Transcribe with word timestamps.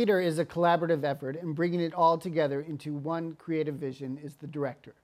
Theater 0.00 0.18
is 0.18 0.38
a 0.38 0.46
collaborative 0.46 1.04
effort, 1.04 1.36
and 1.36 1.54
bringing 1.54 1.80
it 1.80 1.92
all 1.92 2.16
together 2.16 2.62
into 2.62 2.94
one 2.94 3.34
creative 3.34 3.74
vision 3.74 4.16
is 4.24 4.34
the 4.34 4.46
director. 4.46 4.94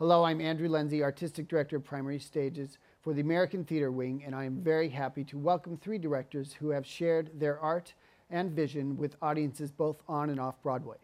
Hello, 0.00 0.24
I'm 0.24 0.40
Andrew 0.40 0.68
Leynse, 0.68 1.00
Artistic 1.00 1.46
Director 1.46 1.76
of 1.76 1.84
Primary 1.84 2.18
Stages 2.18 2.78
for 3.02 3.14
the 3.14 3.20
American 3.20 3.64
Theater 3.64 3.92
Wing, 3.92 4.24
and 4.26 4.34
I 4.34 4.42
am 4.42 4.60
very 4.60 4.88
happy 4.88 5.22
to 5.26 5.38
welcome 5.38 5.76
three 5.76 5.96
directors 5.96 6.52
who 6.54 6.70
have 6.70 6.84
shared 6.84 7.30
their 7.38 7.60
art 7.60 7.94
and 8.30 8.50
vision 8.50 8.96
with 8.96 9.14
audiences 9.22 9.70
both 9.70 10.02
on 10.08 10.28
and 10.28 10.40
off 10.40 10.60
Broadway. 10.60 10.96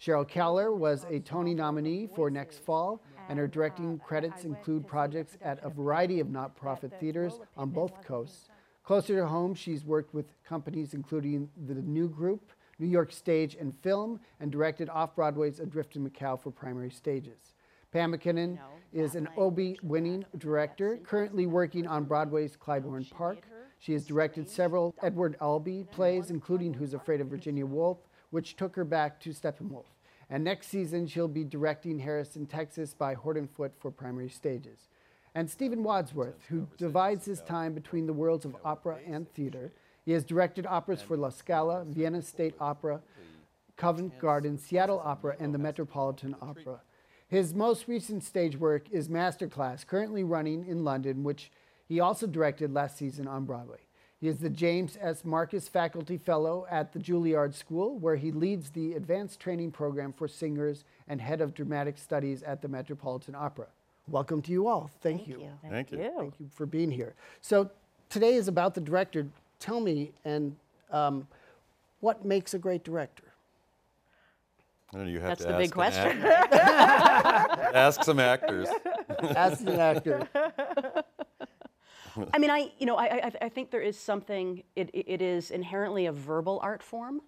Sheryl 0.00 0.24
Kaller 0.24 0.72
was 0.72 1.06
a 1.10 1.18
Tony 1.18 1.54
nominee 1.54 2.08
for 2.14 2.30
Next 2.30 2.60
Fall, 2.60 3.02
and 3.28 3.36
her 3.36 3.48
directing 3.48 3.98
credits 3.98 4.44
include 4.44 4.86
projects 4.86 5.36
at 5.42 5.58
a 5.64 5.70
variety 5.70 6.20
of 6.20 6.30
not-profit 6.30 6.92
theaters 7.00 7.40
on 7.56 7.70
both 7.70 8.00
coasts. 8.04 8.48
Closer 8.84 9.16
to 9.16 9.26
home, 9.26 9.56
she's 9.56 9.84
worked 9.84 10.14
with 10.14 10.26
companies 10.44 10.94
including 10.94 11.48
the 11.66 11.74
New 11.74 12.08
Group, 12.08 12.52
New 12.78 12.86
York 12.86 13.12
Stage 13.12 13.56
and 13.58 13.74
Film, 13.82 14.20
and 14.40 14.52
directed 14.52 14.88
off-Broadway's 14.88 15.60
Adrift 15.60 15.96
in 15.96 16.02
Macao 16.02 16.36
for 16.36 16.50
primary 16.50 16.90
stages. 16.90 17.54
Pam 17.92 18.10
MacKinnon 18.10 18.58
is 18.92 19.14
an 19.14 19.28
Obie 19.38 19.78
winning 19.82 20.24
director, 20.38 20.98
currently 20.98 21.46
working 21.46 21.86
on 21.86 22.04
Broadway's 22.04 22.56
Clybourne 22.56 23.08
Park. 23.10 23.46
She 23.78 23.92
has 23.92 24.04
directed 24.04 24.48
several 24.48 24.94
Edward 25.02 25.36
Albee 25.40 25.84
plays, 25.90 26.30
including 26.30 26.74
Who's 26.74 26.94
Afraid 26.94 27.20
of 27.20 27.28
Virginia 27.28 27.64
Woolf, 27.64 27.98
which 28.30 28.56
took 28.56 28.74
her 28.76 28.84
back 28.84 29.20
to 29.20 29.30
Steppenwolf. 29.30 29.86
And 30.28 30.42
next 30.42 30.66
season, 30.68 31.06
she'll 31.06 31.28
be 31.28 31.44
directing 31.44 32.00
Harrison, 32.00 32.46
Texas 32.46 32.92
by 32.92 33.14
Horton 33.14 33.46
Foote 33.46 33.74
for 33.78 33.90
primary 33.90 34.28
stages. 34.28 34.88
And 35.34 35.48
Stephen 35.48 35.82
Wadsworth, 35.84 36.42
who 36.48 36.66
divides 36.76 37.26
his 37.26 37.42
time 37.42 37.74
between 37.74 38.06
the 38.06 38.12
worlds 38.12 38.44
of 38.44 38.56
opera 38.64 38.98
and 39.06 39.32
theater. 39.34 39.72
He 40.06 40.12
has 40.12 40.24
directed 40.24 40.66
operas 40.66 41.02
for 41.02 41.16
La 41.16 41.30
Scala, 41.30 41.84
Vienna 41.84 42.22
State 42.22 42.54
Opera, 42.60 43.00
Covent 43.76 44.18
Garden, 44.20 44.56
Seattle 44.56 45.02
Opera, 45.04 45.34
and 45.40 45.52
the 45.52 45.58
Metropolitan 45.58 46.36
Opera. 46.40 46.80
His 47.28 47.52
most 47.52 47.88
recent 47.88 48.22
stage 48.22 48.56
work 48.56 48.88
is 48.92 49.08
Masterclass, 49.08 49.84
currently 49.84 50.22
running 50.22 50.64
in 50.64 50.84
London, 50.84 51.24
which 51.24 51.50
he 51.88 51.98
also 51.98 52.28
directed 52.28 52.72
last 52.72 52.96
season 52.96 53.26
on 53.26 53.44
Broadway. 53.44 53.80
He 54.20 54.28
is 54.28 54.38
the 54.38 54.48
James 54.48 54.96
S. 55.00 55.24
Marcus 55.24 55.68
Faculty 55.68 56.16
Fellow 56.16 56.66
at 56.70 56.92
the 56.92 57.00
Juilliard 57.00 57.52
School, 57.52 57.98
where 57.98 58.16
he 58.16 58.30
leads 58.30 58.70
the 58.70 58.94
advanced 58.94 59.40
training 59.40 59.72
program 59.72 60.12
for 60.12 60.28
singers 60.28 60.84
and 61.08 61.20
head 61.20 61.40
of 61.40 61.52
dramatic 61.52 61.98
studies 61.98 62.44
at 62.44 62.62
the 62.62 62.68
Metropolitan 62.68 63.34
Opera. 63.34 63.66
Welcome 64.08 64.40
to 64.42 64.52
you 64.52 64.68
all. 64.68 64.88
Thank, 65.02 65.26
Thank 65.26 65.28
you. 65.28 65.40
you. 65.40 65.50
Thank 65.68 65.90
you. 65.90 66.12
Thank 66.16 66.34
you 66.38 66.48
for 66.54 66.64
being 66.64 66.92
here. 66.92 67.14
So 67.40 67.70
today 68.08 68.34
is 68.34 68.46
about 68.46 68.74
the 68.74 68.80
director. 68.80 69.26
Tell 69.58 69.80
me, 69.80 70.12
and 70.24 70.56
um, 70.90 71.26
what 72.00 72.24
makes 72.24 72.54
a 72.54 72.58
great 72.58 72.84
director? 72.84 73.24
I 74.92 74.98
don't 74.98 75.06
know, 75.06 75.12
you 75.12 75.20
have 75.20 75.30
That's 75.30 75.40
to 75.42 75.46
the 75.48 75.54
ask 75.54 75.60
big 75.60 75.72
question. 75.72 76.22
ask 77.74 78.04
some 78.04 78.20
actors. 78.20 78.68
ask 79.22 79.60
an 79.62 79.80
actor, 79.80 80.28
I 82.32 82.38
mean, 82.38 82.50
I 82.50 82.70
you 82.78 82.86
know 82.86 82.96
I, 82.96 83.04
I, 83.04 83.32
I 83.42 83.48
think 83.48 83.70
there 83.70 83.80
is 83.80 83.98
something. 83.98 84.62
It, 84.74 84.90
it 84.92 85.04
it 85.08 85.22
is 85.22 85.50
inherently 85.50 86.06
a 86.06 86.12
verbal 86.12 86.60
art 86.62 86.82
form. 86.82 87.20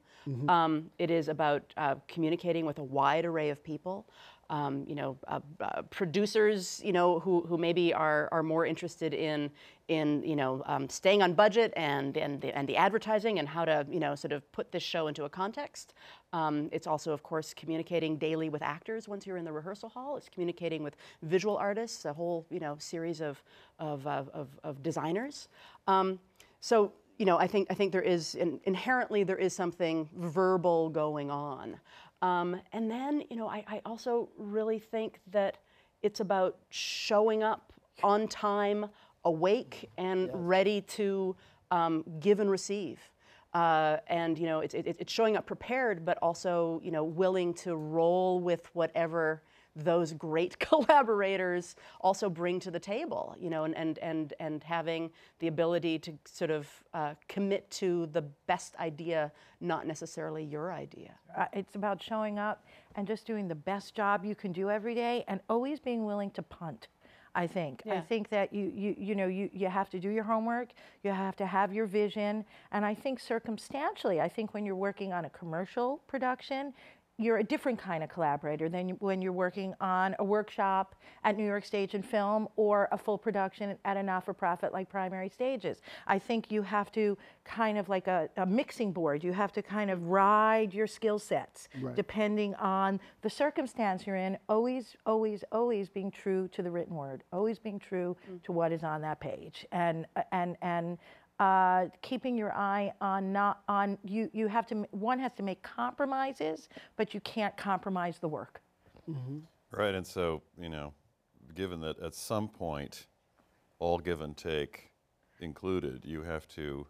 Um, 0.50 0.90
it 0.98 1.10
is 1.10 1.28
about 1.28 1.72
uh, 1.78 1.94
communicating 2.06 2.66
with 2.66 2.78
a 2.78 2.82
wide 2.82 3.24
array 3.24 3.48
of 3.48 3.64
people. 3.64 4.06
Um, 4.50 4.84
you 4.86 4.94
know, 4.94 5.16
uh, 5.26 5.41
uh, 5.60 5.82
producers, 5.88 6.82
you 6.84 6.92
know, 6.92 7.19
who, 7.20 7.42
who 7.48 7.56
maybe 7.56 7.94
are, 7.94 8.28
are 8.32 8.42
more 8.42 8.66
interested 8.66 9.14
in 9.14 9.50
in 9.88 10.22
you 10.22 10.37
know 10.37 10.62
um, 10.66 10.88
staying 10.88 11.22
on 11.22 11.32
budget 11.32 11.72
and 11.76 12.16
and 12.16 12.41
the, 12.41 12.56
and 12.56 12.69
the 12.69 12.76
advertising 12.76 13.38
and 13.38 13.49
how 13.49 13.65
to 13.65 13.87
you 13.91 13.99
know 13.99 14.15
sort 14.15 14.32
of 14.32 14.50
put 14.53 14.71
this 14.71 14.82
show 14.82 15.09
into 15.09 15.25
a 15.25 15.28
context. 15.28 15.94
Um, 16.34 16.69
it's 16.72 16.87
also, 16.87 17.12
of 17.12 17.22
course, 17.22 17.54
communicating 17.54 18.19
daily 18.19 18.50
with 18.50 18.62
actors 18.62 19.09
once 19.09 19.27
you're 19.27 19.38
in 19.38 19.47
the 19.47 19.53
rehearsal 19.53 19.88
hall. 19.88 20.16
It's 20.19 20.28
communicating 20.28 20.82
with 20.82 20.97
visual 21.22 21.56
artists, 21.56 22.04
a 22.04 22.12
whole 22.12 22.47
you 22.50 22.60
know 22.60 22.77
series 22.78 23.21
of 23.21 23.43
of 23.78 24.06
of, 24.06 24.48
of, 24.62 24.82
designers. 24.82 25.48
Um, 25.87 26.19
so 26.60 26.93
you 27.19 27.25
know, 27.27 27.38
I 27.38 27.47
think 27.47 27.69
I 27.71 27.75
think 27.75 27.93
there 27.93 28.03
is 28.03 28.34
in, 28.34 28.60
inherently 28.65 29.25
there 29.25 29.38
is 29.38 29.54
something 29.54 30.09
verbal 30.16 30.91
going 30.91 31.31
on, 31.31 31.77
um, 32.22 32.60
and 32.72 32.91
then 32.91 33.25
you 33.31 33.37
know 33.37 33.48
I, 33.48 33.65
I 33.66 33.81
also 33.87 34.28
really 34.37 34.78
think 34.78 35.21
that 35.32 35.59
it's 36.03 36.21
about 36.21 36.59
showing 36.69 37.43
up 37.43 37.72
on 38.03 38.28
time, 38.28 38.87
awake 39.24 39.90
and 39.98 40.30
ready 40.32 40.80
to 40.82 41.36
um, 41.70 42.04
give 42.20 42.40
and 42.40 42.50
receive. 42.50 43.00
Uh, 43.54 43.96
and 44.08 44.38
you 44.38 44.46
know, 44.46 44.60
it's, 44.60 44.74
it, 44.74 44.86
it's 44.86 45.12
showing 45.12 45.36
up 45.36 45.46
prepared, 45.46 46.04
but 46.04 46.18
also 46.20 46.80
you 46.84 46.90
know 46.90 47.04
willing 47.04 47.54
to 47.54 47.76
roll 47.76 48.40
with 48.40 48.68
whatever 48.74 49.42
those 49.74 50.12
great 50.12 50.58
collaborators 50.58 51.76
also 52.00 52.28
bring 52.28 52.60
to 52.60 52.70
the 52.70 52.78
table. 52.78 53.34
You 53.40 53.48
know, 53.48 53.64
and 53.64 53.74
and 53.74 53.98
and, 54.00 54.34
and 54.38 54.62
having 54.62 55.10
the 55.38 55.46
ability 55.46 55.98
to 56.00 56.12
sort 56.26 56.50
of 56.50 56.68
uh, 56.92 57.14
commit 57.26 57.70
to 57.72 58.06
the 58.12 58.22
best 58.46 58.76
idea, 58.76 59.32
not 59.60 59.86
necessarily 59.86 60.44
your 60.44 60.70
idea. 60.70 61.14
Uh, 61.36 61.46
it's 61.54 61.74
about 61.74 62.02
showing 62.02 62.38
up 62.38 62.66
and 62.96 63.06
just 63.06 63.26
doing 63.26 63.48
the 63.48 63.54
best 63.54 63.94
job 63.94 64.26
you 64.26 64.34
can 64.34 64.52
do 64.52 64.68
every 64.68 64.94
day 64.94 65.24
and 65.26 65.40
always 65.48 65.80
being 65.80 66.04
willing 66.04 66.30
to 66.32 66.42
punt. 66.42 66.88
I 67.38 67.47
think. 67.47 67.82
I 67.87 68.00
think 68.00 68.28
that 68.31 68.53
you, 68.53 68.72
you, 68.75 68.97
you 68.99 69.15
know, 69.15 69.28
you, 69.28 69.49
you 69.53 69.69
have 69.69 69.88
to 69.91 70.00
do 70.00 70.09
your 70.09 70.25
homework, 70.25 70.71
you 71.04 71.12
have 71.12 71.37
to 71.37 71.47
have 71.47 71.72
your 71.72 71.87
vision. 71.87 72.44
And 72.72 72.84
I 72.84 72.94
think 72.94 73.21
circumstantially, 73.21 74.21
I 74.21 74.28
think 74.28 74.54
when 74.54 74.66
you're 74.66 74.75
working 74.75 75.12
on 75.12 75.25
a 75.25 75.31
commercial 75.31 76.00
production, 76.09 76.75
you're 77.18 77.38
a 77.38 77.44
different 77.44 77.78
kind 77.78 78.04
of 78.04 78.08
collaborator 78.08 78.68
than 78.68 78.90
when 79.00 79.20
you're 79.20 79.32
working 79.32 79.74
on 79.80 80.14
a 80.20 80.24
workshop 80.24 80.94
at 81.24 81.36
New 81.36 81.44
York 81.44 81.64
Stage 81.64 81.94
and 81.94 82.04
Film 82.04 82.46
or 82.54 82.88
a 82.92 82.98
full 82.98 83.18
production 83.18 83.76
at 83.84 83.96
a 83.96 84.02
not-for-profit 84.02 84.72
like 84.72 84.88
Primary 84.88 85.28
Stages. 85.28 85.82
I 86.06 86.18
think 86.18 86.52
you 86.52 86.62
have 86.62 86.92
to 86.92 87.18
kind 87.44 87.76
of 87.76 87.88
like 87.88 88.06
a, 88.06 88.28
a 88.36 88.46
mixing 88.46 88.92
board. 88.92 89.24
You 89.24 89.32
have 89.32 89.52
to 89.52 89.62
kind 89.62 89.90
of 89.90 90.04
ride 90.04 90.72
your 90.72 90.86
skill 90.86 91.18
sets 91.18 91.68
Right. 91.80 91.96
depending 91.96 92.54
on 92.54 93.00
the 93.22 93.30
circumstance 93.30 94.06
you're 94.06 94.16
in. 94.16 94.38
Always, 94.48 94.96
always, 95.04 95.44
always 95.50 95.88
being 95.88 96.10
true 96.10 96.48
to 96.48 96.62
the 96.62 96.70
written 96.70 96.94
word. 96.94 97.24
Always 97.32 97.58
being 97.58 97.80
true 97.80 98.16
mm. 98.30 98.42
to 98.44 98.52
what 98.52 98.70
is 98.72 98.84
on 98.84 99.00
that 99.02 99.20
page, 99.20 99.66
and 99.72 100.06
uh, 100.16 100.22
and 100.32 100.56
and 100.62 100.98
uh, 101.38 101.87
keeping 102.03 102.37
your 102.37 102.53
eye 102.56 102.93
on 103.00 103.32
not 103.32 103.62
on 103.69 103.99
you. 104.04 104.31
You 104.32 104.49
have 104.49 104.66
to 104.69 104.87
one 104.91 105.19
has 105.19 105.32
to 105.34 105.43
make 105.43 105.62
compromises, 105.62 106.69
but 106.97 107.15
you 107.15 107.21
can't 107.21 107.56
compromise 107.56 108.19
the 108.19 108.28
work. 108.28 108.60
Right, 109.71 109.94
and 109.94 110.06
so, 110.06 110.43
you 110.59 110.69
know, 110.69 110.94
given 111.54 111.81
that 111.81 111.98
at 112.00 112.15
some 112.15 112.48
point, 112.48 113.06
all 113.78 113.98
give 113.98 114.21
and 114.22 114.37
take 114.37 114.91
included, 115.41 116.04
you 116.04 116.22
have 116.22 116.48
to 116.48 116.87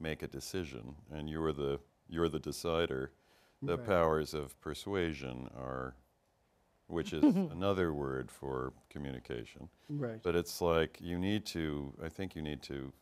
make 0.00 0.22
a 0.22 0.26
decision, 0.26 0.96
and 1.10 1.28
you're 1.28 1.52
the, 1.52 1.78
you're 2.08 2.28
the 2.28 2.40
decider. 2.40 3.12
The 3.64 3.78
powers 3.78 4.34
of 4.34 4.60
persuasion 4.60 5.48
are, 5.56 5.94
which 6.88 7.12
is 7.12 7.22
another 7.52 7.94
word 7.94 8.28
for 8.28 8.72
communication. 8.90 9.68
right? 9.88 10.20
But 10.20 10.34
it's 10.34 10.60
like 10.60 10.98
you 11.00 11.16
need 11.16 11.46
to, 11.46 11.92
I 12.04 12.08
think 12.08 12.34
you 12.34 12.42
need 12.42 12.60
to 12.62 12.92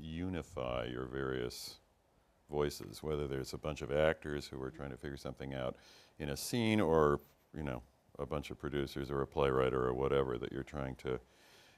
unify 0.00 0.86
your 0.86 1.06
various 1.06 1.78
voices, 2.50 3.02
whether 3.02 3.26
there's 3.26 3.52
a 3.54 3.58
bunch 3.58 3.82
of 3.82 3.90
actors 3.90 4.46
who 4.46 4.60
are 4.62 4.70
trying 4.70 4.90
to 4.90 4.96
figure 4.96 5.16
something 5.16 5.54
out 5.54 5.76
in 6.18 6.28
a 6.30 6.36
scene 6.36 6.80
or, 6.80 7.20
you 7.56 7.62
know, 7.62 7.82
a 8.18 8.26
bunch 8.26 8.50
of 8.50 8.58
producers 8.58 9.10
or 9.10 9.22
a 9.22 9.26
playwright 9.26 9.72
or 9.72 9.92
whatever 9.94 10.38
that 10.38 10.52
you're 10.52 10.62
trying 10.62 10.94
to 10.96 11.18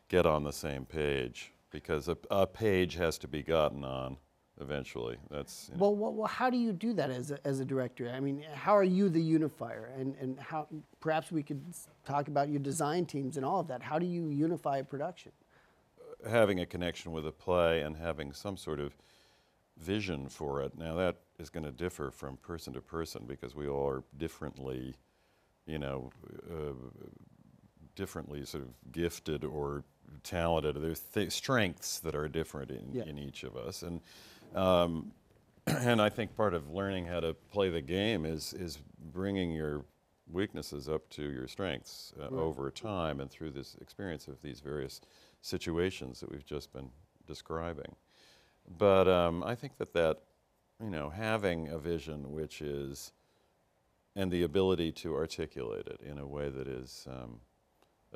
get 0.08 0.26
on 0.26 0.42
the 0.42 0.52
same 0.52 0.84
page 0.84 1.52
because 1.70 2.08
a, 2.08 2.16
a 2.30 2.46
page 2.46 2.94
has 2.94 3.18
to 3.18 3.28
be 3.28 3.42
gotten 3.42 3.84
on 3.84 4.16
eventually. 4.60 5.16
That's, 5.30 5.68
you 5.68 5.74
know, 5.74 5.80
Well, 5.82 5.96
well, 5.96 6.12
well, 6.12 6.26
how 6.26 6.50
do 6.50 6.56
you 6.56 6.72
do 6.72 6.92
that 6.94 7.10
as 7.10 7.30
a, 7.30 7.46
as 7.46 7.60
a 7.60 7.64
director? 7.64 8.10
I 8.14 8.20
mean, 8.20 8.44
how 8.54 8.76
are 8.76 8.84
you 8.84 9.08
the 9.08 9.20
unifier? 9.20 9.90
And, 9.98 10.14
and 10.20 10.38
how, 10.38 10.68
perhaps 11.00 11.32
we 11.32 11.42
could 11.42 11.62
talk 12.04 12.28
about 12.28 12.48
your 12.48 12.60
design 12.60 13.06
teams 13.06 13.36
and 13.36 13.44
all 13.44 13.60
of 13.60 13.68
that. 13.68 13.82
How 13.82 13.98
do 13.98 14.06
you 14.06 14.28
unify 14.28 14.78
a 14.78 14.84
production? 14.84 15.32
Having 16.28 16.60
a 16.60 16.66
connection 16.66 17.12
with 17.12 17.26
a 17.26 17.32
play 17.32 17.82
and 17.82 17.96
having 17.96 18.32
some 18.32 18.56
sort 18.56 18.80
of 18.80 18.96
vision 19.76 20.28
for 20.28 20.62
it. 20.62 20.76
Now 20.78 20.94
that 20.96 21.16
is 21.38 21.50
going 21.50 21.64
to 21.64 21.72
differ 21.72 22.10
from 22.10 22.36
person 22.38 22.72
to 22.74 22.80
person 22.80 23.24
because 23.26 23.54
we 23.54 23.66
all 23.68 23.88
are 23.88 24.02
differently, 24.16 24.94
you 25.66 25.78
know, 25.78 26.10
uh, 26.50 26.72
differently 27.96 28.44
sort 28.44 28.62
of 28.64 28.92
gifted 28.92 29.44
or 29.44 29.84
talented. 30.22 30.80
There's 30.80 31.00
th- 31.00 31.32
strengths 31.32 31.98
that 32.00 32.14
are 32.14 32.28
different 32.28 32.70
in, 32.70 32.92
Yeah. 32.92 33.04
in 33.04 33.18
each 33.18 33.42
of 33.44 33.56
us, 33.56 33.82
and 33.82 34.00
um, 34.54 35.12
and 35.66 36.00
I 36.00 36.08
think 36.08 36.36
part 36.36 36.54
of 36.54 36.70
learning 36.70 37.06
how 37.06 37.20
to 37.20 37.34
play 37.52 37.70
the 37.70 37.80
game 37.80 38.24
is 38.24 38.52
is 38.52 38.78
bringing 39.12 39.50
your 39.50 39.84
weaknesses 40.30 40.88
up 40.88 41.08
to 41.10 41.22
your 41.30 41.46
strengths 41.46 42.12
uh, 42.20 42.28
over 42.34 42.70
time 42.70 43.20
and 43.20 43.30
through 43.30 43.50
this 43.50 43.76
experience 43.80 44.26
of 44.28 44.40
these 44.42 44.60
various 44.60 45.00
situations 45.42 46.20
that 46.20 46.30
we've 46.30 46.46
just 46.46 46.72
been 46.72 46.90
describing. 47.26 47.94
But 48.78 49.06
um, 49.08 49.42
I 49.42 49.54
think 49.54 49.76
that 49.78 49.92
that 49.94 50.20
you 50.82 50.90
know, 50.90 51.08
having 51.10 51.68
a 51.68 51.78
vision 51.78 52.32
which 52.32 52.60
is, 52.60 53.12
and 54.16 54.30
the 54.30 54.42
ability 54.42 54.90
to 54.92 55.14
articulate 55.14 55.86
it 55.86 56.00
in 56.00 56.18
a 56.18 56.26
way 56.26 56.48
that 56.48 56.66
is 56.66 57.06
um, 57.08 57.40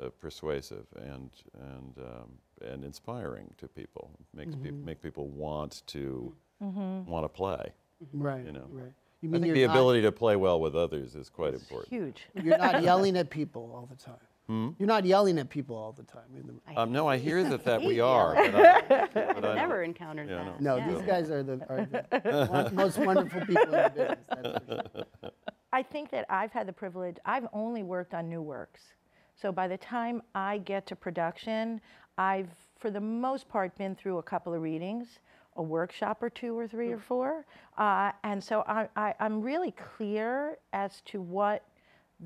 uh, 0.01 0.09
persuasive 0.19 0.85
and 0.95 1.29
and 1.53 1.97
um, 1.99 2.37
and 2.61 2.83
inspiring 2.83 3.53
to 3.57 3.67
people, 3.67 4.11
makes 4.33 4.51
Mm-hmm. 4.55 4.63
people 4.63 4.79
make 4.85 5.01
people 5.01 5.27
want 5.27 5.83
to 5.87 6.33
want 6.59 7.23
to 7.23 7.29
play. 7.29 7.71
Right. 8.13 8.45
You 8.45 8.51
know. 8.51 8.67
Right. 8.69 8.93
You 9.21 9.29
I 9.29 9.31
mean 9.33 9.41
think 9.41 9.47
you're 9.47 9.55
the 9.55 9.67
not- 9.67 9.75
ability 9.75 10.01
to 10.03 10.11
play 10.11 10.35
well 10.35 10.59
with 10.61 10.75
others 10.75 11.15
is 11.15 11.29
quite 11.29 11.53
important. 11.53 11.89
Huge. 11.89 12.27
You're 12.43 12.57
not 12.57 12.81
yelling 12.81 13.17
at 13.17 13.29
people 13.39 13.71
all 13.75 13.85
the 13.85 13.95
time. 14.01 14.15
Hmm? 14.47 14.69
You're 14.79 14.87
not 14.87 15.05
yelling 15.05 15.37
at 15.37 15.49
people 15.49 15.75
all 15.75 15.91
the 15.91 16.03
time. 16.03 16.23
in 16.35 16.47
the- 16.73 16.79
Um, 16.81 16.91
no, 16.91 17.05
I 17.07 17.17
hear 17.17 17.43
that 17.43 17.63
that 17.65 17.81
we 17.83 17.99
are, 17.99 18.33
but 18.33 18.55
I, 18.55 19.07
but 19.33 19.45
I 19.45 19.55
Never 19.55 19.75
don't- 19.81 19.85
encountered 19.89 20.29
Yeah, 20.29 20.43
that. 20.45 20.61
No, 20.61 20.77
Yeah. 20.77 20.89
these 20.91 21.01
guys 21.01 21.29
are 21.29 21.43
the, 21.43 21.53
are 21.69 21.85
the 22.69 22.71
most 22.73 22.97
wonderful 22.97 23.41
people 23.41 23.63
in 23.63 23.71
the 23.71 23.89
business. 23.95 24.17
That's 24.29 24.65
sure. 24.67 25.31
I 25.71 25.83
think 25.83 26.09
that 26.11 26.25
I've 26.29 26.51
had 26.51 26.67
the 26.67 26.73
privilege, 26.73 27.17
I've 27.25 27.45
only 27.53 27.83
worked 27.83 28.13
on 28.15 28.27
new 28.27 28.41
works. 28.41 28.81
So 29.35 29.51
by 29.51 29.67
the 29.67 29.77
time 29.77 30.21
I 30.33 30.57
get 30.59 30.87
to 30.87 30.95
production, 30.95 31.79
I've, 32.17 32.49
for 32.79 32.89
the 32.89 32.99
most 32.99 33.47
part, 33.47 33.77
been 33.77 33.95
through 33.95 34.17
a 34.17 34.23
couple 34.23 34.53
of 34.53 34.61
readings, 34.63 35.19
a 35.59 35.61
workshop 35.61 36.23
or 36.23 36.29
two 36.29 36.57
or 36.57 36.67
three 36.67 36.91
or 36.91 36.97
four. 36.99 37.45
Uh, 37.77 38.11
and 38.23 38.43
so 38.43 38.63
I, 38.67 38.87
I, 38.95 39.13
I'm 39.19 39.41
really 39.41 39.71
clear 39.97 40.57
as 40.73 41.01
to 41.07 41.21
what 41.21 41.65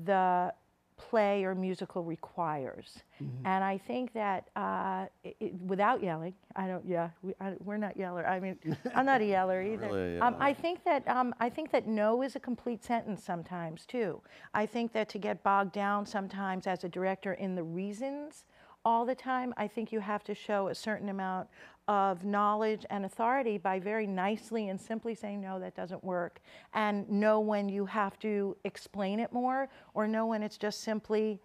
the 0.04 0.54
play 0.96 1.42
or 1.44 1.54
musical 1.56 2.04
requires. 2.04 3.00
And 3.44 3.64
I 3.64 3.76
think 3.78 4.12
that 4.12 4.48
uh, 4.54 5.06
it, 5.24 5.36
it- 5.40 5.54
without 5.54 6.02
yelling, 6.02 6.34
I 6.54 6.68
don't, 6.68 6.84
yeah, 6.86 7.10
we, 7.22 7.32
I, 7.40 7.54
we're 7.64 7.76
not 7.76 7.96
yeller. 7.96 8.24
I 8.26 8.38
mean, 8.38 8.56
I'm 8.94 9.04
not 9.06 9.20
a 9.20 9.24
yeller 9.24 9.60
either. 9.62 9.86
really 9.86 10.16
a 10.18 10.22
um. 10.22 10.36
I 10.38 10.52
think 10.54 10.84
that 10.84 11.06
um, 11.08 11.34
I 11.40 11.48
think 11.48 11.72
that 11.72 11.88
no 11.88 12.22
is 12.22 12.36
a 12.36 12.40
complete 12.40 12.84
sentence 12.84 13.24
sometimes 13.24 13.84
too. 13.86 14.20
I 14.54 14.66
think 14.66 14.92
that 14.92 15.08
to 15.10 15.18
get 15.18 15.42
bogged 15.42 15.72
down 15.72 16.06
sometimes 16.06 16.66
as 16.68 16.84
a 16.84 16.88
director 16.88 17.32
in 17.34 17.56
the 17.56 17.64
reasons 17.64 18.44
all 18.84 19.04
the 19.04 19.14
time, 19.14 19.54
I 19.56 19.66
think 19.66 19.92
you 19.92 20.00
have 20.00 20.24
to 20.24 20.34
show 20.34 20.68
a 20.68 20.74
certain 20.74 21.08
amount 21.08 21.48
of 21.88 22.24
knowledge 22.24 22.86
and 22.90 23.04
authority 23.04 23.58
by 23.58 23.78
very 23.78 24.06
nicely 24.06 24.68
and 24.68 24.80
simply 24.80 25.14
saying 25.14 25.40
no, 25.40 25.58
that 25.60 25.74
doesn't 25.74 26.02
work, 26.02 26.40
and 26.72 27.08
know 27.10 27.40
when 27.40 27.68
you 27.68 27.86
have 27.86 28.18
to 28.20 28.56
explain 28.64 29.20
it 29.20 29.32
more, 29.32 29.68
or 29.92 30.06
know 30.06 30.26
when 30.26 30.42
it's 30.42 30.56
just 30.56 30.80
simply 30.80 31.40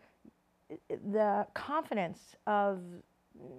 eh, 0.71 0.95
the 1.11 1.45
confidence 1.53 2.35
of 2.47 2.81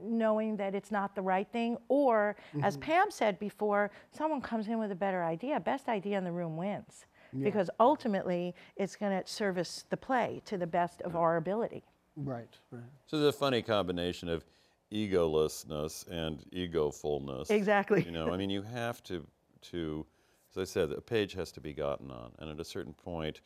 knowing 0.02 0.56
that 0.56 0.74
it's 0.74 0.90
not 0.90 1.14
the 1.14 1.22
right 1.22 1.48
thing 1.52 1.76
or 1.88 2.36
as 2.62 2.76
mm-hmm. 2.76 2.82
pam 2.82 3.10
said 3.10 3.38
before 3.38 3.90
someone 4.12 4.38
comes 4.38 4.68
in 4.68 4.78
with 4.78 4.92
a 4.92 4.94
better 4.94 5.24
idea 5.24 5.58
best 5.58 5.88
idea 5.88 6.18
in 6.18 6.24
the 6.24 6.30
room 6.30 6.54
wins 6.54 7.06
because 7.42 7.70
ultimately 7.78 8.54
it's 8.76 8.96
going 8.96 9.10
to 9.10 9.26
service 9.26 9.84
the 9.88 9.96
play 9.96 10.42
to 10.44 10.58
the 10.58 10.66
best 10.66 11.00
of 11.02 11.16
our 11.16 11.36
ability 11.36 11.82
Right, 12.16 12.58
right. 12.70 12.82
So 13.06 13.18
there's 13.18 13.34
a 13.34 13.38
funny 13.38 13.62
combination 13.62 14.28
of 14.28 14.44
egolessness 14.92 16.08
and 16.08 16.44
egofulness. 16.52 17.50
Exactly. 17.50 18.02
You 18.04 18.10
know, 18.10 18.32
I 18.32 18.36
mean, 18.36 18.50
you 18.50 18.62
have 18.62 19.02
to, 19.04 19.26
to, 19.62 20.06
as 20.50 20.58
I 20.58 20.64
said, 20.64 20.90
a 20.90 21.00
page 21.00 21.32
has 21.34 21.52
to 21.52 21.60
be 21.60 21.72
gotten 21.72 22.10
on, 22.10 22.32
and 22.38 22.50
at 22.50 22.60
a 22.60 22.64
certain 22.64 22.92
point, 22.92 23.40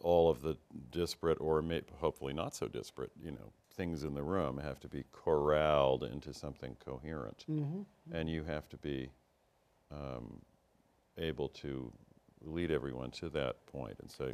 all 0.00 0.30
of 0.30 0.42
the 0.42 0.56
disparate 0.90 1.40
or 1.40 1.60
may, 1.60 1.82
hopefully 1.98 2.32
not 2.32 2.54
so 2.54 2.68
disparate, 2.68 3.10
you 3.20 3.32
know, 3.32 3.52
things 3.74 4.04
in 4.04 4.14
the 4.14 4.22
room 4.22 4.58
have 4.58 4.78
to 4.80 4.88
be 4.88 5.04
corralled 5.12 6.04
into 6.04 6.32
something 6.32 6.76
coherent, 6.84 7.44
and 8.12 8.28
you 8.30 8.44
have 8.44 8.68
to 8.68 8.76
be 8.76 9.10
um, 9.90 10.40
able 11.16 11.48
to 11.48 11.92
lead 12.42 12.70
everyone 12.70 13.10
to 13.10 13.28
that 13.28 13.66
point 13.66 13.96
and 14.00 14.10
say, 14.10 14.32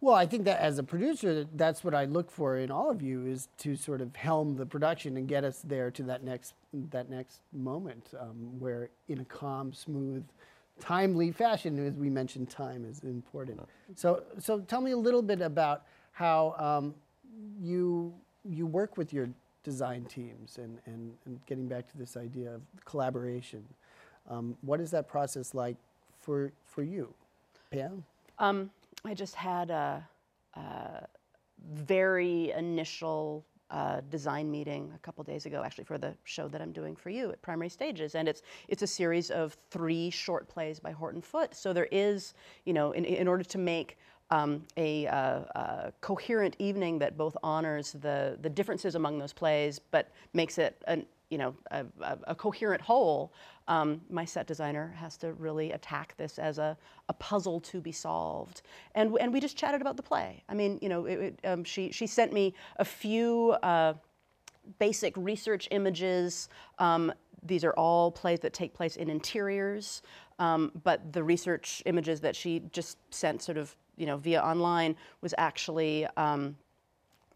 Well, 0.00 0.14
I 0.14 0.26
think 0.26 0.44
that 0.44 0.60
as 0.60 0.78
a 0.78 0.82
producer, 0.82 1.46
that's 1.54 1.82
what 1.82 1.94
I 1.94 2.04
look 2.04 2.30
for 2.30 2.58
in 2.58 2.70
all 2.70 2.90
of 2.90 3.00
you 3.00 3.26
is 3.26 3.48
to 3.58 3.76
sort 3.76 4.02
of 4.02 4.14
helm 4.14 4.56
the 4.56 4.66
production 4.66 5.16
and 5.16 5.26
get 5.26 5.42
us 5.42 5.62
there 5.64 5.90
to 5.92 6.02
that 6.04 6.22
next 6.22 6.54
that 6.90 7.08
next 7.08 7.40
moment 7.52 8.12
um, 8.20 8.58
where, 8.58 8.90
in 9.08 9.20
a 9.20 9.24
calm, 9.24 9.72
smooth, 9.72 10.22
timely 10.80 11.32
fashion, 11.32 11.84
as 11.86 11.94
we 11.94 12.10
mentioned, 12.10 12.50
time 12.50 12.84
is 12.84 13.02
important. 13.04 13.60
So, 13.94 14.22
so 14.38 14.60
tell 14.60 14.82
me 14.82 14.90
a 14.90 14.96
little 14.96 15.22
bit 15.22 15.40
about 15.40 15.84
how 16.12 16.54
um, 16.58 16.94
you 17.60 18.12
you 18.48 18.66
work 18.66 18.96
with 18.96 19.12
your 19.12 19.28
design 19.64 20.04
teams 20.04 20.58
and, 20.58 20.78
and, 20.86 21.12
and 21.24 21.40
getting 21.46 21.66
back 21.66 21.90
to 21.90 21.98
this 21.98 22.16
idea 22.16 22.54
of 22.54 22.60
collaboration. 22.84 23.64
Um, 24.30 24.56
what 24.60 24.80
is 24.80 24.90
that 24.92 25.08
process 25.08 25.54
like 25.54 25.76
for 26.20 26.52
for 26.64 26.82
you, 26.82 27.14
Pam? 27.70 28.04
Um, 28.38 28.70
I 29.06 29.14
just 29.14 29.34
had 29.34 29.70
a, 29.70 30.06
a 30.54 31.06
very 31.74 32.52
initial 32.52 33.46
uh, 33.70 34.00
design 34.10 34.50
meeting 34.50 34.92
a 34.94 34.98
couple 34.98 35.24
days 35.24 35.46
ago, 35.46 35.62
actually, 35.64 35.84
for 35.84 35.98
the 35.98 36.14
show 36.24 36.48
that 36.48 36.60
I'm 36.60 36.72
doing 36.72 36.94
for 36.94 37.10
you 37.10 37.30
at 37.30 37.42
Primary 37.42 37.68
Stages, 37.68 38.14
and 38.14 38.28
it's 38.28 38.42
it's 38.68 38.82
a 38.82 38.86
series 38.86 39.30
of 39.30 39.56
three 39.70 40.10
short 40.10 40.48
plays 40.48 40.78
by 40.78 40.92
Horton 40.92 41.20
Foote. 41.20 41.54
So 41.54 41.72
there 41.72 41.88
is, 41.90 42.34
you 42.64 42.72
know, 42.72 42.92
in, 42.92 43.04
in 43.04 43.26
order 43.26 43.42
to 43.42 43.58
make 43.58 43.98
um, 44.30 44.64
a, 44.76 45.06
uh, 45.06 45.14
uh, 45.14 45.90
coherent 46.00 46.56
evening 46.58 46.98
that 46.98 47.16
both 47.16 47.36
honors 47.42 47.92
the 47.92 48.38
the 48.40 48.50
differences 48.50 48.94
among 48.94 49.18
those 49.18 49.32
plays, 49.32 49.78
but 49.78 50.10
makes 50.32 50.58
it 50.58 50.82
an 50.86 51.06
you 51.30 51.38
know 51.38 51.54
a, 51.70 51.84
a, 52.02 52.18
a 52.28 52.34
coherent 52.34 52.82
whole. 52.82 53.32
Um, 53.68 54.00
my 54.10 54.24
set 54.24 54.46
designer 54.46 54.94
has 54.98 55.16
to 55.18 55.32
really 55.32 55.72
attack 55.72 56.14
this 56.16 56.38
as 56.38 56.58
a, 56.58 56.76
a 57.08 57.12
puzzle 57.12 57.60
to 57.60 57.80
be 57.80 57.92
solved, 57.92 58.62
and 58.94 59.16
and 59.20 59.32
we 59.32 59.40
just 59.40 59.56
chatted 59.56 59.80
about 59.80 59.96
the 59.96 60.02
play. 60.02 60.42
I 60.48 60.54
mean, 60.54 60.78
you 60.80 60.88
know, 60.88 61.06
it, 61.06 61.18
it, 61.18 61.40
um, 61.44 61.64
she 61.64 61.90
she 61.90 62.06
sent 62.06 62.32
me 62.32 62.54
a 62.76 62.84
few. 62.84 63.56
Uh, 63.62 63.94
basic 64.78 65.16
research 65.16 65.68
images. 65.70 66.48
Um, 66.78 67.12
these 67.42 67.64
are 67.64 67.72
all 67.74 68.10
plays 68.10 68.40
that 68.40 68.52
take 68.52 68.74
place 68.74 68.96
in 68.96 69.08
interiors, 69.08 70.02
um, 70.38 70.72
but 70.82 71.12
the 71.12 71.22
research 71.22 71.82
images 71.86 72.20
that 72.20 72.34
she 72.34 72.62
just 72.72 72.98
sent, 73.14 73.42
sort 73.42 73.58
of, 73.58 73.76
you 73.96 74.06
know, 74.06 74.16
via 74.16 74.40
online, 74.40 74.96
was 75.20 75.34
actually 75.38 76.06
um, 76.16 76.56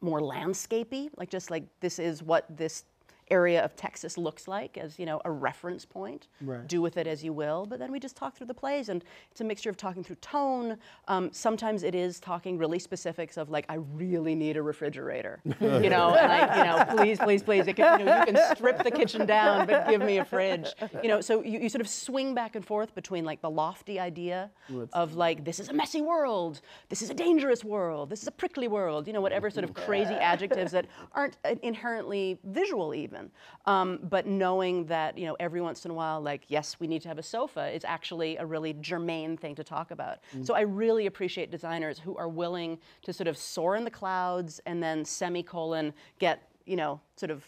more 0.00 0.20
landscapey, 0.20 1.10
like 1.16 1.30
just 1.30 1.50
like 1.50 1.64
this 1.80 1.98
is 1.98 2.22
what 2.22 2.44
this 2.56 2.84
area 3.30 3.64
of 3.64 3.76
Texas 3.76 4.18
looks 4.18 4.48
like 4.48 4.76
as 4.76 4.98
you 4.98 5.06
know 5.06 5.20
a 5.24 5.30
reference 5.30 5.84
point. 5.84 6.28
Right. 6.40 6.66
Do 6.66 6.82
with 6.82 6.96
it 6.96 7.06
as 7.06 7.22
you 7.24 7.32
will. 7.32 7.66
But 7.66 7.78
then 7.78 7.92
we 7.92 8.00
just 8.00 8.16
talk 8.16 8.36
through 8.36 8.46
the 8.46 8.54
plays, 8.54 8.88
and 8.88 9.04
it's 9.30 9.40
a 9.40 9.44
mixture 9.44 9.70
of 9.70 9.76
talking 9.76 10.02
through 10.02 10.16
tone. 10.16 10.76
Um, 11.08 11.30
sometimes 11.32 11.82
it 11.82 11.94
is 11.94 12.20
talking 12.20 12.58
really 12.58 12.78
specifics 12.78 13.36
of 13.36 13.50
like 13.50 13.66
I 13.68 13.74
really 13.74 14.34
need 14.34 14.56
a 14.56 14.62
refrigerator, 14.62 15.40
you 15.60 15.90
know, 15.90 16.10
I, 16.10 16.58
you 16.58 16.64
know, 16.64 16.96
please, 16.96 17.18
please, 17.18 17.42
please. 17.42 17.64
Can, 17.64 18.00
you, 18.00 18.06
know, 18.06 18.18
you 18.20 18.32
can 18.32 18.56
strip 18.56 18.82
the 18.82 18.90
kitchen 18.90 19.26
down, 19.26 19.66
but 19.66 19.88
give 19.88 20.00
me 20.00 20.18
a 20.18 20.24
fridge. 20.24 20.68
You 21.02 21.08
know, 21.08 21.20
so 21.20 21.42
you, 21.42 21.60
you 21.60 21.68
sort 21.68 21.80
of 21.80 21.88
swing 21.88 22.34
back 22.34 22.56
and 22.56 22.64
forth 22.64 22.94
between 22.94 23.24
like 23.24 23.40
the 23.40 23.50
lofty 23.50 23.98
idea 24.00 24.50
of 24.92 25.14
like 25.14 25.44
this 25.44 25.60
is 25.60 25.68
a 25.68 25.72
messy 25.72 26.00
world, 26.00 26.60
this 26.88 27.02
is 27.02 27.10
a 27.10 27.14
dangerous 27.14 27.64
world, 27.64 28.10
this 28.10 28.22
is 28.22 28.28
a 28.28 28.32
prickly 28.32 28.68
world, 28.68 29.06
you 29.06 29.12
know, 29.12 29.20
whatever 29.20 29.50
sort 29.50 29.64
of 29.64 29.74
crazy 29.86 30.14
adjectives 30.14 30.72
that 30.72 30.86
aren't 31.12 31.36
uh, 31.44 31.54
inherently 31.62 32.38
visual 32.44 32.94
even. 32.94 33.19
Um, 33.66 33.98
but 34.02 34.26
knowing 34.26 34.86
that, 34.86 35.18
you 35.18 35.26
know, 35.26 35.36
every 35.40 35.60
once 35.60 35.84
in 35.84 35.90
a 35.90 35.94
while, 35.94 36.20
like, 36.20 36.42
yes, 36.48 36.76
we 36.80 36.86
need 36.86 37.02
to 37.02 37.08
have 37.08 37.18
a 37.18 37.22
sofa 37.22 37.68
is 37.74 37.84
actually 37.84 38.36
a 38.36 38.46
really 38.46 38.74
germane 38.74 39.36
thing 39.36 39.54
to 39.56 39.64
talk 39.64 39.90
about. 39.90 40.18
So 40.44 40.54
I 40.54 40.60
really 40.60 41.06
appreciate 41.06 41.50
designers 41.50 41.98
who 41.98 42.16
are 42.16 42.28
willing 42.28 42.78
to 43.02 43.12
sort 43.12 43.28
of 43.28 43.36
soar 43.36 43.76
in 43.76 43.84
the 43.84 43.90
clouds 43.90 44.60
and 44.66 44.82
then 44.82 45.04
semicolon 45.04 45.92
get, 46.18 46.49
you 46.66 46.76
know, 46.76 47.00
sort 47.16 47.30
of 47.30 47.44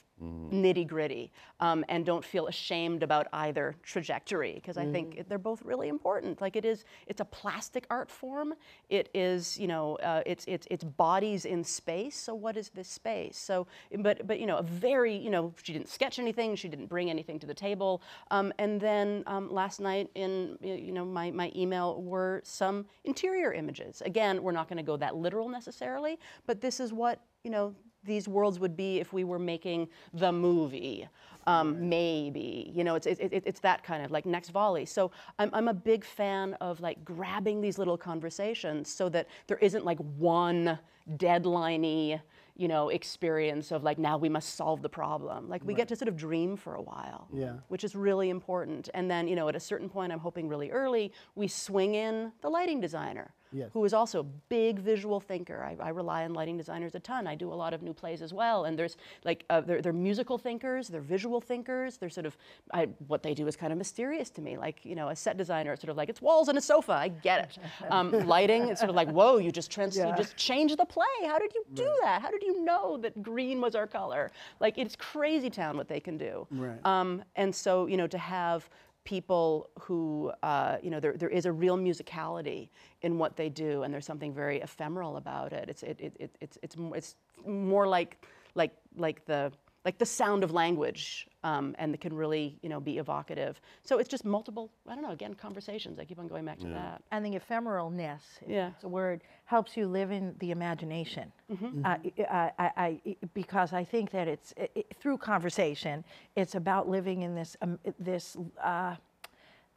nitty 0.52 0.86
gritty 0.86 1.32
um, 1.60 1.84
and 1.88 2.06
don't 2.06 2.24
feel 2.24 2.46
ashamed 2.46 3.02
about 3.02 3.26
either 3.32 3.74
trajectory 3.82 4.54
because 4.54 4.76
I 4.76 4.86
think 4.86 5.28
they're 5.28 5.38
both 5.38 5.62
really 5.62 5.88
important. 5.88 6.40
Like 6.40 6.54
it 6.54 6.64
is, 6.64 6.84
it's 7.06 7.20
a 7.20 7.24
plastic 7.24 7.86
art 7.90 8.10
form. 8.10 8.54
It 8.88 9.08
is, 9.14 9.58
you 9.58 9.66
know, 9.66 9.96
uh, 9.96 10.22
it's 10.26 10.44
it's 10.46 10.66
it's 10.70 10.84
bodies 10.84 11.44
in 11.44 11.64
space. 11.64 12.16
So 12.16 12.34
what 12.34 12.56
is 12.56 12.68
this 12.68 12.88
space? 12.88 13.36
So, 13.36 13.66
but 13.98 14.26
but 14.26 14.38
you 14.38 14.46
know, 14.46 14.58
a 14.58 14.62
very, 14.62 15.16
you 15.16 15.30
know, 15.30 15.54
she 15.62 15.72
didn't 15.72 15.88
sketch 15.88 16.18
anything. 16.18 16.54
She 16.54 16.68
didn't 16.68 16.86
bring 16.86 17.10
anything 17.10 17.38
to 17.40 17.46
the 17.46 17.54
table. 17.54 18.02
Um, 18.30 18.52
and 18.58 18.80
then 18.80 19.24
um, 19.26 19.52
last 19.52 19.80
night 19.80 20.10
in 20.14 20.58
you 20.62 20.92
know 20.92 21.04
my 21.04 21.30
my 21.30 21.50
email 21.56 22.00
were 22.02 22.42
some 22.44 22.86
interior 23.04 23.52
images. 23.52 24.02
Again, 24.04 24.42
we're 24.42 24.52
not 24.52 24.68
going 24.68 24.76
to 24.76 24.82
go 24.82 24.96
that 24.98 25.16
literal 25.16 25.48
necessarily, 25.48 26.18
but 26.46 26.60
this 26.60 26.78
is 26.78 26.92
what 26.92 27.20
you 27.42 27.50
know 27.50 27.74
these 28.04 28.28
worlds 28.28 28.58
would 28.58 28.76
be 28.76 29.00
if 29.00 29.12
we 29.12 29.24
were 29.24 29.38
making 29.38 29.88
the 30.12 30.32
movie. 30.32 31.08
Um, 31.46 31.88
maybe, 31.88 32.70
you 32.72 32.84
know, 32.84 32.94
it's, 32.94 33.06
it, 33.06 33.18
it, 33.20 33.42
it's 33.44 33.58
that 33.60 33.82
kind 33.82 34.04
of 34.04 34.12
like 34.12 34.26
next 34.26 34.50
volley. 34.50 34.86
So 34.86 35.10
I'm, 35.40 35.50
I'm 35.52 35.66
a 35.66 35.74
big 35.74 36.04
fan 36.04 36.54
of 36.60 36.80
like 36.80 37.04
grabbing 37.04 37.60
these 37.60 37.78
little 37.78 37.98
conversations 37.98 38.88
so 38.88 39.08
that 39.08 39.26
there 39.48 39.58
isn't 39.58 39.84
like 39.84 39.98
one 39.98 40.78
deadliney, 41.16 42.20
you 42.56 42.68
know, 42.68 42.90
experience 42.90 43.72
of 43.72 43.82
like 43.82 43.98
now 43.98 44.16
we 44.16 44.28
must 44.28 44.54
solve 44.54 44.82
the 44.82 44.88
problem. 44.88 45.48
Like 45.48 45.64
we 45.64 45.74
get 45.74 45.88
to 45.88 45.96
sort 45.96 46.08
of 46.08 46.16
dream 46.16 46.56
for 46.56 46.76
a 46.76 46.82
while, 46.82 47.26
Yeah. 47.32 47.54
which 47.68 47.82
is 47.82 47.96
really 47.96 48.30
important. 48.30 48.88
And 48.94 49.10
then, 49.10 49.26
you 49.26 49.34
know, 49.34 49.48
at 49.48 49.56
a 49.56 49.60
certain 49.60 49.88
point, 49.88 50.12
I'm 50.12 50.20
hoping 50.20 50.48
really 50.48 50.70
early, 50.70 51.12
we 51.34 51.48
swing 51.48 51.96
in 51.96 52.30
the 52.40 52.50
lighting 52.50 52.80
designer. 52.80 53.32
Yes. 53.52 53.70
Who 53.72 53.84
is 53.84 53.92
also 53.92 54.20
a 54.20 54.22
big 54.22 54.78
visual 54.78 55.20
thinker. 55.20 55.62
I, 55.62 55.76
I 55.84 55.90
rely 55.90 56.24
on 56.24 56.34
lighting 56.34 56.56
designers 56.56 56.94
a 56.94 57.00
ton. 57.00 57.26
I 57.26 57.34
do 57.34 57.52
a 57.52 57.54
lot 57.54 57.74
of 57.74 57.82
new 57.82 57.92
plays 57.92 58.22
as 58.22 58.32
well. 58.32 58.64
And 58.64 58.78
there's 58.78 58.96
like, 59.24 59.44
uh, 59.50 59.60
they're, 59.60 59.82
they're 59.82 59.92
musical 59.92 60.38
thinkers, 60.38 60.88
they're 60.88 61.00
visual 61.00 61.40
thinkers. 61.40 61.96
They're 61.98 62.10
sort 62.10 62.26
of, 62.26 62.36
I, 62.72 62.88
what 63.08 63.22
they 63.22 63.34
do 63.34 63.46
is 63.46 63.56
kind 63.56 63.72
of 63.72 63.78
mysterious 63.78 64.30
to 64.30 64.40
me. 64.40 64.56
Like, 64.56 64.84
you 64.84 64.94
know, 64.94 65.08
a 65.08 65.16
set 65.16 65.36
designer, 65.36 65.72
it's 65.72 65.82
sort 65.82 65.90
of 65.90 65.96
like, 65.96 66.08
it's 66.08 66.22
walls 66.22 66.48
and 66.48 66.56
a 66.56 66.60
sofa. 66.60 66.92
I 66.92 67.08
get 67.08 67.44
it. 67.44 67.58
Um, 67.90 68.10
lighting, 68.26 68.68
it's 68.68 68.80
sort 68.80 68.88
of 68.90 68.96
like, 68.96 69.10
whoa, 69.10 69.36
you 69.38 69.50
just 69.52 69.70
trans- 69.70 69.96
Yeah. 69.96 70.08
you 70.08 70.16
just 70.16 70.36
changed 70.36 70.78
the 70.78 70.84
play. 70.84 71.04
How 71.26 71.38
did 71.38 71.52
you 71.54 71.64
do 71.74 71.92
that? 72.02 72.22
How 72.22 72.30
did 72.30 72.42
you 72.42 72.62
know 72.64 72.96
that 72.98 73.22
green 73.22 73.60
was 73.60 73.74
our 73.74 73.86
color? 73.86 74.30
Like, 74.60 74.78
it's 74.78 74.96
crazy 74.96 75.50
town 75.50 75.76
what 75.76 75.88
they 75.88 76.00
can 76.00 76.16
do. 76.16 76.46
Right. 76.50 76.78
Um, 76.86 77.22
and 77.36 77.54
so, 77.54 77.86
you 77.86 77.96
know, 77.96 78.06
to 78.06 78.18
have 78.18 78.68
people 79.04 79.70
who, 79.80 80.32
uh, 80.42 80.76
you 80.82 80.90
know, 80.90 81.00
there, 81.00 81.14
there 81.16 81.28
is 81.28 81.46
a 81.46 81.52
real 81.52 81.76
musicality 81.76 82.68
in 83.02 83.18
what 83.18 83.36
they 83.36 83.48
do, 83.48 83.82
and 83.82 83.92
there's 83.92 84.06
something 84.06 84.32
very 84.32 84.60
ephemeral 84.60 85.16
about 85.16 85.52
it. 85.52 85.68
It's, 85.68 85.82
it, 85.82 86.00
it, 86.00 86.16
it, 86.20 86.36
it's, 86.40 86.58
it's, 86.62 86.76
it's 86.94 87.16
more 87.46 87.86
like, 87.88 88.24
like, 88.54 88.72
like, 88.96 89.24
the, 89.24 89.52
like 89.84 89.98
the 89.98 90.06
sound 90.06 90.44
of 90.44 90.52
language, 90.52 91.26
um, 91.42 91.74
and 91.78 91.92
it 91.92 92.00
can 92.00 92.14
really, 92.14 92.56
you 92.62 92.68
know, 92.68 92.78
be 92.78 92.98
evocative. 92.98 93.60
So 93.82 93.98
it's 93.98 94.08
just 94.08 94.24
multiple, 94.24 94.70
I 94.86 94.94
don't 94.94 95.02
know, 95.02 95.10
again, 95.10 95.34
conversations. 95.34 95.98
I 95.98 96.04
keep 96.04 96.20
on 96.20 96.28
going 96.28 96.44
back 96.44 96.60
to 96.60 96.68
that. 96.68 97.02
and 97.10 97.24
the 97.24 97.38
ephemeralness, 97.38 98.20
Yeah. 98.46 98.70
that's 98.70 98.84
a 98.84 98.88
word, 98.88 99.22
helps 99.44 99.76
you 99.76 99.88
live 99.88 100.12
in 100.12 100.36
the 100.38 100.52
imagination. 100.52 101.32
Mm-hmm. 101.50 101.84
Uh, 101.84 101.96
I, 102.30 102.52
I, 102.58 102.70
I, 102.76 103.16
because 103.34 103.72
I 103.72 103.82
think 103.82 104.10
that 104.12 104.28
it's 104.28 104.54
i 104.58 104.68
i 104.76 104.84
through 105.00 105.18
conversation, 105.18 106.04
it's 106.36 106.54
about 106.54 106.88
living 106.88 107.22
in 107.22 107.34
this 107.34 107.56
um, 107.60 107.78
this 107.98 108.36
uh, 108.62 108.94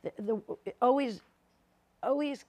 the, 0.04 0.12
the 0.20 0.42
always 0.82 1.22
always 2.04 2.46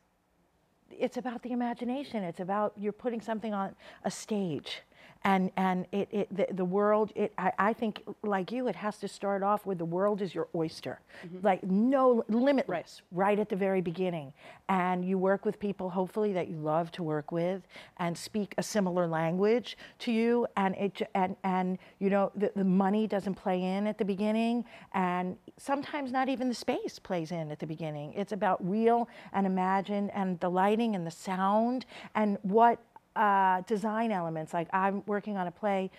it's 0.90 1.16
about 1.16 1.42
the 1.42 1.52
imagination. 1.52 2.22
It's 2.22 2.40
about 2.40 2.72
you're 2.76 2.92
putting 2.92 3.20
something 3.20 3.54
on 3.54 3.74
a 4.04 4.10
stage. 4.10 4.82
And, 5.24 5.50
and 5.56 5.86
it, 5.90 6.08
it, 6.12 6.36
the, 6.36 6.46
the 6.52 6.64
world, 6.64 7.12
it, 7.16 7.32
I, 7.36 7.52
I 7.58 7.72
think, 7.72 8.02
like 8.22 8.52
you, 8.52 8.68
it 8.68 8.76
has 8.76 8.98
to 8.98 9.08
start 9.08 9.42
off 9.42 9.66
with 9.66 9.78
the 9.78 9.84
world 9.84 10.22
is 10.22 10.34
your 10.34 10.48
oyster. 10.54 11.00
Mm-hmm. 11.26 11.38
Like, 11.42 11.64
no, 11.64 12.24
limitless, 12.28 13.02
right. 13.10 13.38
at 13.38 13.48
the 13.48 13.56
very 13.56 13.80
beginning. 13.80 14.32
And 14.68 15.04
you 15.04 15.18
work 15.18 15.44
with 15.44 15.58
people, 15.58 15.90
hopefully, 15.90 16.32
that 16.32 16.48
you 16.48 16.56
love 16.56 16.92
to 16.92 17.02
work 17.02 17.32
with 17.32 17.66
and 17.98 18.16
speak 18.16 18.54
a 18.58 18.62
similar 18.62 19.06
language 19.06 19.76
to 20.00 20.12
you. 20.12 20.46
And, 20.56 20.74
it, 20.76 21.02
and, 21.14 21.36
and 21.42 21.78
you 21.98 22.10
know, 22.10 22.30
the, 22.36 22.52
the 22.54 22.64
money 22.64 23.06
doesn't 23.06 23.34
play 23.34 23.62
in 23.62 23.86
at 23.86 23.98
the 23.98 24.04
beginning. 24.04 24.64
And 24.92 25.36
sometimes 25.56 26.12
not 26.12 26.28
even 26.28 26.48
the 26.48 26.54
space 26.54 26.98
plays 26.98 27.32
in 27.32 27.50
at 27.50 27.58
the 27.58 27.66
beginning. 27.66 28.12
It's 28.14 28.32
about 28.32 28.58
real 28.68 29.08
and 29.32 29.46
imagined 29.46 30.10
and 30.14 30.38
the 30.40 30.50
lighting 30.50 30.94
and 30.94 31.06
the 31.06 31.10
sound 31.10 31.86
and 32.14 32.38
what 32.42 32.78
uh, 33.16 33.62
design 33.62 34.12
elements. 34.12 34.52
Like 34.52 34.68
I'm 34.72 35.02
working 35.06 35.36
on 35.36 35.46
a 35.46 35.50
play 35.50 35.90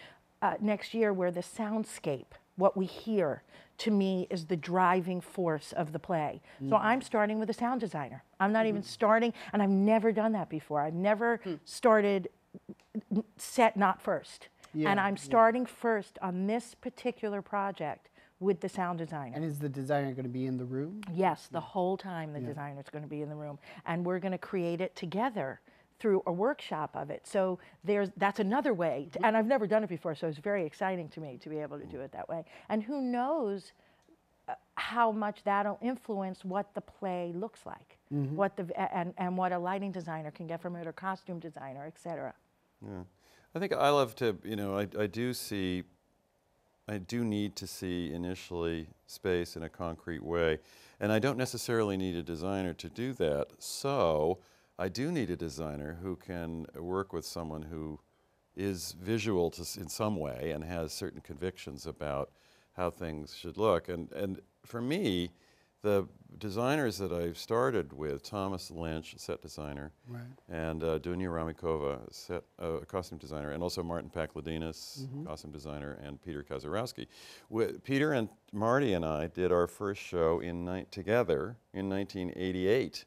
uh, 0.42 0.54
next 0.62 0.94
year 0.94 1.14
where 1.14 1.32
the 1.32 1.42
soundscape, 1.42 2.26
what 2.56 2.78
we 2.78 2.86
hear, 2.86 3.44
to 3.80 3.92
me 3.92 4.28
is 4.30 4.46
the 4.46 4.58
driving 4.58 5.22
force 5.22 5.72
of 5.74 5.94
the 5.94 6.00
play. 6.00 6.42
So 6.68 6.78
I'm 6.78 7.02
starting 7.02 7.38
with 7.38 7.50
a 7.50 7.54
sound 7.54 7.80
designer. 7.80 8.24
I'm 8.40 8.52
not 8.52 8.66
even 8.66 8.82
starting, 8.82 9.34
and 9.54 9.62
I've 9.62 9.70
never 9.70 10.12
done 10.12 10.32
that 10.32 10.50
before. 10.50 10.82
I've 10.82 10.96
never 10.96 11.40
started 11.64 12.30
set 13.38 13.78
not 13.78 14.02
first. 14.02 14.48
Yeah, 14.74 14.90
and 14.90 15.00
I'm 15.00 15.16
yeah. 15.16 15.22
starting 15.22 15.66
first 15.66 16.18
on 16.22 16.48
this 16.48 16.76
particular 16.76 17.42
project 17.42 18.10
with 18.40 18.60
the 18.60 18.70
sound 18.70 19.00
designer. 19.00 19.36
And 19.36 19.46
is 19.46 19.60
the 19.60 19.70
designer 19.70 20.12
going 20.12 20.24
to 20.24 20.30
be 20.30 20.46
in 20.46 20.58
the 20.58 20.66
room? 20.66 21.02
Yes, 21.14 21.48
the 21.52 21.60
whole 21.60 21.98
time 21.98 22.34
the 22.34 22.40
designer 22.40 22.80
is 22.80 22.90
going 22.90 23.04
to 23.04 23.10
be 23.10 23.22
in 23.22 23.30
the 23.30 23.36
room, 23.36 23.58
and 23.86 24.06
we're 24.06 24.20
going 24.20 24.34
to 24.34 24.38
create 24.38 24.82
it 24.82 24.96
together 24.96 25.60
through 26.00 26.22
a 26.26 26.32
workshop 26.32 26.92
of 26.96 27.10
it. 27.10 27.26
So 27.26 27.60
there's 27.84 28.10
that's 28.18 28.40
another 28.40 28.74
way, 28.74 29.10
to, 29.12 29.26
and 29.26 29.36
I've 29.36 29.48
never 29.48 29.68
done 29.68 29.84
it 29.84 29.90
before, 29.90 30.16
so 30.16 30.28
it's 30.28 30.38
very 30.38 30.66
exciting 30.66 31.10
to 31.10 31.20
me 31.20 31.38
to 31.42 31.50
be 31.50 31.60
able 31.60 31.80
to 31.80 31.86
do 31.86 32.02
it 32.02 32.12
that 32.12 32.28
way. 32.30 32.46
And 32.70 32.84
who 32.84 33.02
knows 33.02 33.74
uh, 34.48 34.54
how 34.76 35.12
much 35.12 35.44
that'll 35.44 35.80
influence 35.82 36.46
what 36.46 36.74
the 36.74 36.82
play 36.82 37.32
looks 37.36 37.66
like, 37.66 37.98
what 38.10 38.56
the 38.56 38.66
and 38.96 39.14
and 39.18 39.38
what 39.38 39.52
a 39.52 39.58
lighting 39.58 39.92
designer 39.92 40.32
can 40.32 40.48
get 40.48 40.62
from 40.62 40.76
it, 40.76 40.88
or 40.88 40.94
costume 40.94 41.40
designer, 41.40 41.86
et 41.86 42.00
cetera. 42.00 42.34
Yeah. 42.82 43.04
I 43.56 43.60
think 43.60 43.74
I 43.74 43.90
love 43.90 44.14
to, 44.18 44.38
you 44.44 44.56
know, 44.56 44.78
I, 44.78 44.88
I 45.00 45.08
do 45.08 45.34
see, 45.34 45.84
I 46.88 47.00
do 47.00 47.24
need 47.24 47.56
to 47.56 47.66
see 47.66 48.14
initially 48.14 48.88
space 49.08 49.56
in 49.56 49.64
a 49.64 49.70
concrete 49.70 50.24
way. 50.24 50.60
And 51.00 51.12
I 51.12 51.18
don't 51.18 51.38
necessarily 51.38 51.98
need 51.98 52.16
a 52.16 52.22
designer 52.22 52.74
to 52.74 52.90
do 52.90 53.14
that. 53.14 53.48
So 53.58 54.40
I 54.80 54.90
do 54.90 55.12
need 55.12 55.30
a 55.30 55.36
designer 55.36 55.98
who 56.02 56.16
can 56.16 56.66
work 56.76 57.14
with 57.14 57.26
someone 57.26 57.64
who 57.64 58.00
is 58.56 58.94
visual 59.02 59.50
to, 59.52 59.62
in 59.80 59.88
some 59.90 60.16
way 60.18 60.52
and 60.52 60.64
has 60.64 60.92
certain 60.94 61.22
convictions 61.22 61.86
about 61.88 62.32
how 62.74 62.90
things 62.90 63.36
should 63.36 63.58
look. 63.58 63.90
And, 63.90 64.12
and 64.12 64.40
for 64.66 64.82
me, 64.82 65.32
the 65.84 66.08
designers 66.38 66.98
that 66.98 67.12
I've 67.12 67.38
started 67.38 67.94
with, 67.94 68.24
Thomas 68.24 68.70
Lynch, 68.72 69.16
set 69.18 69.42
designer, 69.42 69.92
Right. 70.08 70.22
and 70.50 70.84
uh, 70.84 71.00
Dunya 71.00 71.28
Ramicova, 71.30 72.00
set 72.14 72.44
uh, 72.60 72.80
costume 72.88 73.18
designer, 73.20 73.52
and 73.52 73.64
also 73.64 73.82
Martin 73.84 74.10
Pakledinaz, 74.10 75.02
Mm-hmm. 75.04 75.26
costume 75.26 75.52
designer, 75.52 75.94
and 76.04 76.22
Peter 76.22 76.44
Kaczorowski. 76.44 77.08
Peter 77.84 78.14
and 78.14 78.30
Marty 78.52 78.94
and 78.94 79.06
I 79.06 79.28
did 79.28 79.52
our 79.52 79.68
first 79.68 80.02
show 80.02 80.40
in 80.40 80.86
together 80.92 81.58
in 81.74 81.90
1988, 81.90 83.06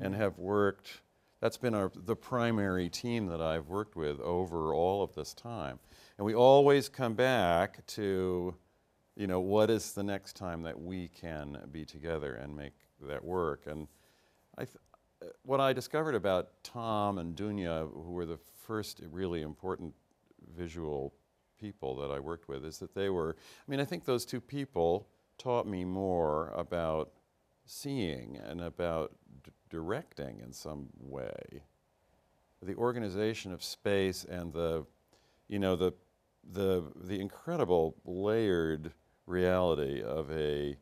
Mm-hmm. 0.00 0.04
and 0.06 0.14
have 0.16 0.38
worked. 0.38 1.02
That's 1.40 1.56
been 1.56 1.74
our, 1.74 1.90
the 1.94 2.16
primary 2.16 2.88
team 2.88 3.26
that 3.26 3.40
I've 3.40 3.68
worked 3.68 3.96
with 3.96 4.18
over 4.20 4.72
all 4.72 5.02
of 5.02 5.14
this 5.14 5.34
time, 5.34 5.78
and 6.16 6.24
we 6.24 6.34
always 6.34 6.88
come 6.88 7.14
back 7.14 7.86
to 7.88 8.54
you 9.16 9.28
know, 9.28 9.40
what 9.40 9.70
is 9.70 9.92
the 9.92 10.02
next 10.02 10.34
time 10.34 10.62
that 10.62 10.80
we 10.80 11.08
can 11.08 11.58
be 11.70 11.84
together 11.84 12.34
and 12.34 12.56
make 12.56 12.72
that 13.00 13.24
work? 13.24 13.66
And 13.66 13.86
I 14.58 14.66
what 15.42 15.60
I 15.60 15.72
discovered 15.72 16.14
about 16.14 16.50
Tom 16.62 17.18
and 17.18 17.36
Dunya, 17.36 17.90
who 17.92 18.12
were 18.12 18.26
the 18.26 18.38
first 18.66 19.00
really 19.10 19.42
important 19.42 19.94
visual 20.54 21.14
people 21.58 21.96
that 21.96 22.10
I 22.10 22.18
worked 22.20 22.48
with, 22.48 22.64
is 22.64 22.78
that 22.78 22.94
they 22.94 23.08
were, 23.08 23.36
I 23.38 23.70
mean, 23.70 23.80
I 23.80 23.84
think 23.84 24.04
those 24.04 24.26
two 24.26 24.40
people 24.40 25.08
taught 25.38 25.66
me 25.66 25.84
more 25.84 26.50
about 26.50 27.12
seeing 27.66 28.36
and 28.36 28.60
about 28.60 29.12
d- 29.42 29.50
directing 29.70 30.40
in 30.40 30.52
some 30.52 30.88
way. 31.00 31.62
The 32.62 32.74
organization 32.74 33.52
of 33.52 33.62
space 33.62 34.24
and 34.24 34.52
the, 34.52 34.86
you 35.48 35.58
know, 35.58 35.76
the, 35.76 35.92
the, 36.52 36.84
the 36.96 37.20
incredible 37.20 37.96
layered 38.04 38.92
reality 39.26 40.02
of 40.02 40.30
a, 40.30 40.76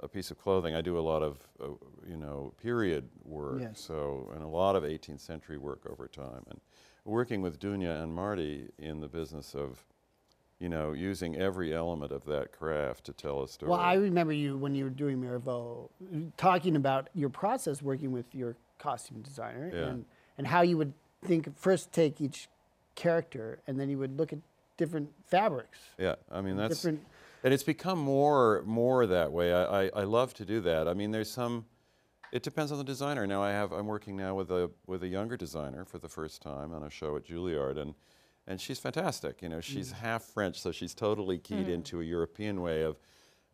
a 0.00 0.08
piece 0.08 0.30
of 0.30 0.38
clothing. 0.38 0.74
I 0.74 0.80
do 0.80 0.98
a 0.98 1.00
lot 1.00 1.22
of, 1.22 1.46
uh, 1.62 1.68
you 2.08 2.16
know, 2.16 2.54
period 2.62 3.08
work, 3.24 3.60
Yes. 3.60 3.80
so, 3.80 4.30
and 4.34 4.42
a 4.42 4.48
lot 4.48 4.76
of 4.76 4.84
18th 4.84 5.20
century 5.20 5.58
work 5.58 5.86
over 5.90 6.08
time. 6.08 6.42
And 6.50 6.60
working 7.04 7.42
with 7.42 7.58
Dunya 7.58 8.02
and 8.02 8.14
Marty 8.14 8.68
in 8.78 9.00
the 9.00 9.08
business 9.08 9.54
of, 9.54 9.84
you 10.62 10.68
know, 10.68 10.92
using 10.92 11.34
every 11.36 11.74
element 11.74 12.12
of 12.12 12.24
that 12.26 12.52
craft 12.52 13.04
to 13.06 13.12
tell 13.12 13.42
a 13.42 13.48
story. 13.48 13.68
Well, 13.70 13.80
I 13.80 13.94
remember 13.94 14.32
you 14.32 14.56
when 14.56 14.76
you 14.76 14.84
were 14.84 14.90
doing 14.90 15.20
Marivaux 15.20 15.90
talking 16.36 16.76
about 16.76 17.08
your 17.14 17.30
process 17.30 17.82
working 17.82 18.12
with 18.12 18.32
your 18.32 18.54
costume 18.78 19.22
designer 19.22 19.70
Yeah. 19.74 19.88
and, 19.88 20.04
and 20.38 20.46
how 20.46 20.62
you 20.62 20.78
would 20.78 20.92
think 21.24 21.56
first 21.58 21.90
take 21.92 22.20
each 22.20 22.48
character 22.94 23.58
and 23.66 23.78
then 23.78 23.88
you 23.90 23.98
would 23.98 24.16
look 24.16 24.32
at 24.32 24.38
different 24.76 25.10
fabrics. 25.26 25.78
Yeah, 25.98 26.14
I 26.30 26.40
mean 26.40 26.56
that's 26.56 26.76
Different- 26.76 27.04
and 27.42 27.52
it's 27.52 27.64
become 27.64 27.98
more 27.98 28.62
more 28.64 29.04
that 29.06 29.32
way. 29.32 29.52
I, 29.52 29.86
I, 29.86 29.90
I 29.96 30.02
love 30.04 30.32
to 30.34 30.44
do 30.44 30.60
that. 30.60 30.86
I 30.86 30.94
mean, 30.94 31.10
there's 31.10 31.30
some. 31.30 31.64
It 32.30 32.44
depends 32.44 32.70
on 32.70 32.78
the 32.78 32.84
designer. 32.84 33.26
Now 33.26 33.42
I 33.42 33.50
have 33.50 33.72
I'm 33.72 33.88
working 33.88 34.16
now 34.16 34.36
with 34.36 34.52
a 34.52 34.70
with 34.86 35.02
a 35.02 35.08
younger 35.08 35.36
designer 35.36 35.84
for 35.84 35.98
the 35.98 36.08
first 36.08 36.40
time 36.40 36.72
on 36.72 36.84
a 36.84 36.90
show 36.90 37.16
at 37.16 37.24
Juilliard, 37.26 37.78
and 37.78 37.94
and 38.46 38.60
she's 38.60 38.78
fantastic. 38.78 39.42
You 39.42 39.48
know, 39.48 39.60
she's 39.60 39.92
half 39.92 40.22
French, 40.22 40.60
so 40.60 40.72
she's 40.72 40.94
totally 40.94 41.38
keyed 41.38 41.68
into 41.68 42.00
a 42.00 42.04
European 42.04 42.60
way 42.60 42.82
of 42.82 42.98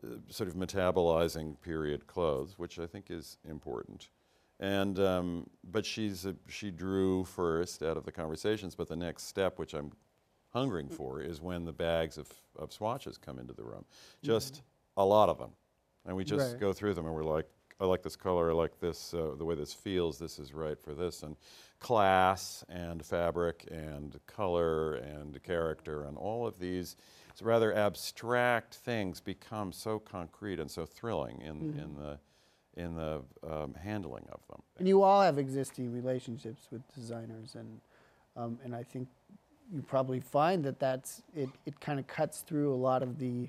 uh, 0.03 0.17
sort 0.31 0.49
of 0.49 0.55
metabolizing 0.55 1.61
period 1.61 2.07
clothes, 2.07 2.59
which 2.59 2.79
I 2.79 2.87
think 2.87 3.11
is 3.11 3.39
important. 3.45 4.11
And 4.61 4.99
um, 4.99 5.47
but 5.63 5.87
she's 5.87 6.27
she 6.49 6.71
drew 6.71 7.25
first 7.25 7.83
out 7.83 7.97
of 7.97 8.05
the 8.05 8.13
conversations, 8.13 8.75
but 8.75 8.89
the 8.89 8.97
next 8.97 9.25
step, 9.25 9.59
which 9.59 9.75
I'm 9.75 9.93
hungering 10.53 10.89
for, 10.89 11.21
is 11.21 11.41
when 11.41 11.65
the 11.65 11.73
bags 11.73 12.19
of, 12.19 12.29
of 12.57 12.73
swatches 12.73 13.19
come 13.19 13.39
into 13.39 13.53
the 13.53 13.65
room. 13.65 13.85
Just 14.23 14.63
a 14.97 15.05
lot 15.05 15.29
of 15.29 15.39
them, 15.39 15.51
and 16.07 16.17
we 16.17 16.25
just 16.25 16.53
Right. 16.53 16.61
go 16.61 16.73
through 16.73 16.95
them, 16.95 17.07
and 17.07 17.15
we're 17.15 17.23
like, 17.23 17.47
I 17.81 17.85
like 17.85 18.03
this 18.03 18.17
color, 18.17 18.51
I 18.51 18.55
like 18.55 18.81
this, 18.81 19.15
uh, 19.15 19.35
the 19.37 19.45
way 19.45 19.55
this 19.55 19.73
feels, 19.73 20.19
this 20.19 20.39
is 20.41 20.53
right 20.53 20.81
for 20.81 20.95
this. 20.95 21.23
And 21.23 21.37
class 21.81 22.65
and 22.69 23.05
fabric 23.05 23.67
and 23.71 24.19
color 24.27 24.95
and 24.95 25.43
character 25.43 26.05
and 26.05 26.17
all 26.17 26.47
of 26.47 26.59
these 26.59 26.97
rather 27.41 27.73
abstract 27.73 28.75
things 28.75 29.21
become 29.21 29.71
so 29.73 29.99
concrete 30.01 30.59
and 30.59 30.69
so 30.71 30.85
thrilling 30.85 31.41
in, 31.41 31.55
Mm-hmm. 31.57 31.79
in 31.79 31.95
the, 31.95 32.19
in 32.77 32.95
the 32.97 33.23
um, 33.49 33.75
handling 33.75 34.25
of 34.33 34.41
them. 34.49 34.61
And 34.79 34.89
you 34.89 35.03
all 35.03 35.23
have 35.23 35.39
existing 35.39 35.93
relationships 35.93 36.67
with 36.73 36.83
designers, 36.95 37.55
and 37.55 37.81
um, 38.37 38.59
and 38.65 38.75
I 38.75 38.83
think 38.85 39.09
you 39.73 39.83
probably 39.83 40.21
find 40.21 40.65
that 40.65 40.79
that's 40.79 41.23
it. 41.35 41.49
It 41.67 41.81
kind 41.81 41.99
of 41.99 42.07
cuts 42.07 42.41
through 42.43 42.73
a 42.73 42.77
lot 42.77 43.03
of 43.03 43.19
the 43.19 43.49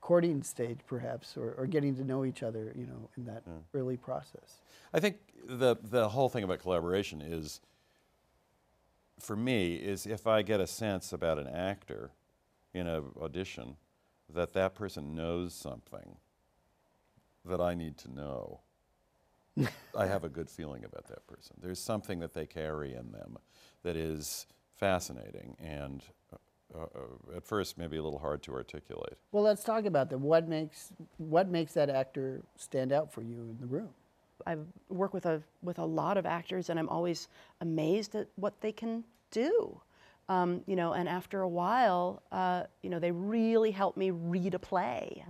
courting 0.00 0.42
stage, 0.42 0.78
perhaps, 0.86 1.36
or, 1.36 1.54
or 1.58 1.66
getting 1.66 1.94
to 1.96 2.04
know 2.04 2.24
each 2.24 2.42
other. 2.42 2.72
You 2.76 2.86
know, 2.86 3.10
in 3.16 3.24
that 3.26 3.48
mm. 3.48 3.60
early 3.74 3.96
process. 3.96 4.62
I 4.92 5.00
think 5.00 5.16
the 5.46 5.76
the 5.82 6.08
whole 6.08 6.28
thing 6.28 6.44
about 6.44 6.60
collaboration 6.60 7.20
is, 7.20 7.60
for 9.18 9.36
me, 9.36 9.74
is 9.74 10.06
if 10.06 10.26
I 10.26 10.42
get 10.42 10.60
a 10.60 10.66
sense 10.66 11.12
about 11.12 11.38
an 11.38 11.48
actor 11.48 12.12
in 12.74 12.86
an 12.86 13.04
audition, 13.20 13.76
that 14.32 14.52
that 14.52 14.74
person 14.74 15.14
knows 15.14 15.54
something 15.54 16.16
that 17.44 17.60
I 17.60 17.74
need 17.74 17.96
to 17.98 18.12
know. 18.12 18.60
I 19.96 20.06
have 20.06 20.24
a 20.24 20.28
good 20.28 20.48
feeling 20.48 20.84
about 20.84 21.08
that 21.08 21.26
person. 21.26 21.56
There's 21.60 21.80
something 21.80 22.20
that 22.20 22.34
they 22.34 22.46
carry 22.46 22.94
in 22.94 23.12
them 23.12 23.38
that 23.82 23.96
is 23.96 24.46
fascinating 24.76 25.56
and 25.58 26.02
uh, 26.74 26.82
uh, 26.82 27.36
at 27.36 27.44
first 27.44 27.78
maybe 27.78 27.96
a 27.96 28.02
little 28.02 28.18
hard 28.18 28.42
to 28.42 28.52
articulate. 28.52 29.14
Well, 29.32 29.42
let's 29.42 29.64
talk 29.64 29.84
about 29.84 30.10
that. 30.10 30.18
What 30.18 30.48
makes 30.48 30.92
what 31.16 31.48
makes 31.48 31.72
that 31.74 31.88
actor 31.90 32.42
stand 32.56 32.92
out 32.92 33.12
for 33.12 33.22
you 33.22 33.40
in 33.40 33.56
the 33.60 33.66
room? 33.66 33.88
I 34.46 34.56
work 34.88 35.14
with 35.14 35.26
a 35.26 35.42
with 35.62 35.78
a 35.78 35.84
lot 35.84 36.16
of 36.16 36.26
actors, 36.26 36.70
and 36.70 36.78
I'm 36.78 36.88
always 36.88 37.28
amazed 37.60 38.14
at 38.14 38.28
what 38.36 38.60
they 38.60 38.72
can 38.72 39.04
do. 39.30 39.80
Um, 40.28 40.62
you 40.66 40.76
know, 40.76 40.92
and 40.92 41.08
after 41.08 41.40
a 41.40 41.48
while, 41.48 42.22
uh, 42.32 42.64
you 42.82 42.90
know, 42.90 42.98
they 42.98 43.12
really 43.12 43.70
help 43.70 43.96
me 43.96 44.10
read 44.10 44.52
a 44.54 44.58
play. 44.58 45.24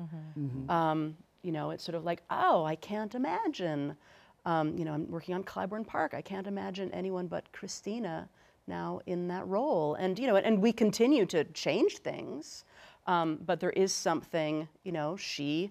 Um, 0.68 1.16
you 1.42 1.52
know, 1.52 1.71
it's 1.71 1.85
sort 1.85 1.95
of 1.95 2.04
like, 2.04 2.23
oh, 2.30 2.64
I 2.64 2.75
can't 2.75 3.14
imagine. 3.14 3.97
Um, 4.45 4.76
you 4.76 4.85
know, 4.85 4.92
I'm 4.92 5.09
working 5.09 5.37
on 5.37 5.45
Clybourne 5.45 5.87
Park. 5.87 6.14
I 6.14 6.21
can't 6.21 6.49
imagine 6.49 6.90
anyone 6.92 7.28
but 7.28 7.50
Christina 7.52 8.28
now 8.68 9.00
in 9.06 9.28
that 9.28 9.46
role. 9.46 9.94
And 9.94 10.18
you 10.18 10.26
know, 10.26 10.37
and 10.37 10.60
we 10.62 10.72
continue 10.72 11.26
to 11.26 11.44
change 11.44 11.98
things, 11.98 12.64
um, 13.06 13.38
but 13.44 13.60
there 13.60 13.70
is 13.70 13.92
something. 13.92 14.68
You 14.84 14.92
know, 14.92 15.16
she 15.16 15.70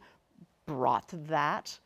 brought 0.66 1.10
that 1.28 1.80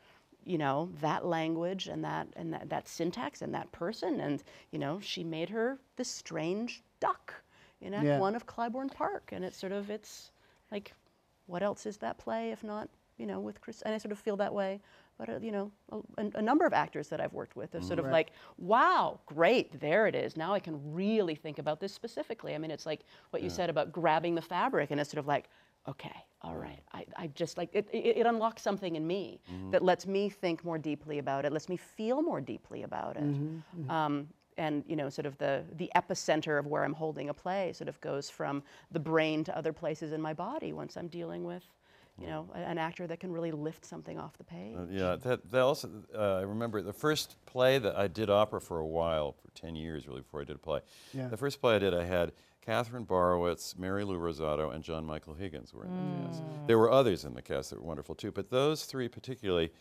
you 0.46 0.58
know 0.58 0.90
that 1.02 1.26
language 1.26 1.88
and 1.88 2.04
that 2.04 2.28
and 2.36 2.54
that, 2.54 2.70
that 2.70 2.88
syntax 2.88 3.42
and 3.44 3.54
that 3.54 3.72
person 3.72 4.20
and 4.20 4.44
you 4.72 4.80
know 4.80 5.00
she 5.00 5.24
made 5.24 5.50
her 5.50 5.78
this 5.98 6.10
strange 6.10 6.82
duck 7.00 7.34
in 7.82 7.94
act 7.94 8.06
Yeah. 8.06 8.20
one 8.20 8.36
of 8.36 8.48
clybourne 8.48 8.90
park 8.92 9.30
and 9.34 9.46
it's 9.46 9.58
sort 9.58 9.72
of 9.72 9.92
it's 9.92 10.32
like 10.72 10.94
what 11.46 11.62
else 11.62 11.86
is 11.86 11.98
that 11.98 12.18
play 12.18 12.52
if 12.52 12.64
not 12.64 12.90
you 13.18 13.28
know 13.28 13.40
with 13.40 13.62
chris 13.62 13.84
and 13.84 13.94
i 13.94 14.00
sort 14.00 14.12
of 14.12 14.18
feel 14.20 14.38
that 14.38 14.54
way 14.54 14.82
but 15.18 15.30
uh, 15.30 15.40
you 15.42 15.52
know 15.52 15.72
a, 16.18 16.26
a 16.36 16.42
number 16.42 16.66
of 16.66 16.74
actors 16.74 17.08
that 17.10 17.20
i've 17.22 17.34
worked 17.34 17.56
with 17.56 17.74
are 17.76 17.82
sort 17.82 18.00
of 18.00 18.06
Right. 18.06 18.12
like 18.12 18.32
wow 18.58 19.20
great 19.26 19.80
there 19.80 20.08
it 20.08 20.16
is. 20.16 20.36
Now 20.38 20.54
i 20.54 20.60
can 20.60 20.80
really 20.94 21.36
think 21.36 21.60
about 21.60 21.80
this 21.80 21.94
specifically. 21.94 22.56
I 22.56 22.58
mean 22.58 22.72
it's 22.72 22.86
like 22.86 23.02
what 23.32 23.42
you 23.44 23.50
said 23.50 23.70
about 23.70 23.92
grabbing 23.92 24.36
the 24.36 24.42
fabric 24.42 24.92
and 24.92 25.00
it's 25.00 25.10
sort 25.12 25.20
of 25.20 25.28
like 25.28 25.50
okay 25.88 26.16
all 26.44 26.56
right 26.56 26.82
i, 26.94 27.06
I 27.18 27.28
just 27.28 27.58
like 27.58 27.70
it, 27.74 27.88
it, 27.92 28.18
it 28.18 28.26
unlocks 28.28 28.62
something 28.62 28.96
in 28.96 29.06
me 29.08 29.40
that 29.72 29.84
lets 29.84 30.06
me 30.06 30.30
think 30.30 30.64
more 30.64 30.78
deeply 30.78 31.18
about 31.20 31.46
it 31.46 31.52
lets 31.52 31.70
me 31.70 31.78
feel 31.78 32.22
more 32.22 32.42
deeply 32.42 32.84
about 32.84 33.18
it. 33.18 33.24
Um, 33.90 34.28
and 34.58 34.84
you 34.86 34.96
know 34.96 35.10
sort 35.10 35.26
of 35.26 35.38
the 35.38 35.64
the 35.78 35.90
epicenter 35.96 36.60
of 36.60 36.68
where 36.68 36.84
i'm 36.84 36.94
holding 36.94 37.30
a 37.30 37.34
play 37.34 37.72
sort 37.74 37.88
of 37.88 38.00
goes 38.02 38.30
from 38.30 38.62
the 38.92 39.00
brain 39.00 39.44
to 39.46 39.58
other 39.58 39.72
places 39.74 40.12
in 40.12 40.22
my 40.22 40.34
body 40.34 40.74
once 40.74 40.98
i'm 40.98 41.08
dealing 41.08 41.44
with 41.46 41.64
you 42.22 42.28
know 42.28 42.50
an 42.54 42.78
actor 42.78 43.08
that 43.08 43.20
can 43.20 43.32
really 43.32 43.52
lift 43.52 43.86
something 43.86 44.20
off 44.20 44.38
the 44.38 44.44
page 44.44 44.76
Uh, 44.78 44.86
yeah, 44.90 45.16
that, 45.16 45.50
that 45.52 45.62
also, 45.62 45.90
uh, 46.16 46.38
I 46.38 46.42
remember 46.42 46.82
the 46.82 46.94
first 46.94 47.36
play 47.46 47.78
that 47.80 47.96
I 47.98 48.08
did 48.08 48.30
opera 48.30 48.62
for 48.62 48.80
a 48.80 48.86
while, 48.86 49.34
for 49.34 49.50
10 49.56 49.76
years 49.76 50.08
really, 50.08 50.22
before 50.22 50.42
I 50.42 50.44
did 50.46 50.56
a 50.56 50.60
play. 50.60 50.82
Yeah. 51.14 51.28
The 51.28 51.38
first 51.38 51.60
play 51.62 51.76
I 51.76 51.80
did, 51.80 51.94
I 51.94 52.04
had 52.06 52.32
Katherine 52.62 53.06
Borowitz, 53.06 53.78
Mary 53.78 54.04
Lou 54.04 54.18
Rosato, 54.20 54.74
and 54.74 54.84
John 54.84 55.04
Michael 55.06 55.34
Higgins 55.34 55.74
were 55.74 55.86
in 55.86 55.92
the 55.92 56.28
cast. 56.28 56.44
There 56.68 56.78
were 56.78 56.92
others 56.92 57.26
in 57.26 57.34
the 57.34 57.42
cast 57.42 57.72
that 57.72 57.80
were 57.80 57.88
wonderful 57.88 58.16
too, 58.16 58.32
but 58.32 58.50
those 58.50 58.86
three 58.86 59.08
particularly, 59.08 59.72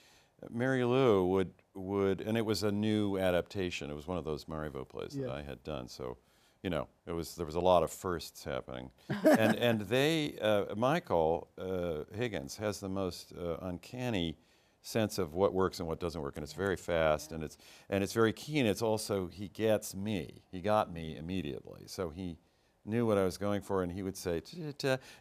uh, 0.42 0.46
Mary 0.50 0.82
Lou 0.84 1.26
would, 1.26 1.52
would, 1.74 2.20
and 2.22 2.36
it 2.38 2.44
was 2.46 2.62
a 2.62 2.72
new 2.72 3.18
adaptation. 3.18 3.90
It 3.90 3.94
was 3.94 4.06
one 4.08 4.16
of 4.18 4.24
those 4.24 4.46
Marivaux 4.46 4.86
plays 4.88 5.12
that 5.14 5.30
I 5.30 5.42
had 5.42 5.62
done, 5.62 5.88
so 5.88 6.16
you 6.62 6.70
know, 6.70 6.88
it 7.06 7.12
was 7.12 7.34
there 7.36 7.46
was 7.46 7.54
a 7.54 7.60
lot 7.60 7.82
of 7.82 7.90
firsts 7.90 8.44
happening, 8.44 8.90
and 9.24 9.56
and 9.56 9.80
they 9.82 10.36
uh, 10.40 10.74
Michael 10.76 11.48
uh, 11.58 12.04
Higgins 12.14 12.56
has 12.56 12.80
the 12.80 12.88
most 12.88 13.32
uh, 13.32 13.56
uncanny 13.62 14.36
sense 14.82 15.18
of 15.18 15.34
what 15.34 15.52
works 15.52 15.78
and 15.78 15.88
what 15.88 16.00
doesn't 16.00 16.20
work, 16.20 16.36
and 16.36 16.44
it's 16.44 16.52
very 16.52 16.76
fast 16.76 17.32
and 17.32 17.42
it's 17.42 17.56
and 17.88 18.04
it's 18.04 18.12
very 18.12 18.32
keen. 18.32 18.66
It's 18.66 18.82
also 18.82 19.28
he 19.28 19.48
gets 19.48 19.94
me. 19.94 20.42
He 20.50 20.60
got 20.60 20.92
me 20.92 21.16
immediately, 21.16 21.84
so 21.86 22.10
he 22.10 22.38
knew 22.84 23.06
what 23.06 23.18
I 23.18 23.24
was 23.24 23.38
going 23.38 23.62
for, 23.62 23.82
and 23.82 23.92
he 23.92 24.02
would 24.02 24.16
say, 24.16 24.42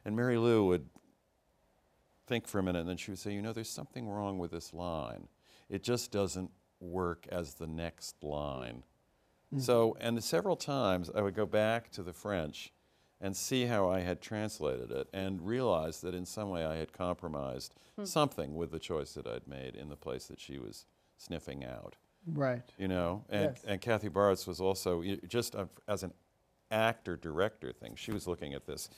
and 0.06 0.16
Mary 0.16 0.38
Lou 0.38 0.66
would 0.66 0.90
think 2.28 2.48
for 2.48 2.60
a 2.60 2.64
minute, 2.64 2.80
and 2.80 2.90
then 2.90 2.98
she 2.98 3.12
would 3.12 3.20
say, 3.20 3.34
"You 3.34 3.42
know, 3.42 3.54
there's 3.54 3.70
something 3.70 4.08
wrong 4.08 4.40
with 4.40 4.52
this 4.52 4.74
line. 4.74 5.28
It 5.70 5.84
just 5.84 6.12
doesn't 6.12 6.52
work 6.82 7.28
as 7.32 7.54
the 7.54 7.68
next 7.68 8.22
line." 8.24 8.84
Mm. 9.54 9.62
So, 9.62 9.98
and 10.00 10.24
several 10.24 10.56
times 10.56 11.10
I 11.14 11.22
would 11.22 11.36
go 11.36 11.46
back 11.46 11.92
to 11.92 12.04
the 12.04 12.14
French 12.14 12.72
and 13.22 13.36
see 13.36 13.66
how 13.66 13.90
I 13.90 14.00
had 14.00 14.22
translated 14.22 14.92
it 14.92 15.08
and 15.14 15.46
realize 15.46 16.02
that 16.02 16.16
in 16.16 16.26
some 16.26 16.50
way 16.50 16.66
I 16.66 16.76
had 16.76 16.94
compromised 16.94 17.76
hmm. 17.98 18.06
something 18.06 18.56
with 18.56 18.72
the 18.72 18.80
choice 18.80 19.14
that 19.14 19.28
I'd 19.28 19.48
made 19.48 19.76
in 19.76 19.90
the 19.90 19.98
place 19.98 20.28
that 20.28 20.40
she 20.40 20.58
was 20.58 20.86
sniffing 21.18 21.66
out. 21.66 21.98
Right. 22.26 22.62
You 22.78 22.88
know, 22.88 23.26
and, 23.30 23.52
Yes. 23.56 23.64
and 23.66 23.82
Kathy 23.82 24.10
Bartz 24.10 24.48
was 24.48 24.62
also 24.62 25.04
just 25.28 25.56
a, 25.56 25.68
as 25.88 26.04
an 26.04 26.14
actor 26.72 27.18
director 27.18 27.74
thing. 27.74 27.96
She 27.96 28.12
was 28.12 28.28
looking 28.28 28.54
at 28.54 28.66
this 28.66 28.90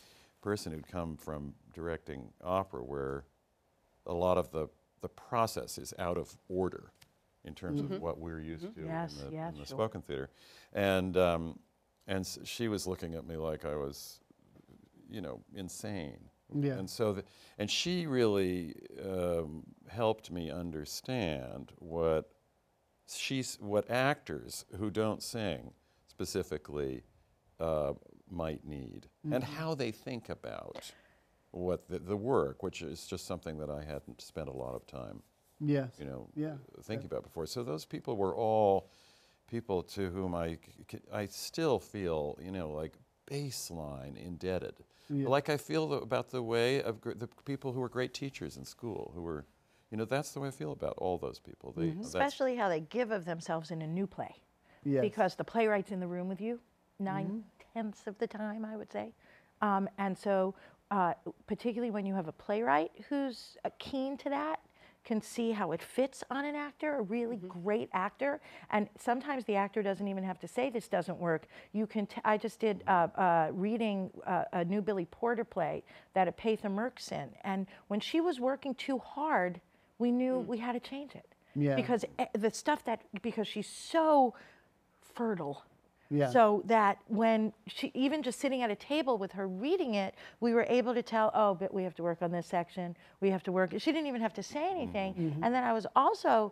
person 0.41 0.71
who'd 0.71 0.87
come 0.87 1.17
from 1.17 1.53
directing 1.73 2.29
opera, 2.43 2.83
where 2.83 3.23
a 4.05 4.13
lot 4.13 4.37
of 4.37 4.51
the 4.51 4.67
the 5.01 5.09
process 5.09 5.79
is 5.79 5.95
out 5.97 6.15
of 6.15 6.37
order 6.47 6.91
in 7.45 7.53
terms 7.55 7.81
of 7.81 8.01
what 8.01 8.19
we're 8.19 8.39
used 8.39 8.73
to 8.75 8.81
Yes, 8.85 9.17
in 9.17 9.29
the, 9.29 9.33
yeah, 9.35 9.47
in 9.49 9.53
the 9.55 9.59
sure. 9.65 9.65
spoken 9.77 10.01
theater, 10.01 10.29
and 10.73 11.17
um, 11.17 11.59
and 12.07 12.19
s- 12.21 12.39
she 12.43 12.67
was 12.67 12.85
looking 12.87 13.15
at 13.15 13.25
me 13.25 13.35
like 13.37 13.65
I 13.65 13.75
was, 13.75 14.19
you 15.09 15.21
know, 15.21 15.41
insane. 15.55 16.19
Yeah. 16.53 16.73
And 16.73 16.89
so, 16.89 17.13
the, 17.13 17.23
and 17.57 17.69
she 17.71 18.05
really 18.07 18.75
um, 19.03 19.63
helped 19.87 20.31
me 20.31 20.51
understand 20.51 21.71
what 21.79 22.29
she's 23.07 23.57
what 23.61 23.89
actors 23.89 24.65
who 24.77 24.89
don't 24.89 25.23
sing 25.23 25.71
specifically 26.07 27.03
uh, 27.59 27.93
might 28.29 28.65
need 28.65 29.07
and 29.31 29.43
how 29.43 29.75
they 29.75 29.91
think 29.91 30.29
about 30.29 30.91
what 31.51 31.87
the, 31.89 31.99
the 31.99 32.15
work, 32.17 32.63
which 32.63 32.81
is 32.81 33.05
just 33.07 33.25
something 33.25 33.57
that 33.57 33.69
I 33.69 33.83
hadn't 33.83 34.21
spent 34.21 34.47
a 34.47 34.53
lot 34.53 34.73
of 34.75 34.85
time, 34.87 35.21
Yes. 35.63 35.93
you 35.99 36.05
know, 36.05 36.27
Yeah. 36.35 36.55
thinking 36.83 37.05
about 37.05 37.23
before. 37.23 37.45
So 37.45 37.63
those 37.63 37.85
people 37.85 38.17
were 38.17 38.35
all 38.35 38.89
people 39.47 39.83
to 39.83 40.09
whom 40.09 40.33
I, 40.33 40.57
I 41.13 41.25
still 41.27 41.79
feel, 41.79 42.37
you 42.43 42.51
know, 42.51 42.71
like 42.71 42.93
baseline 43.29 44.17
indebted. 44.17 44.75
Yeah. 45.09 45.27
Like 45.27 45.49
I 45.49 45.57
feel 45.57 45.87
the, 45.87 45.97
about 45.97 46.29
the 46.29 46.41
way 46.41 46.81
of 46.81 47.01
gr- 47.01 47.13
the 47.13 47.27
people 47.45 47.73
who 47.73 47.79
were 47.81 47.89
great 47.89 48.13
teachers 48.13 48.57
in 48.57 48.65
school, 48.65 49.11
who 49.13 49.21
were, 49.21 49.45
you 49.89 49.97
know, 49.97 50.05
that's 50.05 50.31
the 50.31 50.39
way 50.39 50.47
I 50.47 50.51
feel 50.51 50.71
about 50.71 50.93
all 50.97 51.17
those 51.17 51.39
people. 51.39 51.73
They, 51.75 51.87
that's- 51.89 52.07
Especially 52.07 52.55
how 52.55 52.69
they 52.69 52.79
give 52.81 53.11
of 53.11 53.25
themselves 53.25 53.71
in 53.71 53.81
a 53.81 53.87
new 53.87 54.07
play. 54.07 54.33
Yes. 54.83 55.01
Because 55.01 55.35
the 55.35 55.43
playwright's 55.43 55.91
in 55.91 55.99
the 55.99 56.07
room 56.07 56.27
with 56.27 56.41
you 56.41 56.59
9 56.99 57.25
Mm-hmm. 57.25 57.39
tenths 57.73 58.07
of 58.07 58.17
the 58.19 58.27
time, 58.27 58.65
I 58.65 58.75
would 58.77 58.91
say. 58.91 59.13
Um, 59.61 59.87
and 59.97 60.17
so, 60.17 60.55
uh, 60.91 61.13
particularly 61.45 61.91
when 61.91 62.05
you 62.05 62.15
have 62.15 62.27
a 62.27 62.31
playwright 62.31 62.91
who's 63.09 63.57
uh, 63.65 63.69
keen 63.79 64.17
to 64.17 64.29
that, 64.29 64.59
can 65.03 65.21
see 65.21 65.51
how 65.51 65.71
it 65.71 65.81
fits 65.81 66.23
on 66.29 66.45
an 66.45 66.55
actor, 66.55 66.97
a 66.97 67.01
really 67.01 67.37
great 67.37 67.89
actor. 67.93 68.39
And 68.69 68.87
sometimes 68.99 69.45
the 69.45 69.55
actor 69.55 69.81
doesn't 69.81 70.07
even 70.07 70.23
have 70.23 70.39
to 70.39 70.47
say 70.47 70.69
this 70.69 70.87
doesn't 70.87 71.17
work. 71.17 71.47
You 71.73 71.87
can. 71.87 72.05
T- 72.05 72.21
I 72.23 72.37
just 72.37 72.59
did 72.59 72.83
uh, 72.87 73.07
uh, 73.15 73.49
reading 73.51 74.11
uh, 74.25 74.43
a 74.53 74.65
new 74.65 74.81
Billy 74.81 75.05
Porter 75.05 75.43
play 75.43 75.83
that 76.13 76.27
Epatha 76.27 76.69
Merkerson, 76.69 77.29
and 77.43 77.67
when 77.87 77.99
she 77.99 78.21
was 78.21 78.39
working 78.39 78.75
too 78.75 78.99
hard, 78.99 79.59
we 79.97 80.11
knew 80.11 80.39
we 80.39 80.57
had 80.57 80.73
to 80.73 80.79
change 80.79 81.15
it. 81.15 81.25
Yeah. 81.55 81.75
Because 81.75 82.05
eh, 82.19 82.25
the 82.33 82.51
stuff 82.51 82.83
that 82.85 83.01
because 83.21 83.47
she's 83.47 83.67
so 83.67 84.33
fertile. 85.15 85.63
Yeah. 86.11 86.29
So 86.29 86.61
that 86.65 86.99
when 87.07 87.53
she, 87.67 87.91
even 87.95 88.21
just 88.21 88.39
sitting 88.39 88.61
at 88.61 88.69
a 88.69 88.75
table 88.75 89.17
with 89.17 89.31
her 89.31 89.47
reading 89.47 89.95
it, 89.95 90.13
we 90.41 90.53
were 90.53 90.65
able 90.67 90.93
to 90.93 91.01
tell, 91.01 91.31
oh, 91.33 91.55
but 91.55 91.73
we 91.73 91.83
have 91.83 91.95
to 91.95 92.03
work 92.03 92.21
on 92.21 92.31
this 92.31 92.45
section. 92.45 92.97
We 93.21 93.29
have 93.29 93.43
to 93.43 93.51
work. 93.51 93.71
She 93.77 93.91
didn't 93.91 94.07
even 94.07 94.21
have 94.21 94.33
to 94.33 94.43
say 94.43 94.59
mm-hmm. 94.59 94.77
anything. 94.77 95.13
Mm-hmm. 95.13 95.43
And 95.43 95.55
then 95.55 95.63
I 95.63 95.71
was 95.71 95.87
also 95.95 96.51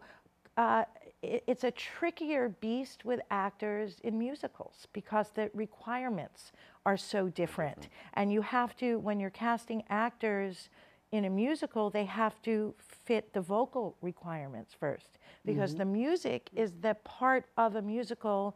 uh, 0.59 0.83
it, 1.21 1.43
it's 1.47 1.63
a 1.63 1.71
trickier 1.71 2.49
beast 2.49 3.05
with 3.05 3.21
actors 3.31 3.99
in 4.03 4.17
musicals 4.17 4.87
because 4.93 5.29
the 5.29 5.49
requirements 5.53 6.51
are 6.85 6.97
so 6.97 7.29
different. 7.29 7.87
And 8.13 8.31
you 8.31 8.41
have 8.41 8.75
to, 8.77 8.99
when 8.99 9.19
you're 9.19 9.29
casting 9.29 9.83
actors 9.89 10.69
in 11.11 11.25
a 11.25 11.29
musical, 11.29 11.89
they 11.89 12.05
have 12.05 12.41
to 12.43 12.75
fit 12.79 13.33
the 13.33 13.41
vocal 13.41 13.95
requirements 14.01 14.75
first 14.77 15.17
because 15.45 15.71
mm-hmm. 15.71 15.79
the 15.79 15.85
music 15.85 16.49
is 16.55 16.73
the 16.81 16.95
part 17.03 17.45
of 17.57 17.75
a 17.75 17.81
musical 17.81 18.55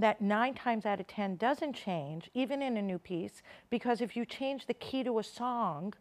that 0.00 0.20
nine 0.20 0.54
times 0.54 0.86
out 0.86 1.00
of 1.00 1.06
ten 1.06 1.36
doesn't 1.36 1.74
change, 1.74 2.30
even 2.34 2.62
in 2.62 2.76
a 2.76 2.82
new 2.82 2.98
piece, 2.98 3.42
because 3.70 4.00
if 4.00 4.16
you 4.16 4.24
change 4.24 4.66
the 4.66 4.74
key 4.74 5.02
to 5.04 5.18
a 5.18 5.22
song, 5.22 5.94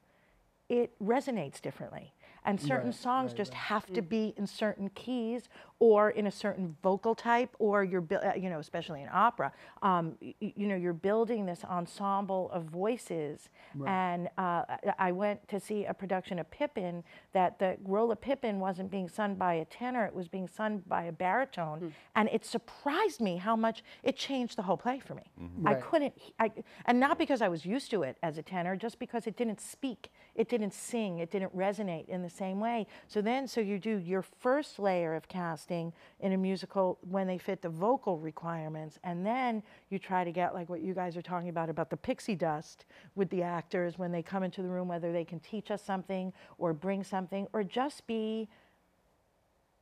it 0.70 0.92
resonates 1.00 1.62
differently. 1.62 2.14
And 2.46 2.60
certain 2.60 2.88
Right, 2.88 2.96
songs 2.96 3.32
right, 3.32 3.38
just 3.38 3.52
right. 3.54 3.60
have 3.62 3.86
to 3.94 4.02
be 4.02 4.34
in 4.38 4.48
certain 4.48 4.90
keys 4.90 5.50
or 5.80 6.10
in 6.12 6.28
a 6.28 6.32
certain 6.32 6.76
vocal 6.84 7.16
type, 7.16 7.56
or 7.60 7.84
you're, 7.84 8.04
uh, 8.12 8.34
you 8.36 8.50
know, 8.50 8.60
especially 8.60 9.02
in 9.02 9.10
opera, 9.12 9.52
um, 9.82 10.18
y- 10.22 10.34
y- 10.42 10.54
you 10.56 10.68
know, 10.68 10.76
you're 10.76 10.92
building 10.94 11.46
this 11.46 11.64
ensemble 11.64 12.50
of 12.52 12.64
voices. 12.66 13.50
And 13.86 14.28
uh, 14.38 14.64
I- 14.68 14.94
I 15.00 15.12
went 15.12 15.48
to 15.50 15.60
see 15.60 15.86
a 15.86 15.94
production 15.94 16.38
of 16.40 16.50
Pippin 16.52 17.04
that 17.34 17.60
the 17.60 17.78
role 17.84 18.12
of 18.12 18.20
Pippin 18.20 18.60
wasn't 18.60 18.92
being 18.92 19.08
sung 19.08 19.36
by 19.36 19.54
a 19.54 19.66
tenor, 19.66 20.06
it 20.06 20.14
was 20.14 20.28
being 20.28 20.48
sung 20.48 20.80
by 20.88 21.04
a 21.06 21.12
baritone. 21.14 21.94
And 22.16 22.28
it 22.32 22.46
surprised 22.46 23.22
me 23.22 23.38
how 23.38 23.56
much 23.56 23.84
it 24.04 24.18
changed 24.18 24.58
the 24.58 24.64
whole 24.64 24.78
play 24.78 25.00
for 25.00 25.16
me. 25.16 25.32
I 25.66 25.74
Right. 25.74 25.84
couldn't, 25.84 26.14
I, 26.40 26.52
and 26.86 27.00
not 27.00 27.18
because 27.18 27.42
I 27.42 27.48
was 27.48 27.66
used 27.66 27.90
to 27.92 28.04
it 28.04 28.18
as 28.22 28.38
a 28.38 28.42
tenor, 28.44 28.76
just 28.76 29.00
because 29.00 29.28
it 29.28 29.38
didn't 29.38 29.62
speak, 29.62 30.12
it 30.40 30.48
didn't 30.48 30.74
sing, 30.74 31.20
it 31.20 31.32
didn't 31.32 31.54
resonate 31.56 32.08
in 32.08 32.24
the 32.24 32.30
same 32.30 32.62
way. 32.62 32.88
So 33.10 33.22
then, 33.22 33.46
so 33.46 33.60
you 33.60 33.78
do 33.78 33.98
your 33.98 34.22
first 34.22 34.80
layer 34.80 35.14
of 35.14 35.28
casting 35.28 35.92
in 36.22 36.32
a 36.32 36.38
musical 36.38 36.98
when 37.02 37.28
they 37.28 37.38
fit 37.38 37.62
the 37.62 37.68
vocal 37.68 38.18
requirements, 38.18 38.98
and 39.04 39.26
then 39.26 39.62
you 39.90 40.00
try 40.00 40.24
to 40.24 40.32
get 40.32 40.54
like 40.54 40.70
what 40.70 40.80
you 40.82 40.94
guys 40.94 41.18
are 41.18 41.22
talking 41.22 41.50
about 41.50 41.70
about 41.70 41.90
the 41.90 41.98
pixie 41.98 42.36
dust 42.36 42.86
with 43.16 43.30
the 43.32 43.44
actors 43.44 44.00
when 44.00 44.14
they 44.14 44.24
come 44.24 44.42
into 44.42 44.62
the 44.62 44.70
room, 44.70 44.88
whether 44.88 45.12
they 45.12 45.26
can 45.26 45.42
teach 45.42 45.72
us 45.72 45.84
something 45.84 46.32
or 46.58 46.72
bring 46.74 47.04
something 47.04 47.46
or 47.52 47.62
just 47.62 48.08
be 48.08 48.48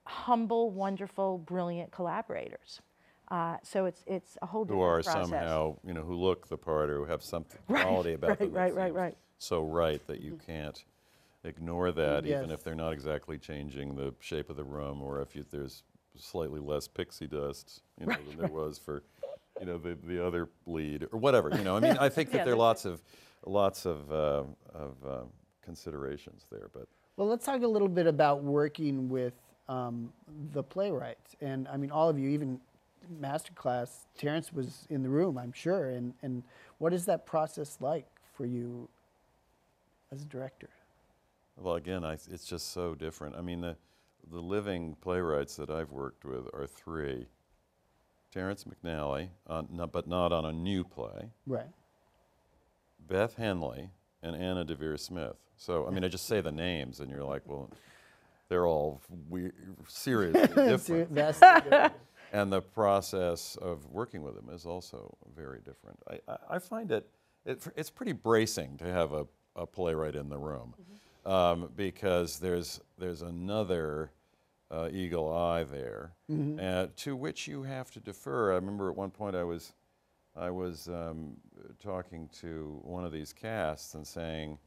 humble, 0.05 0.71
wonderful, 0.71 1.37
brilliant 1.37 1.91
collaborators. 1.91 2.81
Uh, 3.29 3.57
so 3.61 3.85
it's 3.85 4.03
it's 4.07 4.37
a 4.41 4.47
whole 4.47 4.65
different 4.65 4.79
Who 4.79 4.83
are 4.85 5.03
process. 5.03 5.29
somehow, 5.29 5.77
you 5.85 5.93
know, 5.93 6.01
who 6.01 6.15
look 6.15 6.47
the 6.47 6.57
part 6.57 6.89
or 6.89 6.97
who 6.97 7.05
have 7.05 7.21
something 7.21 7.59
Right, 7.69 7.83
quality 7.83 8.13
about 8.13 8.29
right, 8.29 8.39
them. 8.39 8.53
that 8.53 8.59
right, 8.59 8.75
right, 8.75 8.93
right. 8.95 9.17
Mm. 9.39 9.43
So 9.43 9.63
right 9.63 10.05
that 10.07 10.21
you 10.21 10.39
can't 10.45 10.83
ignore 11.43 11.91
that, 11.91 12.25
even 12.25 12.51
if 12.51 12.63
they're 12.63 12.75
not 12.75 12.93
exactly 12.93 13.37
changing 13.37 13.95
the 13.95 14.13
shape 14.19 14.49
of 14.49 14.55
the 14.55 14.63
room, 14.63 15.01
or 15.01 15.21
if 15.21 15.35
you, 15.35 15.45
there's 15.49 15.83
slightly 16.15 16.59
less 16.59 16.87
pixie 16.87 17.27
dust, 17.27 17.81
you 17.99 18.07
know, 18.07 18.17
than 18.27 18.37
there 18.37 18.49
was 18.49 18.77
for, 18.77 19.03
you 19.59 19.65
know, 19.65 19.77
the, 19.77 19.97
the 20.03 20.25
other 20.25 20.49
lead, 20.65 21.07
or 21.11 21.19
whatever, 21.19 21.49
you 21.55 21.63
know. 21.63 21.75
I 21.75 21.79
mean, 21.79 21.97
I 21.99 22.09
think 22.09 22.31
that 22.31 22.39
Yeah, 22.39 22.45
there 22.45 22.53
are 22.53 22.57
lots 22.57 22.85
of, 22.85 23.01
lots 23.45 23.85
of, 23.85 24.11
uh, 24.11 24.43
of 24.73 24.95
uh, 25.07 25.17
considerations 25.63 26.45
there, 26.51 26.69
but 26.73 26.87
Well, 27.15 27.27
let's 27.27 27.45
talk 27.45 27.61
a 27.63 27.67
little 27.67 27.87
bit 27.87 28.07
about 28.07 28.43
working 28.43 29.09
with 29.09 29.33
um, 29.69 30.11
the 30.53 30.63
playwrights. 30.63 31.35
And 31.41 31.67
I 31.67 31.77
mean, 31.77 31.91
all 31.91 32.09
of 32.09 32.17
you, 32.17 32.29
even 32.29 32.59
masterclass, 33.21 34.05
Terrence 34.17 34.51
was 34.51 34.87
in 34.89 35.03
the 35.03 35.09
room, 35.09 35.37
I'm 35.37 35.53
sure. 35.53 35.89
And, 35.89 36.13
and 36.21 36.43
what 36.77 36.93
is 36.93 37.05
that 37.05 37.25
process 37.25 37.77
like 37.79 38.05
for 38.33 38.45
you 38.45 38.89
as 40.11 40.21
a 40.21 40.25
director? 40.25 40.69
Well, 41.57 41.75
again, 41.75 42.03
I, 42.03 42.13
it's 42.13 42.45
just 42.45 42.71
so 42.71 42.95
different. 42.95 43.35
I 43.35 43.41
mean, 43.41 43.61
the, 43.61 43.75
the 44.31 44.39
living 44.39 44.95
playwrights 45.01 45.55
that 45.55 45.69
I've 45.69 45.91
worked 45.91 46.23
with 46.23 46.47
are 46.53 46.67
three. 46.67 47.27
Terrence 48.31 48.65
McNally, 48.65 49.29
uh, 49.49 49.53
on, 49.53 49.67
not, 49.71 49.91
but 49.91 50.07
not 50.07 50.31
on 50.31 50.45
a 50.45 50.51
new 50.51 50.83
play. 50.83 51.31
Right. 51.45 51.69
Beth 53.07 53.35
Henley 53.35 53.89
and 54.21 54.35
Anna 54.35 54.65
Deavere 54.65 54.99
Smith. 54.99 55.37
So, 55.55 55.87
I 55.87 55.89
mean, 55.89 56.03
I 56.03 56.07
just 56.07 56.27
say 56.27 56.41
the 56.41 56.51
names, 56.51 56.99
and 56.99 57.09
you're 57.09 57.23
like, 57.23 57.41
well, 57.45 57.71
they're 58.49 58.67
all 58.67 59.01
we- 59.29 59.51
seriously 59.87 60.41
different. 60.55 61.15
different. 61.15 61.93
and 62.33 62.51
the 62.51 62.61
process 62.61 63.57
of 63.61 63.85
working 63.87 64.21
with 64.21 64.35
them 64.35 64.49
is 64.53 64.65
also 64.65 65.17
very 65.35 65.59
different. 65.59 65.97
I, 66.09 66.19
I, 66.31 66.37
I 66.51 66.59
find 66.59 66.91
it, 66.91 67.09
it, 67.45 67.65
it's 67.75 67.89
pretty 67.89 68.11
bracing 68.11 68.77
to 68.77 68.85
have 68.85 69.13
a, 69.13 69.25
a 69.57 69.65
playwright 69.65 70.15
in 70.15 70.29
the 70.29 70.37
room. 70.37 70.73
Um, 71.25 71.69
because 71.75 72.39
there's, 72.39 72.79
there's 72.97 73.21
another 73.21 74.11
uh, 74.71 74.87
eagle 74.91 75.33
eye 75.33 75.63
there. 75.65 76.13
Uh, 76.59 76.87
to 76.97 77.15
which 77.15 77.47
you 77.47 77.63
have 77.63 77.91
to 77.91 77.99
defer. 77.99 78.51
I 78.53 78.55
remember 78.55 78.89
at 78.89 78.95
one 78.95 79.11
point 79.11 79.35
I 79.35 79.43
was, 79.43 79.73
I 80.35 80.49
was 80.51 80.87
um, 80.87 81.35
talking 81.83 82.29
to 82.41 82.79
one 82.83 83.03
of 83.03 83.11
these 83.11 83.33
casts 83.33 83.93
and 83.95 84.05
saying, 84.07 84.57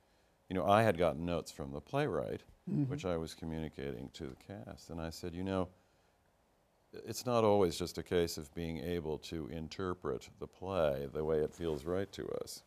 you 0.49 0.57
know, 0.57 0.67
I 0.67 0.83
had 0.83 0.99
gotten 0.99 1.25
notes 1.25 1.51
from 1.53 1.71
the 1.73 1.81
playwright, 1.81 2.43
which 2.89 3.05
I 3.05 3.17
was 3.17 3.35
communicating 3.35 4.11
to 4.15 4.25
the 4.25 4.37
cast, 4.37 4.91
and 4.91 5.01
I 5.01 5.11
said, 5.11 5.35
you 5.35 5.45
know, 5.45 5.69
it's 6.93 7.25
not 7.25 7.45
always 7.45 7.77
just 7.79 7.99
a 7.99 8.03
case 8.03 8.37
of 8.37 8.53
being 8.55 8.79
able 8.79 9.19
to 9.19 9.47
interpret 9.49 10.29
the 10.41 10.47
play 10.47 11.09
the 11.13 11.25
way 11.25 11.39
it 11.39 11.55
feels 11.55 11.85
right 11.85 12.11
to 12.13 12.29
us. 12.43 12.63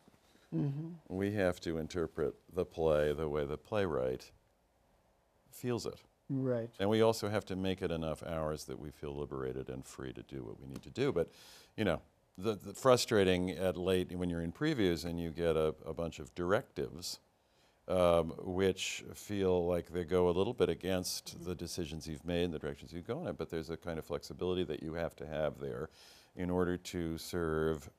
We 1.08 1.32
have 1.32 1.60
to 1.60 1.78
interpret 1.78 2.34
the 2.54 2.64
play 2.64 3.12
the 3.12 3.28
way 3.28 3.44
the 3.44 3.58
playwright 3.58 4.30
feels 5.50 5.86
it. 5.86 6.00
Right. 6.28 6.70
And 6.78 6.88
we 6.88 7.02
also 7.02 7.28
have 7.28 7.44
to 7.46 7.56
make 7.56 7.82
it 7.82 7.90
enough 7.90 8.22
hours 8.22 8.64
that 8.64 8.78
we 8.78 8.90
feel 8.90 9.14
liberated 9.14 9.68
and 9.68 9.84
free 9.84 10.12
to 10.12 10.22
do 10.22 10.42
what 10.42 10.60
we 10.60 10.66
need 10.66 10.82
to 10.82 10.90
do. 10.90 11.12
But, 11.12 11.30
you 11.76 11.84
know, 11.84 12.00
the, 12.38 12.54
the 12.54 12.72
frustrating 12.72 13.50
at 13.50 13.76
late 13.76 14.12
when 14.16 14.30
you're 14.30 14.40
in 14.40 14.52
previews 14.52 15.04
and 15.04 15.20
you 15.20 15.30
get 15.30 15.56
a, 15.56 15.74
a 15.84 15.92
bunch 15.92 16.18
of 16.18 16.34
directives, 16.34 17.20
um, 17.86 18.32
which 18.38 19.04
feel 19.14 19.66
like 19.66 19.92
they 19.92 20.04
go 20.04 20.28
a 20.28 20.32
little 20.32 20.54
bit 20.54 20.70
against 20.70 21.44
the 21.44 21.54
decisions 21.54 22.06
you've 22.06 22.24
made 22.24 22.44
and 22.44 22.54
the 22.54 22.58
directions 22.58 22.92
you've 22.92 23.06
gone 23.06 23.26
in. 23.26 23.34
But 23.34 23.50
there's 23.50 23.70
a 23.70 23.76
kind 23.76 23.98
of 23.98 24.04
flexibility 24.04 24.64
that 24.64 24.82
you 24.82 24.94
have 24.94 25.14
to 25.16 25.26
have 25.26 25.58
there 25.58 25.90
in 26.34 26.50
order 26.50 26.76
to 26.76 27.18
serve 27.18 27.90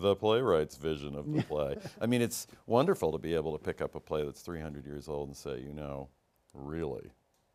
the 0.00 0.16
playwright's 0.16 0.76
vision 0.76 1.14
of 1.14 1.32
the 1.32 1.42
play. 1.42 1.76
I 2.00 2.06
mean, 2.06 2.22
it's 2.22 2.46
wonderful 2.66 3.12
to 3.12 3.18
be 3.18 3.34
able 3.34 3.56
to 3.56 3.62
pick 3.62 3.80
up 3.80 3.94
a 3.94 4.00
play 4.00 4.24
that's 4.24 4.40
300 4.42 4.84
years 4.86 5.08
old 5.08 5.28
and 5.28 5.36
say, 5.36 5.60
you 5.60 5.72
know, 5.72 6.08
really, 6.52 7.10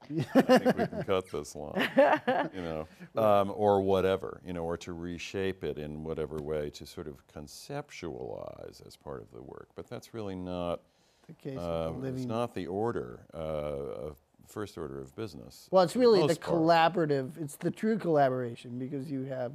I 0.09 0.41
think 0.41 0.77
we 0.77 0.87
can 0.87 1.03
cut 1.03 1.29
this 1.31 1.55
line, 1.55 1.89
you 2.55 2.61
know, 2.61 2.87
um, 3.21 3.51
or 3.55 3.81
whatever, 3.81 4.41
you 4.45 4.53
know, 4.53 4.63
or 4.63 4.77
to 4.77 4.93
reshape 4.93 5.63
it 5.63 5.77
in 5.77 6.03
whatever 6.03 6.37
way 6.37 6.69
to 6.71 6.85
sort 6.85 7.07
of 7.07 7.25
conceptualize 7.27 8.85
as 8.87 8.95
part 8.95 9.21
of 9.21 9.31
the 9.31 9.41
work. 9.41 9.67
But 9.75 9.89
that's 9.89 10.13
really 10.13 10.35
not, 10.35 10.81
The 11.27 11.33
case 11.33 11.57
uh, 11.57 11.61
of 11.61 12.01
the 12.01 12.07
it's 12.09 12.25
not 12.25 12.53
the 12.55 12.67
order, 12.67 13.21
uh, 13.33 13.37
of 13.37 14.17
first 14.47 14.77
order 14.77 14.99
of 14.99 15.15
business. 15.15 15.67
well, 15.71 15.83
it's 15.83 15.93
the 15.93 15.99
really 15.99 16.21
the 16.21 16.35
part. 16.35 16.39
collaborative, 16.39 17.31
it's 17.39 17.55
the 17.57 17.69
true 17.71 17.97
collaboration 17.97 18.79
because 18.79 19.11
you 19.11 19.23
have 19.25 19.51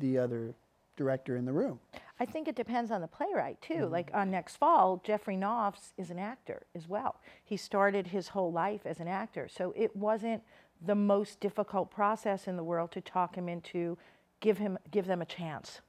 the 0.00 0.16
other 0.18 0.54
director 0.96 1.36
in 1.36 1.44
the 1.44 1.52
room. 1.52 1.78
I 2.20 2.26
think 2.26 2.46
it 2.46 2.54
depends 2.54 2.90
on 2.90 3.00
the 3.00 3.08
playwright 3.08 3.60
too. 3.60 3.74
Mm-hmm. 3.74 3.92
Like 3.92 4.10
on 4.14 4.30
next 4.30 4.56
fall, 4.56 5.02
Geoffrey 5.04 5.36
Nauffts 5.36 5.92
is 5.98 6.10
an 6.10 6.18
actor 6.18 6.66
as 6.74 6.88
well. 6.88 7.20
He 7.44 7.56
started 7.56 8.06
his 8.06 8.28
whole 8.28 8.52
life 8.52 8.82
as 8.84 9.00
an 9.00 9.08
actor, 9.08 9.48
so 9.48 9.72
it 9.76 9.94
wasn't 9.96 10.42
the 10.84 10.94
most 10.94 11.40
difficult 11.40 11.90
process 11.90 12.46
in 12.46 12.56
the 12.56 12.64
world 12.64 12.92
to 12.92 13.00
talk 13.00 13.34
him 13.34 13.48
into 13.48 13.98
give 14.40 14.58
him 14.58 14.78
give 14.90 15.06
them 15.06 15.22
a 15.22 15.26
chance. 15.26 15.80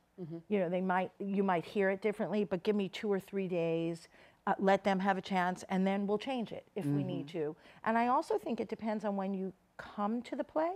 You 0.47 0.59
know, 0.59 0.69
they 0.69 0.81
might 0.81 1.11
you 1.19 1.43
might 1.43 1.65
hear 1.65 1.89
it 1.89 2.01
differently, 2.01 2.43
but 2.43 2.63
give 2.63 2.75
me 2.75 2.89
two 2.89 3.11
or 3.11 3.19
three 3.19 3.47
days. 3.47 4.07
Uh, 4.47 4.53
let 4.59 4.83
them 4.83 4.99
have 4.99 5.17
a 5.17 5.21
chance, 5.21 5.63
and 5.69 5.85
then 5.85 6.05
we'll 6.05 6.19
change 6.19 6.51
it 6.51 6.65
if 6.75 6.85
we 6.85 7.03
need 7.03 7.27
to. 7.27 7.55
And 7.83 7.97
I 7.97 8.07
also 8.07 8.37
think 8.37 8.59
it 8.59 8.69
depends 8.69 9.03
on 9.03 9.15
when 9.15 9.33
you 9.33 9.53
come 9.77 10.21
to 10.21 10.35
the 10.35 10.43
play 10.43 10.71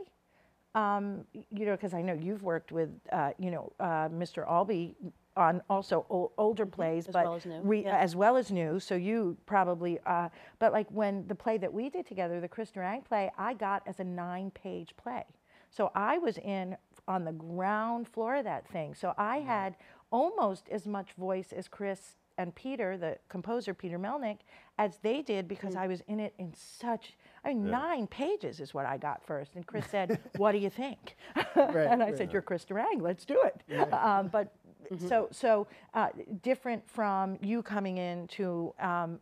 um, 0.75 1.25
you 1.31 1.65
know, 1.65 1.71
because 1.71 1.93
I 1.93 2.01
know 2.01 2.13
you've 2.13 2.43
worked 2.43 2.71
with, 2.71 2.89
uh, 3.11 3.31
you 3.39 3.51
know, 3.51 3.71
uh, 3.79 4.09
Mr. 4.09 4.47
Albee 4.47 4.95
on 5.39 5.61
also 5.69 6.05
o- 6.11 6.31
older 6.37 6.65
plays, 6.65 7.07
As 7.07 7.13
but 7.13 7.25
well 7.25 7.35
as 7.35 7.45
new, 7.45 7.61
re- 7.63 7.83
yeah. 7.83 7.97
as 7.97 8.15
well 8.15 8.35
as 8.37 8.51
new. 8.51 8.79
So 8.79 8.95
you 8.95 9.37
probably, 9.45 9.99
uh, 10.05 10.29
but 10.59 10.73
like 10.73 10.87
when 10.91 11.25
the 11.27 11.35
play 11.35 11.57
that 11.57 11.73
we 11.73 11.89
did 11.89 12.05
together, 12.05 12.39
the 12.39 12.47
Chris 12.47 12.69
Durang 12.71 13.03
play, 13.05 13.31
I 13.37 13.53
got 13.53 13.81
as 13.87 13.99
a 13.99 14.03
nine-page 14.03 14.95
play. 14.97 15.23
So 15.71 15.91
I 15.95 16.17
was 16.17 16.37
in 16.37 16.75
on 17.07 17.23
the 17.25 17.31
ground 17.31 18.07
floor 18.07 18.35
of 18.35 18.43
that 18.43 18.67
thing. 18.67 18.93
So 18.93 19.13
I 19.17 19.37
had 19.39 19.75
almost 20.11 20.67
as 20.69 20.85
much 20.85 21.13
voice 21.13 21.51
as 21.53 21.67
Chris 21.67 22.15
and 22.37 22.55
Peter, 22.55 22.97
the 22.97 23.17
composer 23.27 23.73
Peter 23.73 23.99
Melnick, 23.99 24.37
as 24.77 24.97
they 25.03 25.21
did 25.21 25.47
because 25.47 25.75
I 25.75 25.87
was 25.87 26.01
in 26.07 26.19
it 26.21 26.33
in 26.37 26.53
such. 26.55 27.17
I 27.43 27.49
mean, 27.49 27.69
nine 27.69 28.07
pages 28.07 28.61
is 28.61 28.73
what 28.73 28.85
I 28.85 28.97
got 28.97 29.25
first. 29.25 29.55
And 29.55 29.67
Chris 29.67 29.85
said, 29.87 30.19
"What 30.37 30.53
do 30.53 30.57
you 30.57 30.69
think?" 30.69 31.17
and 31.55 32.01
I 32.01 32.07
right. 32.07 32.17
said, 32.17 32.31
"You're 32.31 32.41
Chris 32.41 32.63
Durang. 32.65 33.01
Let's 33.01 33.25
do 33.25 33.41
it." 33.43 33.93
Um, 33.93 34.27
but 34.29 34.53
so 34.97 35.27
so 35.31 35.67
uh, 35.93 36.09
different 36.41 36.87
from 36.89 37.37
you 37.41 37.61
coming 37.61 37.97
in 37.97 38.27
to 38.27 38.73
um, 38.79 39.19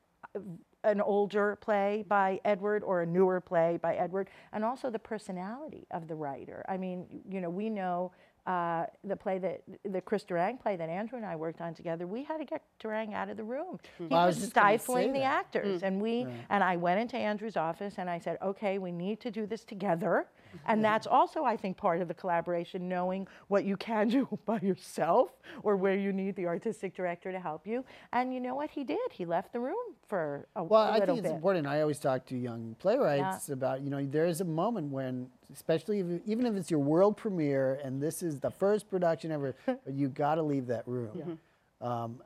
an 0.84 1.02
older 1.02 1.58
play 1.58 2.06
by 2.08 2.40
Edward 2.46 2.84
or 2.84 3.02
a 3.02 3.06
newer 3.06 3.42
play 3.42 3.78
by 3.82 3.96
Edward, 3.96 4.30
and 4.54 4.64
also 4.64 4.90
the 4.90 5.00
personality 5.00 5.86
of 5.92 6.08
the 6.08 6.16
writer. 6.16 6.64
I 6.70 6.78
mean, 6.78 7.06
you 7.30 7.42
know, 7.42 7.50
we 7.50 7.70
know 7.70 8.12
uh, 8.46 8.86
the 9.04 9.16
play 9.16 9.38
that 9.40 9.62
the 9.84 10.00
Chris 10.00 10.24
Durang 10.24 10.58
play 10.62 10.78
that 10.78 10.88
Andrew 10.88 11.18
and 11.18 11.26
I 11.26 11.36
worked 11.36 11.60
on 11.60 11.74
together, 11.74 12.08
we 12.08 12.24
had 12.24 12.38
to 12.38 12.46
get 12.46 12.64
Durang 12.82 13.14
out 13.14 13.30
of 13.30 13.36
the 13.36 13.44
room. 13.44 13.78
He 13.98 14.06
Well, 14.06 14.22
I 14.22 14.26
was, 14.26 14.40
was 14.40 14.50
stifling 14.50 15.08
say 15.10 15.14
the 15.14 15.20
that. 15.20 15.40
actors, 15.46 15.84
and 15.84 16.02
we 16.02 16.26
and 16.50 16.64
I 16.64 16.78
went 16.78 17.02
into 17.02 17.18
Andrew's 17.18 17.58
office 17.58 17.96
and 17.98 18.10
I 18.10 18.20
said, 18.20 18.38
"Okay, 18.42 18.78
we 18.78 18.92
need 18.94 19.20
to 19.22 19.32
do 19.32 19.46
this 19.46 19.66
together." 19.66 20.28
And 20.68 20.84
that's 20.84 21.08
also, 21.08 21.44
I 21.44 21.56
think, 21.58 21.78
part 21.78 22.02
of 22.02 22.08
the 22.08 22.14
collaboration, 22.14 22.88
knowing 22.90 23.28
what 23.48 23.66
you 23.66 23.78
can 23.78 24.08
do 24.10 24.28
by 24.46 24.60
yourself 24.62 25.32
or 25.64 25.76
where 25.76 25.96
you 25.96 26.12
need 26.14 26.36
the 26.36 26.46
artistic 26.48 26.96
director 26.96 27.32
to 27.32 27.40
help 27.40 27.66
you. 27.66 27.84
And 28.14 28.34
you 28.34 28.40
know 28.40 28.56
what 28.56 28.70
he 28.70 28.84
did? 28.84 29.00
He 29.12 29.26
left 29.26 29.54
the 29.54 29.60
room 29.60 29.76
for 30.08 30.48
a, 30.56 30.64
while. 30.64 30.84
Well, 30.84 30.84
a 30.84 30.96
I 30.96 31.00
little 31.00 31.16
think 31.16 31.26
it's 31.26 31.32
bit. 31.32 31.36
important. 31.36 31.68
I 31.68 31.82
always 31.82 32.00
talk 32.00 32.26
to 32.28 32.38
young 32.38 32.76
playwrights 32.80 33.50
about, 33.50 33.82
you 33.82 33.90
know, 33.90 34.06
there 34.06 34.26
is 34.26 34.42
a 34.42 34.46
moment 34.46 34.92
when, 34.92 35.30
especially 35.54 36.00
if, 36.00 36.06
even 36.26 36.46
if 36.46 36.56
it's 36.56 36.70
your 36.72 36.80
world 36.80 37.18
premiere 37.18 37.80
and 37.84 38.02
this 38.02 38.22
is 38.24 38.40
the 38.40 38.52
first 38.52 38.90
production 38.90 39.32
ever, 39.32 39.56
you 39.92 40.10
got 40.10 40.36
to 40.36 40.44
leave 40.44 40.68
that 40.68 40.88
room. 40.88 41.40
Um, 41.82 42.22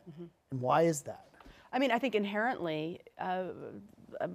And 0.52 0.60
why 0.62 0.84
is 0.84 1.02
that? 1.04 1.28
I 1.74 1.80
mean, 1.80 1.92
I 1.92 2.00
think 2.00 2.16
inherently, 2.16 3.00
uh, 3.20 3.46
a 4.20 4.30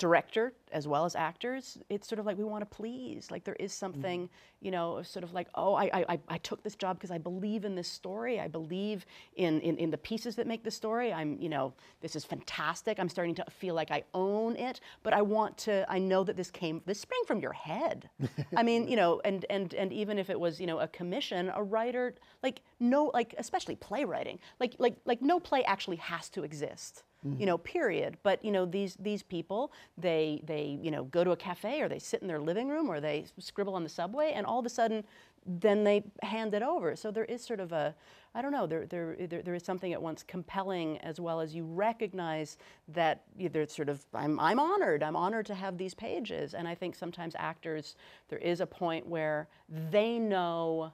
director 0.00 0.54
as 0.72 0.88
well 0.88 1.04
as 1.04 1.14
actors, 1.14 1.76
it's 1.90 2.08
sort 2.08 2.18
of 2.18 2.26
like 2.26 2.38
we 2.38 2.44
want 2.44 2.62
to 2.62 2.76
please. 2.76 3.30
Like 3.30 3.44
there 3.44 3.56
is 3.56 3.70
mm-hmm. 3.70 3.78
something, 3.78 4.30
you 4.60 4.70
know, 4.70 5.02
sort 5.02 5.24
of 5.24 5.32
like, 5.34 5.48
oh, 5.54 5.74
I, 5.74 5.84
I, 5.92 6.04
I- 6.08 6.20
I 6.28 6.38
took 6.38 6.62
this 6.62 6.74
job 6.74 6.96
because 6.96 7.10
I 7.10 7.18
believe 7.18 7.64
in 7.64 7.74
this 7.74 7.86
story. 7.86 8.40
I 8.40 8.48
believe 8.48 9.04
in, 9.36 9.60
in, 9.60 9.76
in 9.76 9.90
the 9.90 9.98
pieces 9.98 10.36
that 10.36 10.46
make 10.46 10.64
the 10.64 10.70
story. 10.70 11.12
I'm, 11.12 11.38
you 11.38 11.48
know, 11.48 11.74
this 12.00 12.16
is 12.16 12.24
fantastic. 12.24 12.98
I'm 12.98 13.08
starting 13.08 13.34
to 13.36 13.44
feel 13.50 13.74
like 13.74 13.90
I 13.90 14.04
own 14.14 14.56
it, 14.56 14.80
but 15.02 15.12
I 15.12 15.22
want 15.22 15.58
to, 15.58 15.84
I 15.88 15.98
know 15.98 16.24
that 16.24 16.36
this 16.36 16.50
came, 16.50 16.80
this 16.86 17.00
sprang 17.00 17.22
from 17.26 17.40
your 17.40 17.52
head. 17.52 18.08
I 18.56 18.62
mean, 18.62 18.88
you 18.88 18.96
know, 18.96 19.20
and, 19.24 19.44
and, 19.50 19.74
and 19.74 19.92
even 19.92 20.18
if 20.18 20.30
it 20.30 20.40
was, 20.40 20.60
you 20.60 20.66
know, 20.66 20.78
a 20.78 20.88
commission, 20.88 21.52
a 21.54 21.62
writer, 21.62 22.14
like 22.42 22.62
no, 22.78 23.10
like 23.12 23.34
especially 23.36 23.76
playwriting, 23.76 24.38
like, 24.60 24.76
like, 24.78 24.96
like 25.04 25.20
no 25.20 25.38
play 25.38 25.62
actually 25.64 25.96
has 25.96 26.30
to 26.30 26.42
exist 26.42 27.02
you 27.38 27.46
know 27.46 27.58
period. 27.58 28.16
But 28.22 28.44
you 28.44 28.50
know 28.50 28.64
these 28.64 28.96
these 28.98 29.22
people 29.22 29.72
they 29.98 30.40
they 30.46 30.78
you 30.82 30.90
know 30.90 31.04
go 31.04 31.24
to 31.24 31.32
a 31.32 31.36
cafe 31.36 31.82
or 31.82 31.88
they 31.88 31.98
sit 31.98 32.22
in 32.22 32.28
their 32.28 32.40
living 32.40 32.68
room 32.68 32.88
or 32.90 33.00
they 33.00 33.26
scribble 33.38 33.74
on 33.74 33.82
the 33.82 33.88
subway 33.88 34.32
and 34.34 34.46
all 34.46 34.58
of 34.58 34.66
a 34.66 34.70
sudden 34.70 35.04
then 35.46 35.84
they 35.84 36.04
hand 36.22 36.54
it 36.54 36.62
over. 36.62 36.94
So 36.96 37.10
there 37.10 37.24
is 37.24 37.44
sort 37.44 37.60
of 37.60 37.72
a 37.72 37.94
i 38.34 38.40
don't 38.40 38.52
know 38.52 38.66
there 38.66 38.86
there 38.86 39.16
there, 39.28 39.42
there 39.42 39.54
is 39.54 39.64
something 39.64 39.92
at 39.92 40.00
once 40.00 40.22
compelling 40.22 40.98
as 40.98 41.18
well 41.18 41.40
as 41.40 41.54
you 41.54 41.64
recognize 41.64 42.58
that 42.88 43.22
there's 43.36 43.72
sort 43.72 43.88
of 43.88 44.04
I'm, 44.14 44.38
I'm 44.40 44.58
honored. 44.58 45.02
I'm 45.02 45.16
honored 45.16 45.46
to 45.46 45.54
have 45.54 45.76
these 45.76 45.94
pages. 45.94 46.54
And 46.54 46.66
i 46.66 46.74
think 46.74 46.94
sometimes 46.94 47.34
actors 47.38 47.96
there 48.28 48.38
is 48.38 48.60
a 48.60 48.66
point 48.66 49.06
where 49.06 49.48
they 49.90 50.18
know 50.18 50.92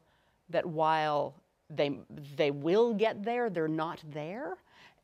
that 0.51 0.67
while 0.67 1.35
they 1.71 1.99
they 2.37 2.51
will 2.51 2.95
get 2.95 3.25
there 3.25 3.51
they're 3.51 3.69
not 3.69 4.03
there 4.12 4.57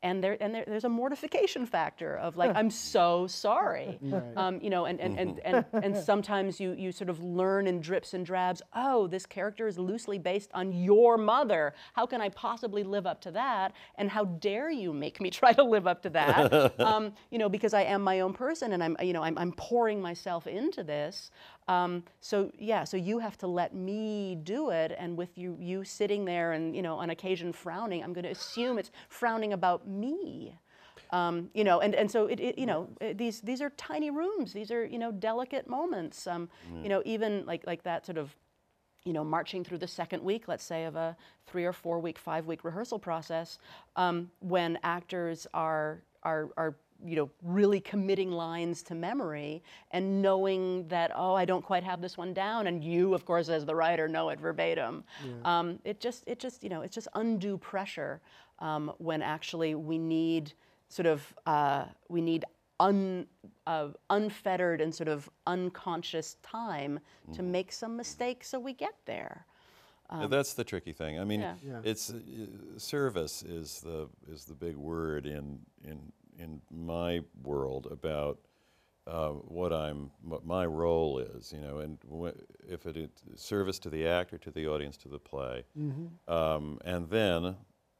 and 0.03 0.23
there 0.23 0.37
and 0.41 0.55
there, 0.55 0.65
there's 0.67 0.85
a 0.85 0.89
mortification 0.89 1.67
factor 1.67 2.17
of 2.17 2.37
like 2.37 2.55
I'm 2.55 2.71
so 2.71 3.27
sorry, 3.27 4.01
um, 4.37 4.61
you 4.61 4.71
know, 4.71 4.87
and 4.87 5.01
and, 5.01 5.19
and, 5.19 5.41
and 5.45 5.65
and 5.73 5.97
sometimes 6.11 6.61
you 6.61 6.73
you 6.73 6.93
sort 6.93 7.11
of 7.11 7.23
learn 7.23 7.67
in 7.67 7.81
drips 7.81 8.15
and 8.15 8.27
drabs. 8.27 8.63
Oh, 8.75 9.07
this 9.07 9.27
character 9.27 9.67
is 9.67 9.79
loosely 9.79 10.19
based 10.19 10.51
on 10.55 10.73
your 10.73 11.17
mother. 11.17 11.75
How 11.93 12.07
can 12.07 12.21
I 12.21 12.29
possibly 12.31 12.83
live 12.83 13.07
up 13.07 13.21
to 13.23 13.31
that? 13.33 13.73
And 13.97 14.11
how 14.11 14.25
dare 14.25 14.71
you 14.71 14.93
make 14.93 15.21
me 15.21 15.31
try 15.41 15.53
to 15.53 15.63
live 15.63 15.87
up 15.87 16.03
to 16.03 16.11
that? 16.11 16.81
um, 16.81 17.13
you 17.31 17.39
know, 17.39 17.49
because 17.49 17.75
I 17.75 17.83
am 17.83 18.03
my 18.03 18.21
own 18.21 18.33
person 18.33 18.73
and 18.73 18.83
I'm 18.83 18.97
you 19.03 19.13
know 19.13 19.23
I'm, 19.23 19.39
I'm 19.39 19.53
pouring 19.53 20.01
myself 20.01 20.47
into 20.47 20.83
this. 20.83 21.31
Um, 21.69 22.05
so 22.21 22.51
yeah, 22.59 22.85
so 22.85 22.97
you 22.97 23.19
have 23.21 23.39
to 23.39 23.47
let 23.47 23.75
me 23.75 24.37
do 24.43 24.71
it, 24.71 24.95
and 24.99 25.17
with 25.17 25.39
you 25.39 25.57
you 25.61 25.85
sitting 25.85 26.25
there 26.25 26.53
and 26.53 26.75
you 26.75 26.83
know 26.83 26.97
on 26.97 27.11
occasion 27.11 27.53
frowning, 27.53 28.03
I'm 28.03 28.13
going 28.13 28.25
to 28.25 28.31
assume 28.31 28.79
it's 28.79 28.91
frowning 29.09 29.53
about 29.53 29.87
me. 29.87 30.59
Um, 31.11 31.51
you 31.53 31.63
know, 31.63 31.81
and, 31.81 31.95
and 31.95 32.11
so 32.11 32.27
it, 32.27 32.41
it 32.41 32.59
you 32.59 32.67
know 32.67 32.89
these 33.15 33.41
these 33.43 33.61
are 33.61 33.71
tiny 33.71 34.11
rooms. 34.11 34.53
These 34.53 34.71
are 34.71 34.85
you 34.85 34.99
know 34.99 35.13
delicate 35.13 35.69
moments. 35.69 36.27
Um, 36.27 36.49
You 36.83 36.89
know, 36.89 37.03
even 37.05 37.45
like 37.47 37.67
like 37.67 37.83
that 37.85 38.07
sort 38.07 38.19
of 38.19 38.37
you 39.05 39.13
know, 39.13 39.25
marching 39.25 39.65
through 39.65 39.79
the 39.79 39.89
second 39.89 40.23
week, 40.23 40.47
let's 40.47 40.65
say, 40.65 40.85
of 40.85 40.97
a 40.97 41.17
three 41.47 41.65
or 41.65 41.73
four 41.73 41.99
week, 41.99 42.19
five 42.19 42.47
week 42.47 42.65
rehearsal 42.65 42.99
process, 42.99 43.59
um, 43.97 44.31
when 44.41 44.79
actors 44.83 45.47
are, 45.53 46.03
are, 46.23 46.51
are, 46.57 46.77
you 47.05 47.17
know, 47.17 47.31
really 47.43 47.81
committing 47.81 48.31
lines 48.31 48.83
to 48.85 48.95
memory 48.95 49.63
and 49.91 50.23
knowing 50.23 50.87
that, 50.89 51.11
oh, 51.15 51.35
I 51.35 51.45
don't 51.45 51.65
quite 51.65 51.85
have 51.85 52.01
this 52.01 52.17
one 52.17 52.33
down, 52.33 52.67
and 52.67 52.83
you, 52.83 53.15
of 53.15 53.25
course, 53.25 53.49
as 53.49 53.65
the 53.65 53.75
writer, 53.75 54.09
know 54.09 54.29
it 54.31 54.41
verbatim. 54.41 55.05
Um, 55.45 55.79
it 55.85 56.01
just, 56.01 56.25
it 56.27 56.39
just, 56.39 56.63
you 56.63 56.71
know, 56.71 56.83
it's 56.83 56.95
just 56.95 57.09
undue 57.15 57.59
pressure 57.59 58.21
um, 58.59 58.93
when 58.99 59.23
actually 59.23 59.75
we 59.75 59.99
need 59.99 60.53
sort 60.89 61.07
of, 61.07 61.35
uh, 61.47 61.85
we 62.09 62.21
need 62.21 62.45
un, 62.81 63.27
uh, 63.67 63.89
unfettered 64.11 64.81
and 64.81 64.95
sort 64.95 65.09
of 65.09 65.29
unconscious 65.47 66.37
time 66.43 67.01
to 67.33 67.43
make 67.43 67.73
some 67.73 67.97
mistakes 67.97 68.49
so 68.49 68.59
we 68.59 68.73
get 68.73 68.95
there. 69.07 69.47
Yeah, 70.21 70.27
that's 70.27 70.53
the 70.53 70.65
tricky 70.65 70.93
thing. 70.93 71.19
I 71.19 71.25
mean, 71.25 71.41
yeah. 71.41 71.55
Yeah. 71.67 71.81
it's 71.85 72.11
uh, 72.11 72.19
service 72.77 73.43
is 73.43 73.81
the 73.81 74.11
is 74.31 74.45
the 74.45 74.55
big 74.55 74.77
word 74.77 75.25
in 75.25 75.61
in 75.85 76.13
in 76.39 76.61
my 76.71 77.21
world 77.43 77.87
about 77.91 78.39
uh, 79.07 79.31
what 79.31 79.73
I'm 79.73 80.11
what 80.23 80.45
my 80.47 80.65
role 80.65 81.19
is. 81.19 81.53
You 81.53 81.61
know, 81.61 81.79
and 81.79 81.99
if 82.69 82.87
it 82.87 82.97
is 82.97 83.11
service 83.37 83.79
to 83.81 83.91
the 83.91 84.07
actor, 84.07 84.39
to 84.39 84.51
the 84.51 84.67
audience, 84.69 84.97
to 84.99 85.09
the 85.09 85.19
play, 85.19 85.65
um, 86.29 86.79
and 86.85 87.09
then 87.11 87.57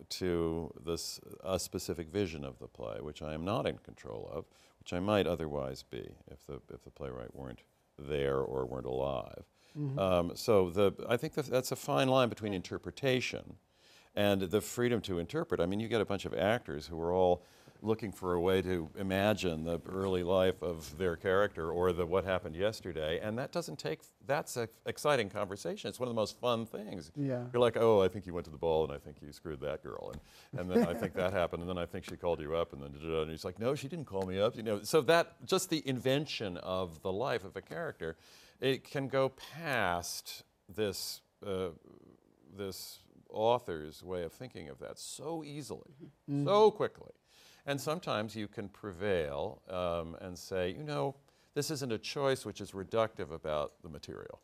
to 0.09 0.73
this 0.85 1.21
a 1.45 1.59
specific 1.59 2.09
vision 2.09 2.45
of 2.45 2.59
the 2.59 2.67
play, 2.69 2.99
which 3.01 3.23
I 3.23 3.35
am 3.35 3.45
not 3.45 3.67
in 3.67 3.79
control 3.79 4.29
of, 4.33 4.45
which 4.79 4.93
I 4.93 5.01
might 5.01 5.27
otherwise 5.27 5.83
be 5.83 6.09
if 6.31 6.47
the 6.47 6.61
if 6.73 6.83
the 6.85 6.91
playwright 6.91 7.35
weren't 7.35 7.61
there 7.99 8.39
or 8.39 8.65
weren't 8.67 8.87
alive. 8.87 9.45
Um, 9.99 10.33
so 10.35 10.69
the 10.71 10.93
I 11.09 11.17
think 11.17 11.35
that 11.35 11.47
that's 11.47 11.73
a 11.73 11.77
fine 11.77 12.09
line 12.09 12.29
between 12.29 12.53
interpretation 12.53 13.57
and 14.15 14.43
the 14.43 14.61
freedom 14.61 15.01
to 15.03 15.19
interpret. 15.19 15.61
I 15.61 15.67
mean, 15.67 15.81
you 15.81 15.89
get 15.89 16.01
a 16.03 16.05
bunch 16.05 16.27
of 16.27 16.35
actors 16.35 16.89
who 16.89 17.01
are 17.01 17.13
all 17.13 17.43
looking 17.83 18.13
for 18.13 18.35
a 18.35 18.41
way 18.41 18.63
to 18.63 18.89
imagine 18.97 19.65
the 19.65 19.81
early 19.89 20.23
life 20.23 20.63
of 20.63 20.97
their 20.99 21.17
character 21.17 21.71
or 21.71 21.93
the 21.93 22.07
what 22.07 22.25
happened 22.25 22.55
yesterday, 22.55 23.19
and 23.21 23.37
that 23.39 23.51
doesn't 23.51 23.79
take. 23.79 24.01
That's 24.25 24.57
an 24.57 24.69
exciting 24.87 25.29
conversation. 25.29 25.89
It's 25.89 25.99
one 25.99 26.09
of 26.09 26.15
the 26.15 26.21
most 26.21 26.39
fun 26.41 26.65
things. 26.65 27.11
Yeah. 27.17 27.43
You're 27.53 27.61
like, 27.61 27.77
oh, 27.77 28.01
I 28.01 28.09
think 28.09 28.27
you 28.27 28.33
went 28.33 28.45
to 28.45 28.53
the 28.53 28.59
ball, 28.59 28.85
and 28.85 28.93
I 28.93 28.99
think 28.99 29.17
you 29.21 29.33
screwed 29.33 29.61
that 29.61 29.83
girl, 29.83 30.13
and, 30.13 30.61
and 30.61 30.71
then 30.71 30.89
I 30.89 30.95
think 30.95 31.15
that 31.15 31.33
happened, 31.33 31.63
and 31.63 31.69
then 31.69 31.79
I 31.79 31.87
think 31.87 32.05
she 32.05 32.17
called 32.17 32.41
you 32.41 32.55
up, 32.55 32.73
and 32.73 32.83
then 32.83 32.93
and 33.03 33.31
he's 33.31 33.45
like, 33.45 33.59
no, 33.59 33.75
she 33.75 33.89
didn't 33.89 34.07
call 34.07 34.23
me 34.23 34.41
up. 34.41 34.57
You 34.57 34.63
know, 34.63 34.83
so 34.83 35.01
that 35.03 35.45
just 35.45 35.69
the 35.69 35.87
invention 35.87 36.57
of 36.59 37.03
the 37.03 37.13
life 37.13 37.45
of 37.45 37.57
a 37.57 37.63
character, 37.63 38.17
it 38.61 38.85
can 38.85 39.09
go 39.09 39.31
past 39.31 40.45
this 40.69 41.21
uh, 41.45 41.71
this 42.57 43.01
author's 43.29 44.03
way 44.03 44.23
of 44.23 44.33
thinking 44.33 44.69
of 44.69 44.79
that 44.79 44.99
so 44.99 45.43
easily, 45.43 45.97
so 46.45 46.71
quickly. 46.71 47.11
And 47.67 47.81
sometimes 47.81 48.35
you 48.35 48.49
can 48.49 48.69
prevail 48.69 49.63
um, 49.69 50.17
and 50.21 50.37
say, 50.37 50.71
you 50.71 50.83
know, 50.83 51.15
this 51.55 51.71
isn't 51.71 51.93
a 51.93 51.99
choice 51.99 52.45
which 52.45 52.61
is 52.61 52.73
reductive 52.73 53.31
about 53.33 53.75
the 53.83 53.89
material. 53.89 54.41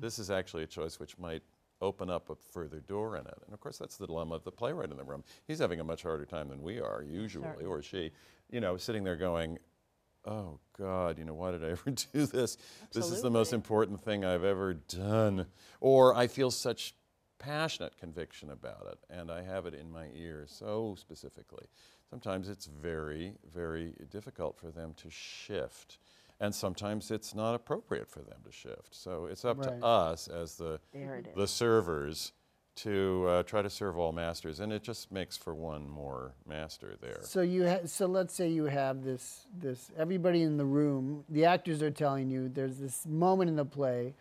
This 0.00 0.18
is 0.18 0.30
actually 0.30 0.62
a 0.64 0.66
choice 0.66 0.98
which 0.98 1.18
might 1.18 1.42
open 1.80 2.10
up 2.10 2.30
a 2.30 2.34
further 2.34 2.80
door 2.80 3.16
in 3.16 3.26
it. 3.26 3.38
And 3.44 3.54
of 3.54 3.60
course, 3.60 3.78
that's 3.78 3.96
the 3.96 4.06
dilemma 4.06 4.34
of 4.34 4.44
the 4.44 4.50
playwright 4.50 4.90
in 4.90 4.96
the 4.96 5.04
room. 5.04 5.22
He's 5.46 5.58
having 5.58 5.78
a 5.80 5.84
much 5.84 6.02
harder 6.02 6.24
time 6.24 6.48
than 6.48 6.62
we 6.62 6.80
are, 6.80 7.02
usually, 7.02 7.64
or 7.64 7.82
she, 7.82 8.10
you 8.50 8.60
know, 8.60 8.76
sitting 8.76 9.04
there 9.04 9.16
going, 9.16 9.58
oh 10.24 10.58
God, 10.76 11.18
you 11.18 11.24
know, 11.24 11.34
why 11.34 11.52
did 11.52 11.64
I 11.64 11.68
ever 11.70 11.90
do 11.90 12.26
this? 12.26 12.56
This 12.92 13.10
is 13.10 13.22
the 13.22 13.30
most 13.30 13.52
important 13.52 14.00
thing 14.02 14.24
I've 14.24 14.44
ever 14.44 14.74
done. 14.74 15.46
Or 15.80 16.14
I 16.16 16.26
feel 16.26 16.50
such 16.50 16.94
passionate 17.38 17.96
conviction 17.96 18.50
about 18.50 18.88
it, 18.90 18.98
and 19.10 19.30
I 19.30 19.42
have 19.42 19.66
it 19.66 19.74
in 19.74 19.90
my 19.90 20.08
ear 20.14 20.44
so 20.48 20.96
specifically. 20.98 21.66
Sometimes 22.10 22.48
it's 22.48 22.66
very, 22.66 23.34
very 23.54 23.92
difficult 24.10 24.56
for 24.58 24.70
them 24.70 24.94
to 24.96 25.10
shift. 25.10 25.98
And 26.40 26.54
sometimes 26.54 27.10
it's 27.10 27.34
not 27.34 27.54
appropriate 27.54 28.08
for 28.08 28.20
them 28.20 28.38
to 28.44 28.52
shift. 28.52 28.94
So 28.94 29.26
it's 29.26 29.44
up 29.44 29.58
Right. 29.58 29.78
to 29.80 29.84
us 29.84 30.28
as 30.28 30.56
the, 30.56 30.80
There 30.92 31.16
it 31.16 31.26
is. 31.26 31.34
the 31.34 31.46
servers 31.48 32.32
to 32.76 33.26
uh, 33.28 33.42
try 33.42 33.60
to 33.60 33.68
serve 33.68 33.98
all 33.98 34.12
masters. 34.12 34.60
And 34.60 34.72
it 34.72 34.84
just 34.84 35.10
makes 35.10 35.36
for 35.36 35.52
one 35.52 35.88
more 35.88 36.32
master 36.46 36.94
there. 37.00 37.18
So 37.22 37.40
you 37.42 37.68
ha- 37.68 37.86
so 37.86 38.06
let's 38.06 38.32
say 38.32 38.48
you 38.48 38.64
have 38.66 39.02
this 39.02 39.46
this 39.58 39.90
everybody 39.98 40.42
in 40.42 40.56
the 40.58 40.64
room, 40.64 41.24
the 41.28 41.44
actors 41.44 41.82
are 41.82 41.90
telling 41.90 42.30
you 42.30 42.48
there's 42.48 42.78
this 42.78 43.04
moment 43.04 43.50
in 43.50 43.56
the 43.56 43.64
play 43.64 44.14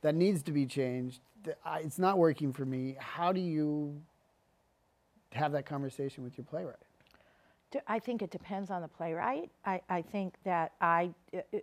that 0.00 0.14
needs 0.14 0.42
to 0.44 0.52
be 0.52 0.64
changed. 0.64 1.20
I, 1.64 1.80
it's 1.80 1.98
not 1.98 2.16
working 2.16 2.50
for 2.54 2.64
me. 2.64 2.96
How 2.98 3.30
do 3.30 3.40
you 3.42 4.00
have 5.32 5.52
that 5.52 5.66
conversation 5.66 6.24
with 6.24 6.38
your 6.38 6.46
playwright? 6.46 6.76
I 7.86 7.98
think 7.98 8.22
it 8.22 8.30
depends 8.30 8.70
on 8.70 8.82
the 8.82 8.88
playwright. 8.88 9.50
I, 9.64 9.80
I 9.88 10.02
think 10.02 10.34
that 10.44 10.72
I, 10.80 11.10
uh, 11.34 11.40
uh, 11.54 11.58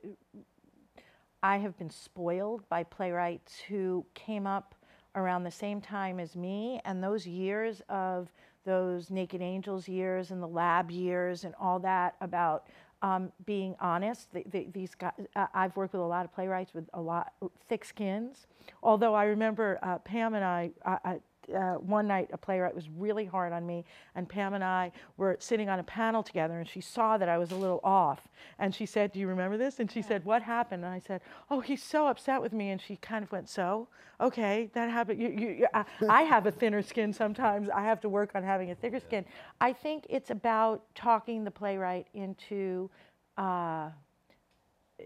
I 1.41 1.57
have 1.57 1.77
been 1.77 1.89
spoiled 1.89 2.67
by 2.69 2.83
playwrights 2.83 3.59
who 3.67 4.05
came 4.13 4.45
up 4.45 4.75
around 5.15 5.43
the 5.43 5.51
same 5.51 5.81
time 5.81 6.19
as 6.19 6.35
me, 6.35 6.79
and 6.85 7.03
those 7.03 7.25
years 7.25 7.81
of 7.89 8.31
those 8.65 9.09
Naked 9.09 9.41
Angels 9.41 9.87
years 9.87 10.31
and 10.31 10.41
the 10.41 10.47
lab 10.47 10.91
years 10.91 11.43
and 11.43 11.53
all 11.59 11.79
that 11.79 12.15
about 12.19 12.67
um, 13.01 13.31
being 13.45 13.75
honest. 13.79 14.31
The, 14.33 14.43
the, 14.49 14.67
these 14.73 14.95
guys, 14.95 15.13
uh, 15.35 15.47
I've 15.53 15.75
worked 15.75 15.93
with 15.93 16.01
a 16.01 16.05
lot 16.05 16.25
of 16.25 16.33
playwrights 16.33 16.73
with 16.73 16.89
a 16.93 17.01
lot 17.01 17.33
thick 17.67 17.85
skins. 17.85 18.47
Although 18.81 19.13
I 19.13 19.25
remember 19.25 19.79
uh, 19.83 19.99
Pam 19.99 20.33
and 20.33 20.43
I, 20.43 20.71
I, 20.85 20.97
I 21.05 21.19
uh, 21.53 21.75
one 21.75 22.07
night 22.07 22.29
a 22.33 22.37
playwright 22.37 22.73
was 22.73 22.89
really 22.89 23.25
hard 23.25 23.53
on 23.53 23.65
me, 23.65 23.85
and 24.15 24.27
Pam 24.27 24.53
and 24.53 24.63
I 24.63 24.91
were 25.17 25.37
sitting 25.39 25.69
on 25.69 25.79
a 25.79 25.83
panel 25.83 26.23
together, 26.23 26.59
and 26.59 26.67
she 26.67 26.81
saw 26.81 27.17
that 27.17 27.29
I 27.29 27.37
was 27.37 27.51
a 27.51 27.55
little 27.55 27.79
off, 27.83 28.27
and 28.59 28.73
she 28.73 28.85
said, 28.85 29.11
"Do 29.11 29.19
you 29.19 29.27
remember 29.27 29.57
this?" 29.57 29.79
And 29.79 29.91
she 29.91 29.99
yeah. 29.99 30.07
said, 30.07 30.25
"What 30.25 30.41
happened?" 30.41 30.83
And 30.83 30.93
I 30.93 30.99
said, 30.99 31.21
"Oh, 31.49 31.59
he's 31.59 31.83
so 31.83 32.07
upset 32.07 32.41
with 32.41 32.53
me." 32.53 32.69
And 32.69 32.81
she 32.81 32.95
kind 32.97 33.23
of 33.23 33.31
went, 33.31 33.49
"So, 33.49 33.87
okay, 34.21 34.69
that 34.73 34.89
happened. 34.89 35.21
You, 35.21 35.29
you, 35.29 35.49
you, 35.49 35.67
I, 35.73 35.85
I 36.09 36.21
have 36.23 36.45
a 36.45 36.51
thinner 36.51 36.81
skin 36.81 37.13
sometimes. 37.13 37.69
I 37.69 37.83
have 37.83 38.01
to 38.01 38.09
work 38.09 38.31
on 38.35 38.43
having 38.43 38.71
a 38.71 38.75
thicker 38.75 38.97
yeah. 38.97 39.07
skin." 39.07 39.25
I 39.61 39.73
think 39.73 40.05
it's 40.09 40.31
about 40.31 40.83
talking 40.95 41.43
the 41.43 41.51
playwright 41.51 42.07
into. 42.13 42.89
Uh, 43.37 43.89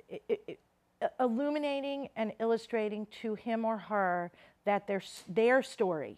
it, 0.07 0.43
it, 0.47 0.59
illuminating 1.19 2.09
and 2.15 2.33
illustrating 2.39 3.07
to 3.21 3.35
him 3.35 3.65
or 3.65 3.77
her 3.77 4.31
that 4.65 4.87
their, 4.87 5.01
their 5.27 5.63
story 5.63 6.17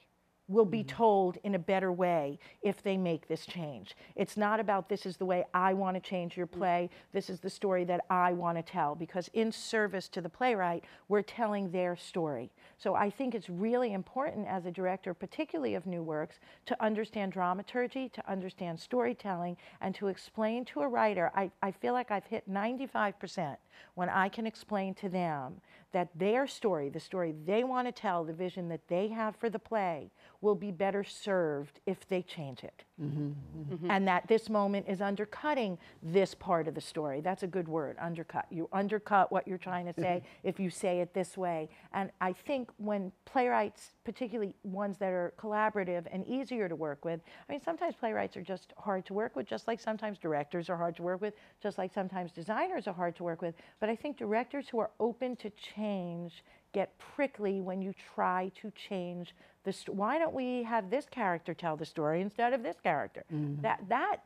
will 0.51 0.65
be 0.65 0.79
mm-hmm. 0.79 0.97
told 0.97 1.37
in 1.43 1.55
a 1.55 1.59
better 1.59 1.91
way 1.91 2.37
if 2.61 2.83
they 2.83 2.97
make 2.97 3.27
this 3.27 3.45
change. 3.45 3.95
It's 4.15 4.37
not 4.37 4.59
about 4.59 4.89
this 4.89 5.05
is 5.05 5.17
the 5.17 5.25
way 5.25 5.45
I 5.53 5.73
want 5.73 5.95
to 5.95 6.01
change 6.01 6.35
your 6.35 6.47
mm. 6.47 6.57
play, 6.57 6.89
this 7.13 7.29
is 7.29 7.39
the 7.39 7.49
story 7.49 7.83
that 7.85 8.01
I 8.09 8.33
want 8.33 8.57
to 8.57 8.63
tell, 8.63 8.95
because 8.95 9.29
in 9.33 9.51
service 9.51 10.07
to 10.09 10.21
the 10.21 10.29
playwright, 10.29 10.83
we're 11.07 11.21
telling 11.21 11.71
their 11.71 11.95
story. 11.95 12.51
So 12.77 12.95
I 12.95 13.09
think 13.09 13.33
it's 13.33 13.49
really 13.49 13.93
important 13.93 14.47
as 14.47 14.65
a 14.65 14.71
director, 14.71 15.13
particularly 15.13 15.75
of 15.75 15.85
new 15.85 16.03
works, 16.03 16.39
to 16.65 16.83
understand 16.83 17.31
dramaturgy, 17.31 18.09
to 18.09 18.29
understand 18.29 18.79
storytelling, 18.79 19.57
and 19.79 19.95
to 19.95 20.07
explain 20.07 20.65
to 20.65 20.81
a 20.81 20.87
writer. 20.87 21.31
I, 21.35 21.51
I 21.61 21.71
feel 21.71 21.93
like 21.93 22.11
I've 22.11 22.25
hit 22.25 22.49
95% 22.49 23.55
when 23.95 24.09
I 24.09 24.29
can 24.29 24.45
explain 24.45 24.93
to 24.95 25.09
them 25.09 25.61
that 25.91 26.09
their 26.15 26.47
story, 26.47 26.89
the 26.89 26.99
story 26.99 27.33
they 27.45 27.63
want 27.63 27.87
to 27.87 27.91
tell, 27.91 28.23
the 28.23 28.33
vision 28.33 28.69
that 28.69 28.87
they 28.87 29.09
have 29.09 29.35
for 29.35 29.49
the 29.49 29.59
play, 29.59 30.11
will 30.39 30.55
be 30.55 30.71
better 30.71 31.03
served 31.03 31.79
if 31.85 32.07
they 32.07 32.21
change 32.21 32.63
it. 32.63 32.83
Mm-hmm, 33.01 33.73
mm-hmm. 33.73 33.89
And 33.89 34.07
that 34.07 34.27
this 34.27 34.47
moment 34.47 34.85
is 34.87 35.01
undercutting 35.01 35.77
this 36.03 36.35
part 36.35 36.67
of 36.67 36.75
the 36.75 36.81
story. 36.81 37.19
That's 37.21 37.41
a 37.41 37.47
good 37.47 37.67
word, 37.67 37.97
undercut. 37.99 38.45
You 38.51 38.69
undercut 38.71 39.31
what 39.31 39.47
you're 39.47 39.57
trying 39.57 39.91
to 39.91 39.93
say 39.99 40.21
if 40.43 40.59
you 40.59 40.69
say 40.69 40.99
it 40.99 41.13
this 41.13 41.35
way. 41.35 41.69
And 41.93 42.11
I 42.21 42.33
think 42.33 42.69
when 42.77 43.11
playwrights, 43.25 43.95
particularly 44.03 44.53
ones 44.63 44.97
that 44.99 45.11
are 45.11 45.33
collaborative 45.39 46.05
and 46.11 46.27
easier 46.27 46.69
to 46.69 46.75
work 46.75 47.03
with, 47.03 47.21
I 47.49 47.51
mean, 47.51 47.61
sometimes 47.61 47.95
playwrights 47.95 48.37
are 48.37 48.43
just 48.43 48.73
hard 48.77 49.05
to 49.07 49.13
work 49.13 49.35
with, 49.35 49.47
just 49.47 49.67
like 49.67 49.79
sometimes 49.79 50.19
directors 50.19 50.69
are 50.69 50.77
hard 50.77 50.95
to 50.97 51.03
work 51.03 51.21
with, 51.21 51.33
just 51.61 51.79
like 51.79 51.91
sometimes 51.91 52.31
designers 52.31 52.87
are 52.87 52.93
hard 52.93 53.15
to 53.15 53.23
work 53.23 53.41
with. 53.41 53.55
But 53.79 53.89
I 53.89 53.95
think 53.95 54.17
directors 54.17 54.69
who 54.69 54.79
are 54.79 54.91
open 54.99 55.35
to 55.37 55.49
change 55.75 56.43
get 56.73 56.97
prickly 56.97 57.61
when 57.61 57.81
you 57.81 57.93
try 58.15 58.51
to 58.61 58.71
change 58.71 59.35
the 59.63 59.73
st- 59.73 59.95
why 59.95 60.17
don't 60.17 60.33
we 60.33 60.63
have 60.63 60.89
this 60.89 61.05
character 61.09 61.53
tell 61.53 61.75
the 61.75 61.85
story 61.85 62.21
instead 62.21 62.53
of 62.53 62.63
this 62.63 62.77
character 62.81 63.23
mm-hmm. 63.33 63.61
that 63.61 63.79
that 63.89 64.17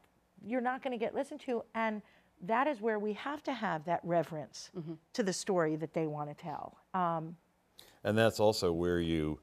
you're 0.46 0.62
not 0.62 0.84
going 0.84 0.98
to 0.98 1.04
get 1.04 1.14
listened 1.16 1.40
to 1.40 1.64
and 1.74 2.02
that 2.42 2.68
is 2.68 2.82
where 2.82 3.00
we 3.00 3.14
have 3.14 3.42
to 3.42 3.54
have 3.54 3.84
that 3.86 4.00
reverence 4.04 4.70
mm-hmm. 4.78 4.94
to 5.14 5.24
the 5.24 5.34
story 5.34 5.76
that 5.76 5.94
they 5.94 6.08
want 6.08 6.30
to 6.30 6.36
tell 6.36 6.78
um, 6.94 7.36
and 8.04 8.18
that's 8.18 8.40
also 8.40 8.72
where 8.72 9.00
you 9.00 9.40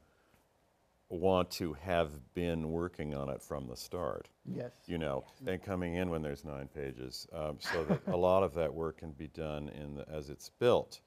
want 1.12 1.50
to 1.50 1.74
have 1.74 2.10
been 2.34 2.70
working 2.70 3.14
on 3.14 3.28
it 3.28 3.42
from 3.42 3.66
the 3.66 3.76
start. 3.76 4.28
Yes. 4.46 4.70
You 4.86 4.98
know, 4.98 5.24
yes. 5.40 5.54
and 5.54 5.62
coming 5.62 5.96
in 5.96 6.10
when 6.10 6.22
there's 6.22 6.44
nine 6.44 6.68
pages, 6.74 7.26
um, 7.32 7.58
so 7.60 7.84
that 7.84 8.00
a 8.06 8.16
lot 8.16 8.42
of 8.42 8.54
that 8.54 8.72
work 8.72 8.98
can 8.98 9.12
be 9.12 9.28
done 9.28 9.68
in 9.68 9.96
the, 9.96 10.08
as 10.08 10.30
it's 10.30 10.48
built. 10.48 11.00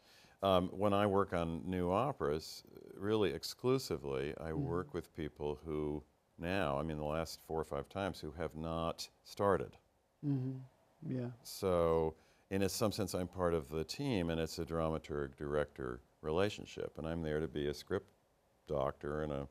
Um, 0.46 0.70
when 0.72 0.94
I 0.94 1.08
work 1.08 1.34
on 1.34 1.64
new 1.66 1.92
operas, 1.92 2.64
really 2.96 3.32
exclusively, 3.32 4.36
I 4.40 4.50
mm-hmm. 4.50 4.64
work 4.64 4.94
with 4.94 5.16
people 5.16 5.58
who 5.66 6.04
now, 6.38 6.78
I 6.78 6.84
mean, 6.84 6.98
the 6.98 7.04
last 7.04 7.40
four 7.48 7.60
or 7.60 7.64
five 7.64 7.90
times, 7.90 8.20
who 8.20 8.32
have 8.38 8.56
not 8.56 9.10
started. 9.24 9.76
Mm-hmm. 10.24 10.60
Yeah. 11.08 11.30
So, 11.42 12.14
in 12.52 12.68
some 12.70 12.92
sense, 12.92 13.16
I'm 13.16 13.28
part 13.28 13.56
of 13.56 13.70
the 13.70 13.84
team, 13.84 14.30
and 14.30 14.40
it's 14.40 14.60
a 14.60 14.66
dramaturg 14.66 15.36
director 15.36 16.02
relationship, 16.22 16.94
and 17.00 17.08
I'm 17.08 17.24
there 17.24 17.40
to 17.40 17.48
be 17.48 17.68
a 17.68 17.74
script 17.74 18.12
doctor 18.68 19.24
and 19.24 19.32
a 19.32 19.48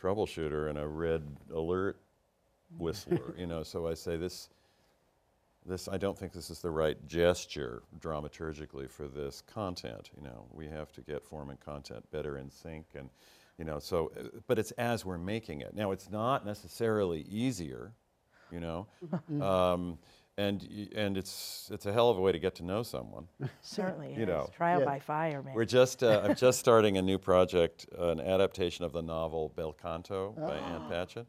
troubleshooter 0.00 0.68
and 0.70 0.78
a 0.78 0.86
red 0.86 1.24
alert 1.52 1.98
whistler. 2.78 3.34
you 3.36 3.48
know, 3.48 3.64
so 3.64 3.88
I 3.88 3.94
say 3.94 4.16
this 4.16 4.48
this 5.66 5.88
I 5.88 5.96
don't 5.96 6.18
think 6.18 6.32
this 6.32 6.50
is 6.50 6.60
the 6.60 6.70
right 6.70 6.96
gesture 7.06 7.82
dramaturgically 8.00 8.90
for 8.90 9.08
this 9.08 9.42
content. 9.42 10.10
You 10.16 10.22
know, 10.22 10.46
we 10.52 10.66
have 10.68 10.92
to 10.92 11.00
get 11.00 11.24
form 11.24 11.50
and 11.50 11.60
content 11.60 12.04
better 12.10 12.38
in 12.38 12.50
sync, 12.50 12.86
and 12.94 13.10
you 13.58 13.64
know, 13.64 13.78
so 13.78 14.12
uh, 14.18 14.28
but 14.46 14.58
it's 14.58 14.70
as 14.72 15.04
we're 15.04 15.18
making 15.18 15.60
it. 15.60 15.74
Now, 15.74 15.92
it's 15.92 16.10
not 16.10 16.44
necessarily 16.46 17.22
easier, 17.22 17.92
you 18.50 18.60
know. 18.60 18.86
Mm-hmm. 19.04 19.42
um, 19.42 19.98
and 20.38 20.90
and 20.94 21.16
it's 21.16 21.70
it's 21.72 21.86
a 21.86 21.92
hell 21.92 22.10
of 22.10 22.18
a 22.18 22.20
way 22.20 22.30
to 22.30 22.38
get 22.38 22.54
to 22.56 22.64
know 22.64 22.82
someone. 22.82 23.26
Certainly, 23.62 24.14
you 24.18 24.26
know, 24.26 24.48
trial 24.54 24.80
yeah. 24.80 24.84
by 24.84 24.98
fire, 24.98 25.42
man. 25.42 25.54
We're 25.54 25.64
just 25.64 26.02
uh, 26.02 26.22
I'm 26.24 26.34
just 26.34 26.58
starting 26.58 26.98
a 26.98 27.02
new 27.02 27.18
project, 27.18 27.86
uh, 27.98 28.08
an 28.08 28.20
adaptation 28.20 28.84
of 28.84 28.92
the 28.92 29.02
novel 29.02 29.52
Bel 29.56 29.72
Canto 29.72 30.34
oh. 30.36 30.46
by 30.46 30.56
Ann 30.56 30.82
Patchett, 30.90 31.26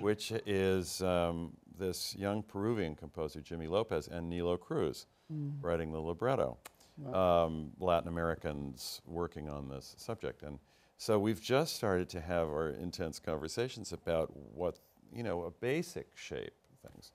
which 0.00 0.32
is 0.44 1.00
um, 1.02 1.52
this 1.78 2.16
young 2.16 2.42
Peruvian 2.42 2.94
composer, 2.94 3.40
Jimmy 3.40 3.66
Lopez, 3.66 4.08
and 4.08 4.28
Nilo 4.28 4.56
Cruz, 4.56 5.06
mm. 5.32 5.52
writing 5.60 5.92
the 5.92 6.00
libretto. 6.00 6.58
Wow. 6.98 7.46
Um, 7.46 7.70
Latin 7.78 8.08
Americans 8.08 9.00
working 9.06 9.48
on 9.48 9.68
this 9.68 9.94
subject. 9.98 10.42
And 10.42 10.58
so 10.96 11.18
we've 11.18 11.40
just 11.40 11.76
started 11.76 12.08
to 12.08 12.20
have 12.20 12.48
our 12.48 12.70
intense 12.70 13.20
conversations 13.20 13.92
about 13.92 14.36
what, 14.36 14.80
you 15.12 15.22
know, 15.22 15.44
a 15.44 15.50
basic 15.50 16.08
shape 16.16 16.54
of 16.72 16.90
things. 16.90 17.12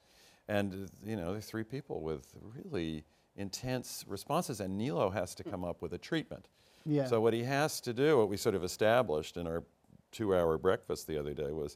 And, 0.48 0.90
you 1.06 1.18
know, 1.18 1.34
there's 1.34 1.48
three 1.48 1.66
people 1.66 2.02
with 2.02 2.34
really 2.42 3.04
intense 3.36 4.06
responses, 4.08 4.62
and 4.62 4.78
Nilo 4.78 5.10
has 5.10 5.36
to 5.36 5.44
come 5.44 5.66
up 5.66 5.82
with 5.82 5.94
a 5.94 5.98
treatment. 5.98 6.48
Yeah. 6.86 7.08
So 7.08 7.20
what 7.20 7.34
he 7.34 7.44
has 7.44 7.82
to 7.82 7.94
do, 7.94 8.18
what 8.18 8.30
we 8.30 8.38
sort 8.38 8.56
of 8.56 8.64
established 8.64 9.38
in 9.38 9.48
our 9.48 9.64
two-hour 10.12 10.58
breakfast 10.60 11.08
the 11.08 11.18
other 11.18 11.34
day 11.34 11.52
was 11.52 11.76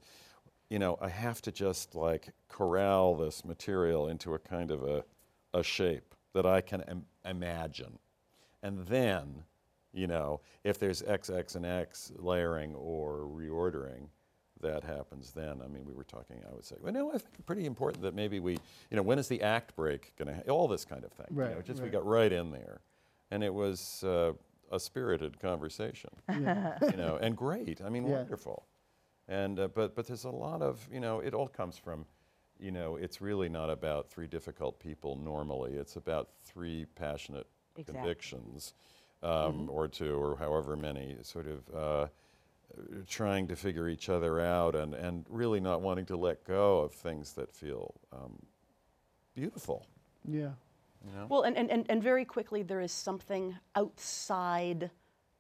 you 0.70 0.80
know, 0.80 0.98
I 1.02 1.10
have 1.10 1.42
to 1.44 1.52
just 1.52 1.96
like 1.96 2.30
corral 2.50 3.16
this 3.16 3.46
material 3.46 4.10
into 4.10 4.34
a 4.34 4.40
kind 4.40 4.72
of 4.72 4.84
a, 4.84 5.04
a 5.54 5.64
shape 5.64 6.14
that 6.34 6.46
I 6.46 6.62
can 6.62 6.82
Im- 6.82 7.06
imagine. 7.26 8.00
And 8.62 8.86
then, 8.88 9.44
you 9.94 10.08
know, 10.08 10.42
if 10.64 10.78
there's 10.80 11.02
X, 11.04 11.30
X, 11.30 11.56
and 11.56 11.66
X 11.66 12.12
layering 12.18 12.76
or 12.76 13.28
reordering, 13.28 14.08
that 14.62 14.84
happens 14.84 15.32
then. 15.32 15.62
I 15.64 15.68
mean, 15.68 15.86
we 15.86 15.94
were 15.94 16.04
talking, 16.04 16.38
I 16.50 16.54
would 16.54 16.66
say, 16.66 16.76
well, 16.82 16.92
no, 16.92 17.10
I 17.10 17.20
think 17.20 17.46
pretty 17.46 17.66
important 17.66 18.02
that 18.04 18.16
maybe 18.16 18.40
we, 18.40 18.54
you 18.90 18.98
know, 18.98 19.04
when 19.04 19.20
is 19.20 19.28
the 19.28 19.42
act 19.42 19.76
break 19.76 20.14
going 20.18 20.34
to, 20.34 20.50
all 20.50 20.68
this 20.68 20.84
kind 20.84 21.04
of 21.04 21.12
thing. 21.12 21.28
Right. 21.30 21.50
You 21.50 21.56
know, 21.56 21.62
just 21.62 21.80
right. 21.80 21.86
we 21.86 21.92
got 21.92 22.06
right 22.06 22.32
in 22.32 22.52
there. 22.52 22.82
And 23.30 23.44
it 23.44 23.54
was 23.54 24.04
uh, 24.04 24.34
a 24.72 24.80
spirited 24.80 25.40
conversation, 25.40 26.10
yeah. 26.30 26.78
you 26.82 26.98
know, 26.98 27.18
and 27.22 27.36
great. 27.36 27.82
I 27.86 27.90
mean, 27.90 28.08
yeah. 28.08 28.18
wonderful. 28.18 28.66
And, 29.28 29.60
uh, 29.60 29.68
but, 29.68 29.96
but 29.96 30.08
there's 30.08 30.24
a 30.24 30.30
lot 30.30 30.62
of, 30.62 30.88
you 30.92 31.00
know, 31.00 31.20
it 31.20 31.34
all 31.34 31.48
comes 31.48 31.78
from, 31.78 32.06
you 32.60 32.72
know, 32.72 32.96
it's 32.96 33.22
really 33.22 33.50
not 33.50 33.70
about 33.70 34.10
three 34.10 34.28
difficult 34.28 34.80
people 34.80 35.18
normally. 35.18 35.74
It's 35.74 35.96
about 35.96 36.30
three 36.44 36.86
passionate 36.96 37.48
exactly. 37.76 37.94
convictions, 38.02 38.74
um, 39.22 39.32
mm-hmm. 39.32 39.70
or 39.70 39.88
two, 39.88 40.16
or 40.16 40.38
however 40.38 40.76
many, 40.76 41.18
sort 41.22 41.48
of 41.48 41.76
uh, 41.76 42.08
trying 43.08 43.48
to 43.48 43.56
figure 43.56 43.90
each 43.90 44.10
other 44.10 44.40
out 44.40 44.76
and, 44.76 44.94
and 44.94 45.26
really 45.30 45.60
not 45.60 45.82
wanting 45.82 46.06
to 46.06 46.16
let 46.16 46.44
go 46.46 46.80
of 46.80 46.94
things 46.94 47.34
that 47.34 47.54
feel 47.54 47.94
um, 48.14 48.40
beautiful. 49.36 49.86
Yeah. 50.26 50.52
You 51.06 51.12
know? 51.16 51.28
Well, 51.30 51.42
and, 51.44 51.58
and, 51.58 51.86
and 51.90 52.02
very 52.02 52.26
quickly, 52.26 52.64
there 52.64 52.82
is 52.82 52.92
something 52.92 53.56
outside 53.76 54.90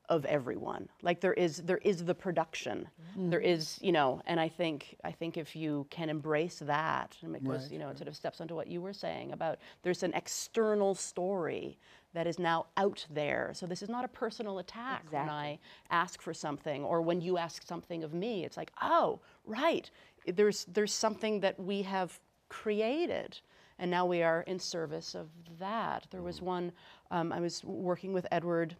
of 0.09 0.25
everyone. 0.25 0.87
Like 1.01 1.19
there 1.19 1.33
is 1.33 1.57
there 1.57 1.79
is 1.79 2.05
the 2.05 2.15
production. 2.15 2.87
Mm-hmm. 3.11 3.29
There 3.29 3.39
is, 3.39 3.77
you 3.81 3.91
know, 3.91 4.21
and 4.25 4.39
I 4.39 4.47
think 4.47 4.95
I 5.03 5.11
think 5.11 5.37
if 5.37 5.55
you 5.55 5.85
can 5.89 6.09
embrace 6.09 6.59
that, 6.59 7.17
and 7.21 7.33
because 7.33 7.63
right. 7.63 7.71
you 7.71 7.79
know, 7.79 7.89
it 7.89 7.97
sort 7.97 8.07
of 8.07 8.15
steps 8.15 8.41
onto 8.41 8.55
what 8.55 8.67
you 8.67 8.81
were 8.81 8.93
saying 8.93 9.31
about 9.31 9.59
there's 9.83 10.03
an 10.03 10.13
external 10.13 10.95
story 10.95 11.77
that 12.13 12.25
is 12.25 12.39
now 12.39 12.67
out 12.77 13.05
there. 13.09 13.51
So 13.53 13.65
this 13.65 13.81
is 13.81 13.89
not 13.89 14.05
a 14.05 14.07
personal 14.07 14.59
attack 14.59 15.03
exactly. 15.05 15.19
when 15.19 15.29
I 15.29 15.59
ask 15.91 16.21
for 16.21 16.33
something 16.33 16.83
or 16.83 17.01
when 17.01 17.21
you 17.21 17.37
ask 17.37 17.67
something 17.67 18.03
of 18.03 18.13
me. 18.13 18.45
It's 18.45 18.57
like, 18.57 18.71
oh, 18.81 19.19
right. 19.45 19.89
There's 20.25 20.65
there's 20.65 20.93
something 20.93 21.41
that 21.41 21.59
we 21.59 21.81
have 21.83 22.19
created 22.49 23.39
and 23.79 23.91
now 23.91 24.05
we 24.05 24.23
are 24.23 24.41
in 24.43 24.59
service 24.59 25.13
of 25.13 25.29
that. 25.59 26.07
There 26.09 26.21
was 26.21 26.41
one, 26.41 26.71
um, 27.11 27.31
I 27.31 27.39
was 27.39 27.63
working 27.63 28.11
with 28.11 28.25
Edward 28.31 28.75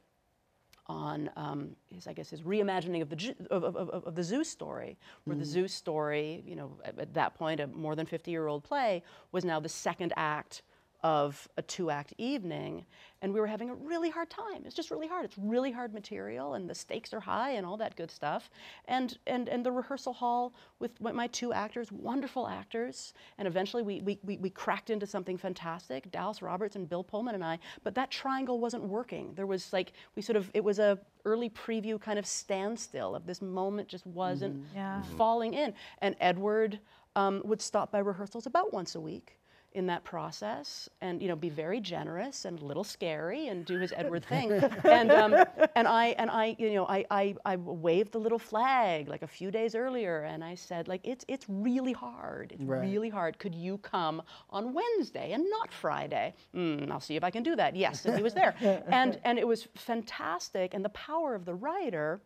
on 0.90 1.30
um, 1.36 1.76
his, 1.94 2.08
I 2.08 2.14
guess, 2.14 2.30
his 2.30 2.42
reimagining 2.42 3.02
of 3.02 3.10
the 3.10 3.36
of, 3.50 3.64
of, 3.64 3.90
of, 3.90 4.16
the 4.16 4.24
Zoo 4.24 4.44
Story, 4.44 4.98
where 5.26 5.36
the 5.36 5.46
Zoo 5.46 5.68
Story, 5.68 6.44
you 6.46 6.56
know, 6.56 6.72
at, 6.86 6.98
at 6.98 7.14
that 7.14 7.36
point, 7.36 7.60
a 7.60 7.68
more 7.68 7.96
than 7.96 8.06
50-year-old 8.06 8.64
play, 8.64 9.04
was 9.32 9.44
now 9.44 9.60
the 9.60 9.70
second 9.70 10.14
act 10.16 10.62
of 11.04 11.48
a 11.58 11.62
two-act 11.62 12.14
evening, 12.18 12.86
and 13.22 13.34
we 13.34 13.40
were 13.40 13.48
having 13.48 13.70
a 13.70 13.76
really 13.76 14.10
hard 14.10 14.30
time. 14.30 14.64
It's 14.66 14.76
just 14.76 14.90
really 14.90 15.08
hard. 15.08 15.26
It's 15.26 15.38
really 15.38 15.72
hard 15.72 15.94
material, 15.94 16.56
and 16.56 16.70
the 16.70 16.74
stakes 16.76 17.14
are 17.14 17.20
high, 17.20 17.52
and 17.52 17.66
all 17.66 17.78
that 17.78 17.96
good 17.96 18.10
stuff. 18.10 18.50
And 18.86 19.18
and 19.28 19.48
and 19.48 19.66
the 19.66 19.72
rehearsal 19.72 20.14
hall 20.14 20.54
with 20.80 21.00
my- 21.00 21.12
my 21.12 21.28
two 21.28 21.54
actors, 21.54 21.92
wonderful 21.92 22.48
actors, 22.48 23.14
and 23.38 23.48
eventually 23.48 23.84
we 23.84 24.02
we, 24.02 24.20
we, 24.24 24.38
we 24.38 24.50
cracked 24.50 24.90
into 24.90 25.06
something 25.06 25.38
fantastic. 25.38 26.12
Dallas 26.12 26.42
Roberts 26.42 26.76
and 26.76 26.90
Bill 26.90 27.04
Pullman 27.04 27.36
and 27.36 27.44
I. 27.44 27.60
But 27.84 27.94
that 27.96 28.10
triangle 28.10 28.60
wasn't 28.60 28.84
working. 28.84 29.34
There 29.36 29.48
was 29.48 29.72
like 29.72 29.94
we 30.16 30.22
sort 30.22 30.36
of 30.38 30.50
it 30.54 30.64
was 30.64 30.80
a 30.80 30.98
early 31.26 31.50
preview 31.50 32.00
kind 32.02 32.18
of 32.18 32.26
standstill 32.26 33.14
of 33.16 33.26
this 33.26 33.42
moment 33.42 33.88
just 33.88 34.06
wasn't 34.08 34.66
Yeah. 34.74 35.02
falling 35.18 35.54
in. 35.54 35.74
And 36.02 36.16
Edward 36.20 36.80
um, 37.16 37.42
would 37.46 37.62
stop 37.62 37.92
by 37.92 38.00
rehearsals 38.00 38.46
about 38.46 38.72
once 38.74 38.96
a 38.96 39.00
week 39.02 39.40
in 39.78 39.86
that 39.88 40.04
process 40.04 40.90
and 41.02 41.22
you 41.22 41.28
know 41.28 41.36
be 41.36 41.50
very 41.50 41.80
generous 41.80 42.46
and 42.46 42.60
a 42.60 42.66
little 42.66 42.84
scary 42.84 43.48
and 43.50 43.64
do 43.66 43.78
his 43.80 43.94
Edward 43.96 44.26
thing. 44.34 44.52
And 44.84 45.12
um, 45.12 45.36
and 45.76 45.88
I 45.88 46.08
and 46.22 46.30
I 46.32 46.56
you 46.58 46.74
know 46.74 46.86
I, 46.88 47.06
I 47.12 47.36
I 47.46 47.56
waved 47.58 48.12
the 48.12 48.20
little 48.20 48.40
flag 48.40 49.08
like 49.08 49.22
a 49.22 49.28
few 49.40 49.52
days 49.52 49.76
earlier 49.76 50.24
and 50.24 50.44
I 50.44 50.56
said 50.56 50.88
like 50.88 51.02
it's 51.04 51.24
it's 51.28 51.46
really 51.48 51.94
hard. 51.94 52.52
It's 52.54 52.64
Right. 52.64 52.82
really 52.82 53.10
hard. 53.10 53.38
Could 53.40 53.56
you 53.56 53.78
come 53.78 54.22
on 54.50 54.74
Wednesday 54.74 55.32
and 55.34 55.46
not 55.58 55.72
Friday? 55.72 56.34
Mm, 56.56 56.92
I'll 56.92 57.00
see 57.10 57.16
if 57.16 57.24
I 57.24 57.32
can 57.32 57.44
do 57.44 57.56
that. 57.56 57.76
Yes 57.76 58.06
and 58.06 58.18
he 58.18 58.24
was 58.24 58.34
there. 58.34 58.56
And 59.00 59.20
and 59.24 59.38
it 59.38 59.48
was 59.48 59.68
fantastic. 59.76 60.74
And 60.74 60.84
the 60.84 60.90
power 61.10 61.36
of 61.36 61.46
the 61.46 61.54
writer 61.54 62.22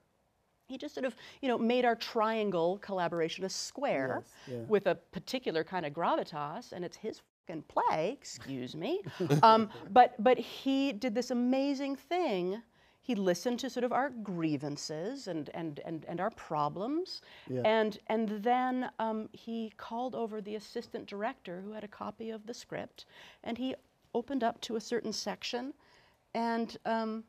he 0.72 0.78
just 0.78 0.96
sort 0.96 1.06
of 1.06 1.16
you 1.42 1.48
know 1.50 1.58
made 1.58 1.86
our 1.86 1.96
triangle 1.96 2.78
collaboration 2.82 3.44
a 3.46 3.50
square 3.50 4.24
Yes, 4.24 4.56
yeah. 4.56 4.64
with 4.68 4.88
a 4.88 4.96
particular 5.12 5.64
kind 5.64 5.86
of 5.86 5.94
gravitas 5.94 6.72
and 6.72 6.84
it's 6.86 6.98
his 6.98 7.22
fucking 7.48 7.64
play 7.64 8.18
excuse 8.20 8.76
me 8.76 9.02
um, 9.44 9.70
but 9.92 10.16
but 10.28 10.38
he 10.38 10.94
did 10.94 11.14
this 11.14 11.30
amazing 11.32 11.96
thing 11.96 12.62
he 13.04 13.16
listened 13.16 13.58
to 13.60 13.68
sort 13.70 13.84
of 13.84 13.92
our 13.92 14.10
grievances 14.32 15.28
and 15.28 15.50
and 15.54 15.80
and, 15.86 16.06
and 16.08 16.20
our 16.22 16.30
problems 16.32 17.22
Yeah. 17.50 17.62
and 17.66 18.00
and 18.08 18.30
then 18.44 18.90
um, 19.00 19.28
he 19.34 19.74
called 19.78 20.14
over 20.16 20.40
the 20.42 20.56
assistant 20.56 21.06
director 21.08 21.62
who 21.66 21.72
had 21.74 21.84
a 21.84 21.88
copy 22.04 22.30
of 22.30 22.46
the 22.46 22.54
script 22.54 23.06
and 23.44 23.58
he 23.58 23.76
opened 24.14 24.44
up 24.44 24.60
to 24.62 24.76
a 24.76 24.80
certain 24.92 25.12
section 25.14 25.74
and 26.34 26.78
um, 26.86 27.24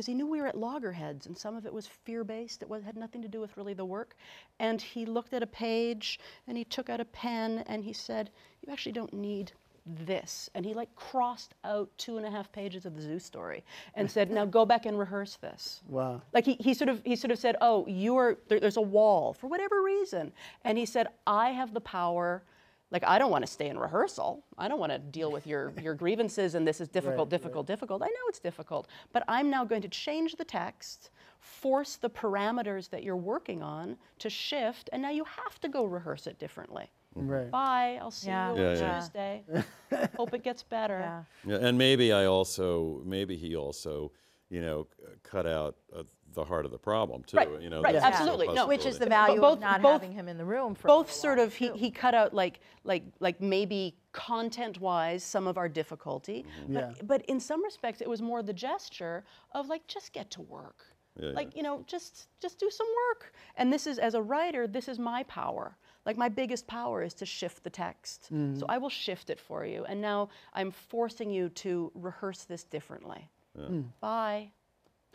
because 0.00 0.06
he 0.06 0.14
knew 0.14 0.26
we 0.26 0.40
were 0.40 0.46
at 0.46 0.56
loggerheads 0.56 1.26
and 1.26 1.36
some 1.36 1.54
of 1.54 1.66
it 1.66 1.74
was 1.74 1.86
fear-based 1.86 2.62
it 2.62 2.68
was, 2.70 2.82
had 2.82 2.96
nothing 2.96 3.20
to 3.20 3.28
do 3.28 3.38
with 3.38 3.54
really 3.58 3.74
the 3.74 3.84
work. 3.84 4.16
And 4.58 4.80
he 4.80 5.04
looked 5.04 5.34
at 5.34 5.42
a 5.42 5.46
page 5.46 6.18
and 6.48 6.56
he 6.56 6.64
took 6.64 6.88
out 6.88 7.00
a 7.00 7.04
pen 7.04 7.64
and 7.66 7.84
he 7.84 7.92
said 7.92 8.30
you 8.62 8.72
actually 8.72 8.92
don't 8.92 9.12
need 9.12 9.52
this. 9.84 10.48
And 10.54 10.64
he 10.64 10.72
like 10.72 10.88
crossed 10.96 11.52
out 11.64 11.90
two 11.98 12.16
and 12.16 12.24
a 12.24 12.30
half 12.30 12.50
pages 12.50 12.86
of 12.86 12.96
the 12.96 13.02
zoo 13.02 13.18
story 13.18 13.62
and 13.94 14.10
said 14.10 14.30
now 14.30 14.46
go 14.46 14.64
back 14.64 14.86
and 14.86 14.98
rehearse 14.98 15.36
this. 15.36 15.82
Wow. 15.86 16.22
like 16.32 16.46
he, 16.46 16.54
he 16.54 16.72
sort 16.72 16.88
of 16.88 17.02
he 17.04 17.14
sort 17.14 17.30
of 17.30 17.38
said 17.38 17.56
oh 17.60 17.84
you're 17.86 18.38
there, 18.48 18.58
there's 18.58 18.78
a 18.78 18.80
wall 18.80 19.34
for 19.34 19.48
whatever 19.48 19.82
reason. 19.82 20.32
And 20.64 20.78
he 20.78 20.86
said 20.86 21.08
i 21.26 21.50
have 21.50 21.74
the 21.74 21.80
power 21.82 22.42
like 22.90 23.04
i 23.06 23.18
don't 23.18 23.30
want 23.30 23.44
to 23.44 23.50
stay 23.50 23.68
in 23.68 23.78
rehearsal 23.78 24.44
i 24.58 24.68
don't 24.68 24.78
want 24.80 24.92
to 24.92 24.98
deal 24.98 25.30
with 25.30 25.46
your 25.46 25.72
your 25.82 25.94
grievances 25.94 26.54
and 26.54 26.66
this 26.66 26.80
is 26.80 26.88
difficult 26.88 27.26
Right, 27.26 27.30
difficult 27.38 27.66
difficult 27.66 28.02
i 28.02 28.06
know 28.06 28.24
it's 28.28 28.40
difficult 28.40 28.88
but 29.12 29.22
i'm 29.28 29.48
now 29.50 29.64
going 29.64 29.82
to 29.82 29.88
change 29.88 30.36
the 30.36 30.44
text 30.44 31.10
force 31.38 31.96
the 31.96 32.10
parameters 32.10 32.90
that 32.90 33.02
you're 33.02 33.16
working 33.16 33.62
on 33.62 33.96
to 34.18 34.28
shift 34.30 34.90
and 34.92 35.00
now 35.02 35.10
you 35.10 35.24
have 35.24 35.60
to 35.60 35.68
go 35.68 35.84
rehearse 35.84 36.26
it 36.26 36.38
differently 36.38 36.90
mm-hmm. 37.16 37.28
Right. 37.28 37.50
bye 37.50 37.98
i'll 38.00 38.10
see 38.10 38.28
Yeah. 38.28 38.54
you 38.54 38.60
Yeah, 38.62 38.68
on 38.70 38.76
yeah. 38.76 38.98
tuesday 39.00 39.44
hope 40.16 40.34
it 40.34 40.42
gets 40.42 40.62
better 40.62 40.98
Yeah. 41.00 41.22
Yeah, 41.58 41.66
and 41.66 41.78
maybe 41.78 42.12
I 42.12 42.26
also, 42.26 43.00
maybe 43.04 43.36
he 43.36 43.56
also, 43.56 44.12
you 44.50 44.60
know, 44.60 44.86
cut 45.22 45.46
out 45.46 45.76
uh, 45.96 46.02
the 46.34 46.44
heart 46.44 46.64
of 46.64 46.72
the 46.72 46.78
problem 46.78 47.22
too. 47.22 47.36
Right, 47.36 47.48
You 47.62 47.70
know, 47.70 47.80
right, 47.82 47.92
that's 47.92 48.04
also 48.04 48.18
a 48.18 48.22
absolutely. 48.32 48.54
No. 48.54 48.66
Which 48.66 48.84
is 48.84 48.98
the 48.98 49.06
value 49.06 49.40
both- 49.40 49.54
of 49.54 49.60
not 49.60 49.80
both- 49.80 49.92
having 49.92 50.12
him 50.12 50.28
in 50.28 50.36
the 50.36 50.44
room 50.44 50.74
for 50.74 50.88
both 50.88 51.10
sort 51.12 51.38
of 51.38 51.54
he, 51.54 51.68
too. 51.68 51.74
he 51.74 51.90
cut 51.90 52.14
out 52.14 52.34
like 52.34 52.60
like 52.84 53.04
like 53.20 53.40
maybe 53.40 53.96
content 54.12 54.80
wise 54.80 55.22
some 55.22 55.46
of 55.46 55.56
our 55.56 55.68
difficulty 55.68 56.44
Yeah. 56.68 56.90
but, 56.98 57.06
but 57.06 57.24
in 57.26 57.38
some 57.40 57.62
respects 57.64 58.00
it 58.00 58.08
was 58.10 58.20
more 58.20 58.42
the 58.42 58.52
gesture 58.52 59.24
of 59.52 59.68
like 59.68 59.86
just 59.86 60.12
get 60.12 60.30
to 60.32 60.42
work 60.42 60.84
Yeah, 61.20 61.30
like 61.30 61.50
yeah. 61.52 61.56
you 61.58 61.62
know 61.62 61.84
just 61.86 62.26
just 62.42 62.58
do 62.58 62.70
some 62.70 62.88
work 63.08 63.32
and 63.56 63.72
this 63.72 63.86
is 63.86 63.98
as 64.00 64.14
a 64.14 64.22
writer 64.22 64.66
this 64.66 64.88
is 64.88 64.98
my 64.98 65.22
power 65.24 65.76
like 66.06 66.16
my 66.16 66.28
biggest 66.28 66.66
power 66.66 67.02
is 67.04 67.14
to 67.14 67.26
shift 67.26 67.62
the 67.62 67.70
text 67.70 68.26
so 68.58 68.66
i 68.68 68.78
will 68.78 68.88
shift 68.90 69.30
it 69.30 69.38
for 69.38 69.64
you 69.64 69.84
and 69.84 70.00
now 70.00 70.28
i'm 70.54 70.72
forcing 70.72 71.30
you 71.30 71.48
to 71.50 71.92
rehearse 71.94 72.42
this 72.44 72.64
differently 72.64 73.30
Hmm. 73.56 73.82
bye 74.00 74.52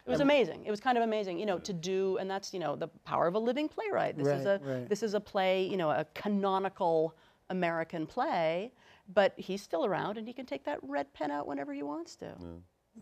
it 0.06 0.12
was 0.12 0.20
amazing. 0.20 0.66
It 0.66 0.72
was 0.72 0.80
kind 0.80 0.98
of 0.98 1.04
amazing, 1.04 1.40
you 1.40 1.48
know, 1.48 1.58
to 1.58 1.74
do, 1.74 2.18
and 2.18 2.30
that's, 2.30 2.54
you 2.54 2.60
know, 2.60 2.76
the 2.76 2.88
power 3.06 3.26
of 3.26 3.34
a 3.34 3.40
living 3.40 3.68
playwright. 3.68 4.16
This 4.16 4.28
is 4.28 4.46
a 4.46 4.60
right. 4.64 4.88
this 4.88 5.02
is 5.02 5.16
a 5.16 5.20
play, 5.20 5.66
you 5.66 5.78
know, 5.78 5.90
a 5.90 6.06
canonical 6.14 7.16
American 7.50 8.06
play, 8.06 8.72
but 9.14 9.34
he's 9.36 9.62
still 9.64 9.84
around 9.84 10.18
and 10.18 10.28
he 10.28 10.34
can 10.34 10.46
take 10.46 10.64
that 10.66 10.80
red 10.84 11.12
pen 11.14 11.32
out 11.32 11.48
whenever 11.48 11.74
he 11.74 11.82
wants 11.82 12.16
to. 12.18 12.36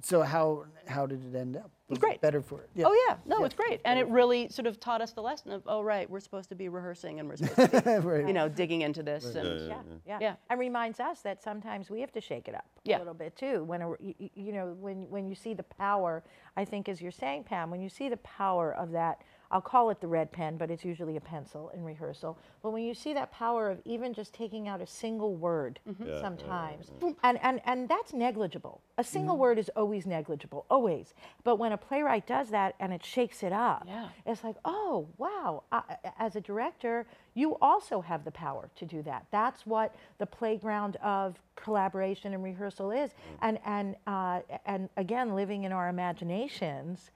So 0.02 0.22
how 0.22 0.66
how 0.88 1.06
did 1.06 1.24
it 1.24 1.38
end 1.38 1.56
up? 1.56 1.70
Was 1.90 1.98
it 1.98 2.02
Great. 2.02 2.22
better 2.22 2.42
for 2.42 2.62
it. 2.62 2.70
Oh 2.84 3.06
yeah, 3.08 3.18
no, 3.26 3.40
Yeah. 3.40 3.46
it's 3.46 3.54
great, 3.56 3.80
and 3.86 4.00
it 4.00 4.08
really 4.08 4.50
sort 4.50 4.66
of 4.68 4.80
taught 4.80 5.02
us 5.02 5.12
the 5.12 5.22
lesson 5.22 5.52
of, 5.52 5.62
oh 5.68 5.82
right, 5.82 6.10
we're 6.10 6.20
supposed 6.22 6.50
to 6.50 6.56
be 6.56 6.68
rehearsing 6.68 7.20
and 7.20 7.30
we're 7.30 7.36
supposed 7.36 7.72
to 7.72 7.82
be, 7.82 7.92
right. 8.08 8.26
you 8.28 8.34
know, 8.34 8.50
digging 8.50 8.82
into 8.82 9.04
this. 9.04 9.36
And, 9.36 9.68
yeah, 9.68 9.78
yeah, 10.08 10.18
Yeah. 10.20 10.36
And 10.50 10.60
reminds 10.60 11.00
us 11.00 11.22
that 11.22 11.44
sometimes 11.44 11.90
we 11.90 12.00
have 12.02 12.12
to 12.14 12.22
shake 12.22 12.48
it 12.48 12.56
up 12.56 12.66
Yeah. 12.84 12.98
a 12.98 13.00
little 13.00 13.14
bit 13.14 13.36
too. 13.36 13.64
When 13.66 13.82
a, 13.82 13.90
you, 14.00 14.16
you- 14.18 14.30
you 14.34 14.52
know, 14.54 14.76
when 14.80 15.08
when 15.10 15.28
you 15.28 15.36
see 15.36 15.54
the 15.54 15.64
power, 15.64 16.24
I 16.58 16.66
think 16.66 16.90
as 16.90 17.02
you're 17.02 17.12
saying, 17.12 17.44
Pam, 17.44 17.70
when 17.70 17.82
you 17.82 17.90
see 17.90 18.10
the 18.10 18.18
power 18.18 18.74
of 18.74 18.92
that, 18.92 19.22
I'll 19.54 19.62
call 19.62 19.92
it 19.92 20.02
the 20.02 20.08
red 20.08 20.32
pen, 20.32 20.58
but 20.58 20.72
it's 20.72 20.84
usually 20.84 21.16
a 21.16 21.22
pencil 21.22 21.70
in 21.76 21.84
rehearsal. 21.84 22.40
But 22.64 22.72
when 22.72 22.82
you 22.84 22.96
see 22.96 23.14
that 23.14 23.32
power 23.32 23.70
of 23.70 23.80
even 23.86 24.12
just 24.12 24.34
taking 24.34 24.68
out 24.68 24.82
a 24.82 24.88
single 24.88 25.36
word, 25.36 25.80
Mm-hmm. 25.88 26.08
yeah, 26.08 26.22
sometimes, 26.22 26.92
and 27.24 27.38
and 27.44 27.62
and 27.66 27.88
that's 27.88 28.14
negligible. 28.14 28.82
A 28.98 29.04
single 29.04 29.38
word 29.38 29.60
is 29.60 29.70
always 29.76 30.08
negligible, 30.08 30.66
always. 30.72 31.14
But 31.44 31.58
when 31.58 31.72
a 31.72 31.78
playwright 31.78 32.26
does 32.26 32.50
that 32.50 32.74
and 32.80 32.92
it 32.92 33.06
shakes 33.06 33.44
it 33.44 33.54
up, 33.54 33.84
Yeah. 33.88 34.08
it's 34.26 34.44
like, 34.44 34.56
oh, 34.66 35.08
wow. 35.18 35.64
I, 35.72 35.82
as 36.18 36.36
a 36.36 36.42
director, 36.42 37.06
you 37.36 37.58
also 37.62 38.02
have 38.02 38.24
the 38.24 38.32
power 38.32 38.70
to 38.76 38.86
do 38.86 39.02
that. 39.04 39.26
That's 39.32 39.66
what 39.66 39.96
the 40.18 40.26
playground 40.26 40.98
of 41.04 41.40
collaboration 41.56 42.34
and 42.34 42.44
rehearsal 42.44 42.92
is. 42.92 43.12
And, 43.42 43.60
and, 43.66 43.96
uh, 44.08 44.42
and 44.66 44.90
again, 44.98 45.36
living 45.36 45.64
in 45.64 45.72
our 45.72 45.90
imaginations 45.90 47.12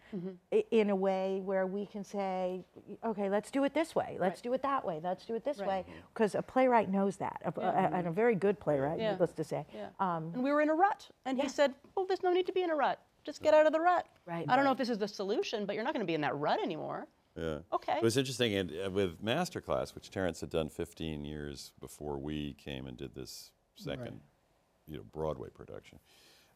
i- 0.53 0.63
in 0.71 0.89
a 0.89 0.95
way 0.95 1.41
where 1.43 1.65
we 1.67 1.85
can 1.85 2.03
say, 2.03 2.63
okay, 3.03 3.29
let's 3.29 3.51
do 3.51 3.63
it 3.63 3.73
this 3.73 3.95
way. 3.95 4.17
Let's 4.19 4.41
do 4.41 4.53
it 4.53 4.61
that 4.63 4.85
way. 4.85 4.99
Let's 5.03 5.25
do 5.25 5.35
it 5.35 5.43
this 5.43 5.59
Right. 5.59 5.67
way. 5.67 5.85
Because 6.13 6.35
a 6.35 6.41
playwright 6.41 6.89
knows 6.89 7.17
that, 7.17 7.41
a, 7.45 7.53
a- 7.59 7.71
and 7.97 8.07
a 8.07 8.11
very 8.11 8.35
good 8.35 8.59
playwright, 8.59 8.99
Yeah. 8.99 9.11
needless 9.11 9.33
to 9.33 9.43
say. 9.43 9.65
Yeah. 9.73 9.87
Um, 9.99 10.31
and 10.33 10.43
we 10.43 10.51
were 10.51 10.61
in 10.61 10.69
a 10.69 10.75
rut, 10.75 11.09
and 11.25 11.37
Yeah. 11.37 11.43
he 11.45 11.49
said, 11.49 11.73
well, 11.95 12.05
there's 12.05 12.23
no 12.23 12.31
need 12.31 12.45
to 12.47 12.53
be 12.53 12.61
in 12.63 12.69
a 12.69 12.75
rut. 12.75 12.99
Just 13.23 13.41
get 13.41 13.53
out 13.53 13.65
of 13.65 13.73
the 13.73 13.79
rut. 13.79 14.05
Right. 14.25 14.45
I 14.47 14.55
don't 14.55 14.63
know 14.65 14.71
if 14.71 14.77
this 14.77 14.89
is 14.89 14.97
the 14.99 15.07
solution, 15.07 15.65
but 15.65 15.75
you're 15.75 15.83
not 15.83 15.93
going 15.93 16.05
to 16.05 16.07
be 16.07 16.13
in 16.13 16.21
that 16.21 16.35
rut 16.37 16.61
anymore. 16.61 17.07
Yeah. 17.37 17.59
Okay. 17.71 17.97
It 17.97 18.03
was 18.03 18.17
interesting 18.17 18.55
and, 18.55 18.71
uh, 18.85 18.89
with 18.89 19.23
Masterclass, 19.23 19.93
which 19.93 20.09
Terrence 20.09 20.41
had 20.41 20.49
done 20.49 20.69
15 20.69 21.23
years 21.23 21.71
before 21.79 22.17
we 22.17 22.53
came 22.55 22.87
and 22.87 22.97
did 22.97 23.13
this 23.13 23.51
second, 23.75 24.21
you 24.87 24.97
know, 24.97 25.03
Broadway 25.13 25.49
production. 25.49 25.99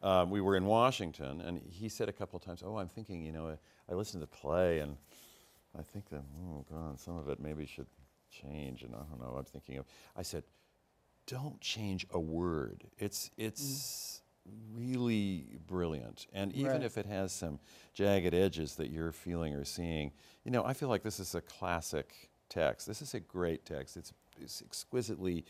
Um, 0.02 0.32
we 0.32 0.42
were 0.42 0.56
in 0.56 0.66
Washington, 0.66 1.42
and 1.42 1.62
he 1.70 1.88
said 1.88 2.10
a 2.10 2.12
couple 2.12 2.36
of 2.38 2.44
times, 2.44 2.64
"Oh, 2.66 2.78
I'm 2.78 2.88
thinking, 2.88 3.24
you 3.24 3.32
know, 3.32 3.50
I, 3.50 3.58
I 3.92 3.96
listened 3.96 4.22
to 4.22 4.28
the 4.28 4.36
play, 4.36 4.80
and 4.80 4.98
I 5.78 5.84
think 5.84 6.10
that, 6.10 6.24
oh 6.44 6.66
God, 6.68 7.00
some 7.00 7.18
of 7.18 7.30
it 7.30 7.40
maybe 7.40 7.68
should 7.68 7.86
change." 8.32 8.82
And 8.82 8.96
I 8.96 9.00
don't 9.00 9.20
know. 9.20 9.36
I'm 9.38 9.46
thinking 9.46 9.78
of. 9.78 9.86
I 10.16 10.24
said, 10.24 10.44
"Don't 11.28 11.62
change 11.62 12.08
a 12.10 12.20
word. 12.20 12.86
It's 12.98 13.30
it's 13.38 14.21
really 14.74 15.60
brilliant, 15.68 16.28
and 16.34 16.54
even 16.54 16.72
Right. 16.72 16.84
if 16.84 16.98
it 16.98 17.06
has 17.06 17.32
some 17.32 17.60
jagged 17.94 18.34
edges 18.34 18.76
that 18.76 18.89
you're 18.89 19.12
feeling 19.12 19.54
or 19.54 19.64
seeing, 19.64 20.12
you 20.44 20.52
know, 20.52 20.64
I 20.66 20.74
feel 20.74 20.89
like 20.89 21.04
this 21.04 21.20
is 21.20 21.36
a 21.36 21.42
classic 21.42 22.30
text. 22.50 22.88
This 22.88 23.02
is 23.02 23.14
a 23.14 23.20
great 23.20 23.66
text. 23.66 23.98
It's, 23.98 24.14
it's 24.39 24.62
exquisitely 24.62 25.46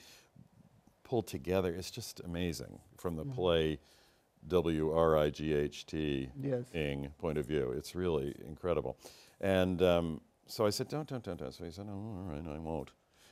pulled 1.03 1.27
together. 1.27 1.73
It's 1.73 1.91
just 1.91 2.19
amazing 2.21 2.79
from 2.97 3.15
the 3.15 3.25
play 3.25 3.79
W 4.47 4.91
R 4.91 5.17
I 5.17 5.29
G 5.29 5.53
H 5.53 5.85
T 5.85 6.29
Yes. 6.41 6.65
ing 6.73 7.09
point 7.17 7.37
of 7.37 7.45
view. 7.45 7.71
It's 7.75 7.95
really 7.95 8.35
incredible. 8.47 8.97
And 9.39 9.81
um, 9.81 10.21
so 10.47 10.65
I 10.65 10.69
said, 10.71 10.87
don't, 10.89 11.07
don't, 11.07 11.23
don't, 11.23 11.37
don't. 11.37 11.53
So 11.53 11.63
he 11.63 11.71
said, 11.71 11.85
oh, 11.89 11.93
all 11.93 12.27
right, 12.29 12.43
I 12.47 12.59
won't. 12.59 12.91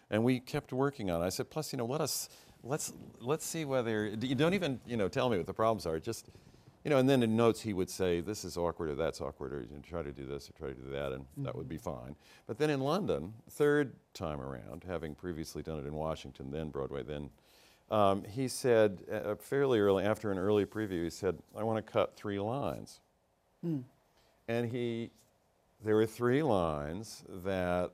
And 0.10 0.24
we 0.24 0.40
kept 0.40 0.74
working 0.74 1.12
on 1.12 1.22
it. 1.22 1.26
I 1.26 1.30
said, 1.30 1.50
plus, 1.50 1.72
you 1.74 1.78
know, 1.78 1.86
let 1.86 2.02
us 2.02 2.30
let's 2.64 2.94
let's 3.20 3.46
see 3.46 3.66
whether 3.66 4.08
you 4.08 4.36
don't 4.36 4.54
even 4.54 4.80
you 4.86 4.98
know 4.98 5.08
tell 5.08 5.30
me 5.30 5.38
what 5.38 5.48
the 5.48 5.54
problems 5.54 5.86
are. 5.86 6.00
Just 6.00 6.30
you 6.84 6.90
know, 6.90 6.98
and 6.98 7.10
then 7.10 7.24
in 7.24 7.36
notes 7.36 7.62
he 7.62 7.74
would 7.74 7.90
say 7.90 8.22
this 8.22 8.46
is 8.46 8.58
awkward 8.58 8.90
or 8.90 8.96
that's 8.96 9.22
awkward 9.22 9.54
or 9.54 9.62
you 9.62 9.76
know, 9.76 9.82
try 9.88 10.02
to 10.02 10.12
do 10.12 10.26
this 10.26 10.50
or 10.50 10.54
try 10.54 10.70
to 10.70 10.74
do 10.74 10.90
that, 10.92 11.12
and 11.12 11.26
that 11.38 11.56
would 11.56 11.70
be 11.70 11.78
fine. 11.78 12.16
But 12.48 12.58
then 12.58 12.70
in 12.70 12.80
London, 12.80 13.34
third 13.50 13.94
time 14.14 14.42
around, 14.42 14.86
having 14.88 15.16
previously 15.16 15.64
done 15.64 15.80
it 15.80 15.86
in 15.86 15.94
Washington, 15.94 16.52
then 16.52 16.70
Broadway, 16.70 17.04
then. 17.04 17.30
Um, 17.92 18.24
he 18.24 18.48
said 18.48 19.02
uh, 19.12 19.36
fairly 19.36 19.80
early 19.80 20.04
after 20.06 20.32
an 20.32 20.38
early 20.38 20.66
preview, 20.66 21.04
he 21.04 21.10
said, 21.10 21.40
"I 21.58 21.64
want 21.64 21.84
to 21.84 21.92
cut 21.92 22.16
three 22.16 22.40
lines," 22.40 23.02
and 24.48 24.70
he, 24.72 25.10
there 25.84 25.96
were 25.96 26.06
three 26.06 26.44
lines 26.44 27.24
that 27.44 27.92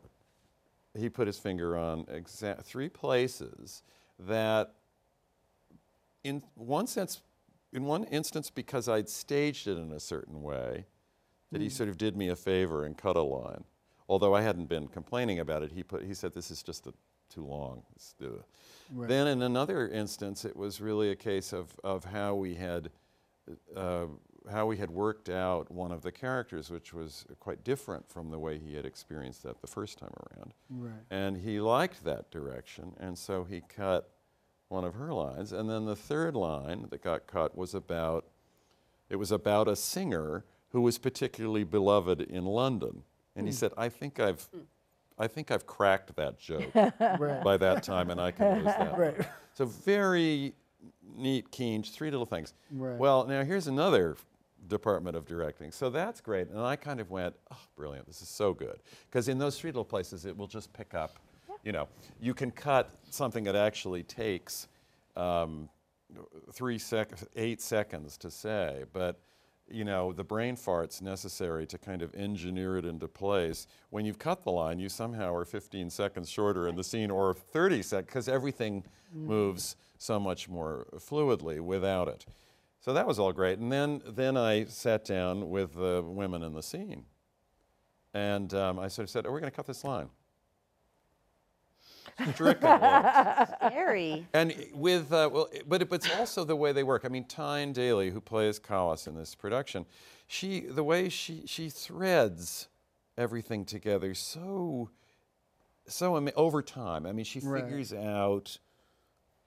he 0.97 1.09
put 1.09 1.27
his 1.27 1.39
finger 1.39 1.77
on 1.77 2.05
exa- 2.05 2.61
three 2.63 2.89
places 2.89 3.83
that 4.19 4.75
in 6.23 6.41
one 6.55 6.87
sense 6.87 7.21
in 7.73 7.83
one 7.83 8.03
instance 8.05 8.49
because 8.49 8.87
i'd 8.87 9.09
staged 9.09 9.67
it 9.67 9.77
in 9.77 9.91
a 9.91 9.99
certain 9.99 10.41
way 10.41 10.85
that 11.51 11.61
he 11.61 11.69
sort 11.69 11.87
of 11.87 11.97
did 11.97 12.17
me 12.17 12.29
a 12.29 12.35
favor 12.35 12.85
and 12.85 12.97
cut 12.97 13.15
a 13.15 13.21
line 13.21 13.63
although 14.07 14.33
i 14.33 14.41
hadn't 14.41 14.67
been 14.67 14.87
complaining 14.87 15.39
about 15.39 15.63
it 15.63 15.71
he 15.71 15.83
put 15.83 16.03
he 16.03 16.13
said 16.13 16.33
this 16.33 16.49
is 16.49 16.63
just 16.63 16.87
a, 16.87 16.93
too 17.29 17.45
long 17.45 17.83
It's, 17.95 18.15
uh." 18.21 18.41
Right. 18.93 19.09
then 19.09 19.27
in 19.27 19.41
another 19.41 19.87
instance 19.87 20.45
it 20.45 20.55
was 20.55 20.79
really 20.79 21.09
a 21.11 21.15
case 21.15 21.53
of, 21.53 21.71
of 21.83 22.05
how 22.05 22.35
we 22.35 22.55
had 22.55 22.89
uh, 23.75 24.05
how 24.51 24.65
we 24.65 24.77
had 24.77 24.91
worked 24.91 25.29
out 25.29 25.71
one 25.71 25.91
of 25.91 26.01
the 26.01 26.11
characters, 26.11 26.69
which 26.69 26.93
was 26.93 27.25
quite 27.39 27.63
different 27.63 28.09
from 28.09 28.29
the 28.31 28.39
way 28.39 28.57
he 28.57 28.75
had 28.75 28.85
experienced 28.85 29.43
that 29.43 29.61
the 29.61 29.67
first 29.67 29.97
time 29.97 30.13
around. 30.31 30.53
Right. 30.69 31.03
And 31.09 31.37
he 31.37 31.59
liked 31.59 32.03
that 32.03 32.31
direction, 32.31 32.93
and 32.99 33.17
so 33.17 33.43
he 33.43 33.61
cut 33.61 34.09
one 34.67 34.83
of 34.83 34.95
her 34.95 35.13
lines. 35.13 35.51
And 35.51 35.69
then 35.69 35.85
the 35.85 35.95
third 35.95 36.35
line 36.35 36.87
that 36.89 37.01
got 37.01 37.27
cut 37.27 37.57
was 37.57 37.73
about 37.73 38.25
it 39.09 39.17
was 39.17 39.31
about 39.31 39.67
a 39.67 39.75
singer 39.75 40.45
who 40.69 40.81
was 40.81 40.97
particularly 40.97 41.63
beloved 41.63 42.21
in 42.21 42.45
London. 42.45 43.03
And 43.35 43.47
he 43.47 43.53
hmm. 43.53 43.57
said, 43.57 43.71
"I 43.77 43.89
think 43.89 44.19
I've 44.19 44.43
hmm. 44.43 44.61
I 45.17 45.27
think 45.27 45.51
I've 45.51 45.65
cracked 45.65 46.15
that 46.15 46.37
joke 46.37 46.69
Right. 46.75 47.43
by 47.43 47.57
that 47.57 47.83
time, 47.83 48.09
and 48.09 48.19
I 48.19 48.31
can 48.31 48.55
lose 48.57 48.65
that." 48.65 48.97
Right. 48.97 49.15
So 49.53 49.65
very 49.65 50.53
neat, 51.15 51.51
keen, 51.51 51.83
three 51.83 52.11
little 52.11 52.25
things. 52.25 52.53
Right. 52.71 52.97
Well, 52.97 53.25
now 53.25 53.43
here's 53.43 53.67
another 53.67 54.17
department 54.67 55.15
of 55.15 55.25
directing. 55.25 55.71
So 55.71 55.89
that's 55.89 56.21
great. 56.21 56.49
And 56.49 56.59
I 56.59 56.75
kind 56.75 56.99
of 56.99 57.11
went, 57.11 57.35
oh, 57.51 57.59
brilliant. 57.75 58.07
This 58.07 58.21
is 58.21 58.29
so 58.29 58.53
good. 58.53 58.79
Because 59.09 59.27
in 59.27 59.37
those 59.37 59.59
three 59.59 59.69
little 59.69 59.85
places, 59.85 60.25
it 60.25 60.35
will 60.35 60.47
just 60.47 60.71
pick 60.73 60.93
up. 60.93 61.17
You 61.63 61.71
know, 61.71 61.87
you 62.19 62.33
can 62.33 62.51
cut 62.51 62.91
something 63.09 63.43
that 63.45 63.55
actually 63.55 64.03
takes 64.03 64.67
um, 65.15 65.69
three 66.51 66.77
sec, 66.77 67.09
eight 67.35 67.61
seconds 67.61 68.17
to 68.17 68.29
say, 68.29 68.83
but 68.93 69.19
you 69.67 69.83
know, 69.83 70.13
the 70.13 70.23
brain 70.23 70.55
farts 70.55 71.01
necessary 71.01 71.65
to 71.65 71.77
kind 71.77 72.03
of 72.03 72.13
engineer 72.13 72.77
it 72.77 72.85
into 72.85 73.07
place. 73.07 73.65
When 73.89 74.05
you've 74.05 74.19
cut 74.19 74.43
the 74.43 74.51
line, 74.51 74.77
you 74.77 74.89
somehow 74.89 75.33
are 75.33 75.43
15 75.43 75.89
seconds 75.89 76.29
shorter 76.29 76.67
in 76.67 76.75
the 76.75 76.83
scene 76.83 77.09
or 77.09 77.33
30 77.33 77.81
seconds 77.81 78.05
because 78.05 78.27
everything 78.27 78.83
moves 79.11 79.75
so 79.97 80.19
much 80.19 80.47
more 80.47 80.85
fluidly 80.97 81.59
without 81.59 82.07
it. 82.07 82.25
So 82.85 82.93
that 82.93 83.07
was 83.07 83.17
all 83.17 83.33
great. 83.33 83.57
And 83.57 83.71
then, 83.71 83.99
then 84.05 84.37
I 84.37 84.65
sat 84.65 85.05
down 85.05 85.49
with 85.49 85.73
the 85.73 86.03
women 86.05 86.43
in 86.43 86.53
the 86.53 86.61
scene. 86.61 87.05
And 88.13 88.53
um, 88.53 88.77
I 88.77 88.89
sort 88.89 89.05
of 89.05 89.09
said, 89.09 89.25
Are 89.25 89.31
we 89.31 89.39
going 89.41 89.49
to 89.51 89.55
cut 89.55 89.65
this 89.65 89.83
line? 89.83 90.07
Stricken. 92.33 92.61
Scary. 93.71 94.27
And 94.35 94.53
with, 94.71 95.11
uh, 95.11 95.31
well, 95.33 95.49
but 95.67 95.81
it- 95.81 95.89
but 95.89 96.05
it's 96.05 96.15
also 96.15 96.43
the 96.43 96.55
way 96.55 96.73
they 96.73 96.83
work. 96.83 97.05
I 97.05 97.07
mean, 97.07 97.25
Tyne 97.25 97.73
Daly, 97.73 98.11
who 98.11 98.21
plays 98.21 98.59
Callas 98.59 99.07
in 99.07 99.15
this 99.15 99.33
production, 99.33 99.87
she, 100.27 100.59
the 100.59 100.83
way 100.83 101.09
she, 101.09 101.41
she 101.47 101.71
threads 101.71 102.67
everything 103.17 103.65
together 103.65 104.13
so, 104.13 104.91
so 105.87 106.15
ama- 106.17 106.33
over 106.35 106.61
time. 106.61 107.07
I 107.07 107.13
mean, 107.13 107.25
she 107.25 107.39
Right. 107.39 107.63
figures 107.63 107.93
out, 107.93 108.59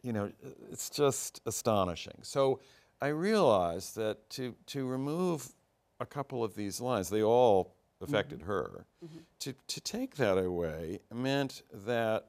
you 0.02 0.12
know, 0.12 0.32
it's 0.72 0.90
just 0.90 1.40
astonishing. 1.46 2.18
So 2.22 2.58
I 3.00 3.08
realized 3.08 3.96
that 3.96 4.28
to, 4.30 4.54
to 4.66 4.86
remove 4.86 5.48
a 6.00 6.06
couple 6.06 6.42
of 6.42 6.54
these 6.54 6.80
lines, 6.80 7.10
they 7.10 7.22
all 7.22 7.74
affected 8.00 8.40
mm-hmm. 8.40 8.48
her. 8.48 8.86
Mm-hmm. 9.04 9.18
To, 9.40 9.54
to 9.66 9.80
take 9.80 10.16
that 10.16 10.38
away 10.38 11.00
meant 11.12 11.62
that 11.72 12.28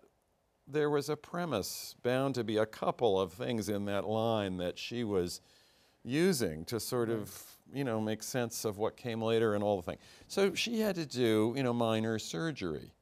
there 0.68 0.90
was 0.90 1.10
a 1.10 1.16
premise, 1.16 1.96
bound 2.04 2.36
to 2.36 2.44
be 2.44 2.58
a 2.58 2.66
couple 2.66 3.20
of 3.20 3.34
things 3.34 3.70
in 3.70 3.86
that 3.86 4.08
line 4.08 4.58
that 4.58 4.78
she 4.78 5.04
was 5.04 5.42
using 6.04 6.64
to 6.66 6.80
sort 6.80 7.10
of, 7.10 7.44
you 7.74 7.84
know, 7.84 8.00
make 8.00 8.22
sense 8.22 8.66
of 8.66 8.78
what 8.78 8.96
came 8.96 9.22
later 9.22 9.56
and 9.56 9.64
all 9.64 9.78
the 9.78 9.84
things. 9.84 10.00
So 10.28 10.54
she 10.54 10.80
had 10.80 10.96
to 10.96 11.06
do, 11.06 11.54
you 11.56 11.64
know, 11.64 11.74
minor 11.74 12.20
surgery 12.20 12.94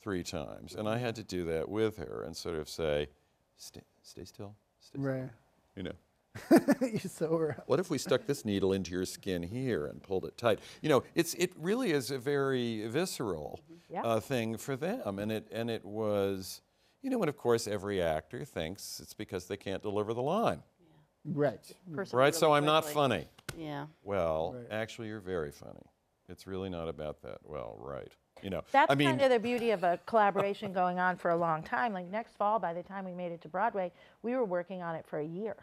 three 0.00 0.22
times, 0.22 0.74
and 0.74 0.88
I 0.88 0.94
mm-hmm. 0.94 1.04
had 1.04 1.16
to 1.16 1.24
do 1.24 1.44
that 1.46 1.68
with 1.68 1.96
her 1.98 2.22
and 2.24 2.36
sort 2.36 2.56
of 2.56 2.68
say, 2.68 3.08
stay, 3.56 3.82
stay 4.02 4.24
still, 4.24 4.54
stay 4.80 4.98
still," 4.98 5.10
Right. 5.10 5.30
you 5.76 5.82
know. 5.82 5.92
you 6.82 6.98
so 6.98 7.38
right. 7.38 7.56
What 7.66 7.80
if 7.80 7.90
we 7.90 7.98
stuck 7.98 8.26
this 8.26 8.44
needle 8.44 8.72
into 8.72 8.92
your 8.92 9.04
skin 9.04 9.42
here 9.42 9.86
and 9.86 10.02
pulled 10.02 10.24
it 10.24 10.36
tight? 10.38 10.60
You 10.82 10.88
know, 10.88 11.02
it's 11.14 11.34
it 11.34 11.52
really 11.58 11.92
is 11.92 12.10
a 12.10 12.18
very 12.18 12.86
visceral 12.88 13.60
Yeah. 13.90 14.02
uh, 14.02 14.20
thing 14.20 14.56
for 14.56 14.76
them, 14.76 15.18
and 15.18 15.30
it 15.32 15.48
and 15.52 15.70
it 15.70 15.84
was, 15.84 16.60
you 17.02 17.10
know, 17.10 17.20
and 17.20 17.28
of 17.28 17.36
course 17.36 17.66
every 17.66 18.02
actor 18.02 18.44
thinks 18.44 19.00
it's 19.00 19.14
because 19.14 19.46
they 19.46 19.56
can't 19.56 19.82
deliver 19.82 20.14
the 20.14 20.22
line, 20.22 20.62
Right. 21.24 21.60
Person 21.94 22.18
right? 22.18 22.34
So 22.34 22.52
I'm 22.52 22.64
not 22.64 22.84
quickly. 22.84 22.94
funny. 22.94 23.28
Yeah. 23.56 23.86
Well, 24.02 24.54
Right. 24.56 24.66
actually, 24.70 25.08
you're 25.08 25.20
very 25.20 25.50
funny. 25.50 25.82
It's 26.28 26.46
really 26.46 26.68
not 26.68 26.88
about 26.88 27.22
that. 27.22 27.38
Well, 27.44 27.76
right. 27.80 28.12
You 28.42 28.50
know, 28.50 28.62
That's 28.70 28.90
I 28.90 28.94
mean, 28.94 29.08
kind 29.08 29.22
of 29.22 29.30
the 29.30 29.38
beauty 29.40 29.70
of 29.72 29.82
a 29.82 29.98
collaboration 30.06 30.72
going 30.82 30.98
on 31.00 31.16
for 31.16 31.30
a 31.32 31.36
long 31.36 31.62
time. 31.62 31.92
Like 31.92 32.06
next 32.06 32.36
fall, 32.36 32.58
by 32.60 32.72
the 32.72 32.82
time 32.84 33.04
we 33.04 33.14
made 33.14 33.32
it 33.32 33.40
to 33.42 33.48
Broadway, 33.48 33.90
we 34.22 34.36
were 34.36 34.44
working 34.44 34.80
on 34.82 34.94
it 34.94 35.04
for 35.06 35.18
a 35.18 35.24
year. 35.24 35.56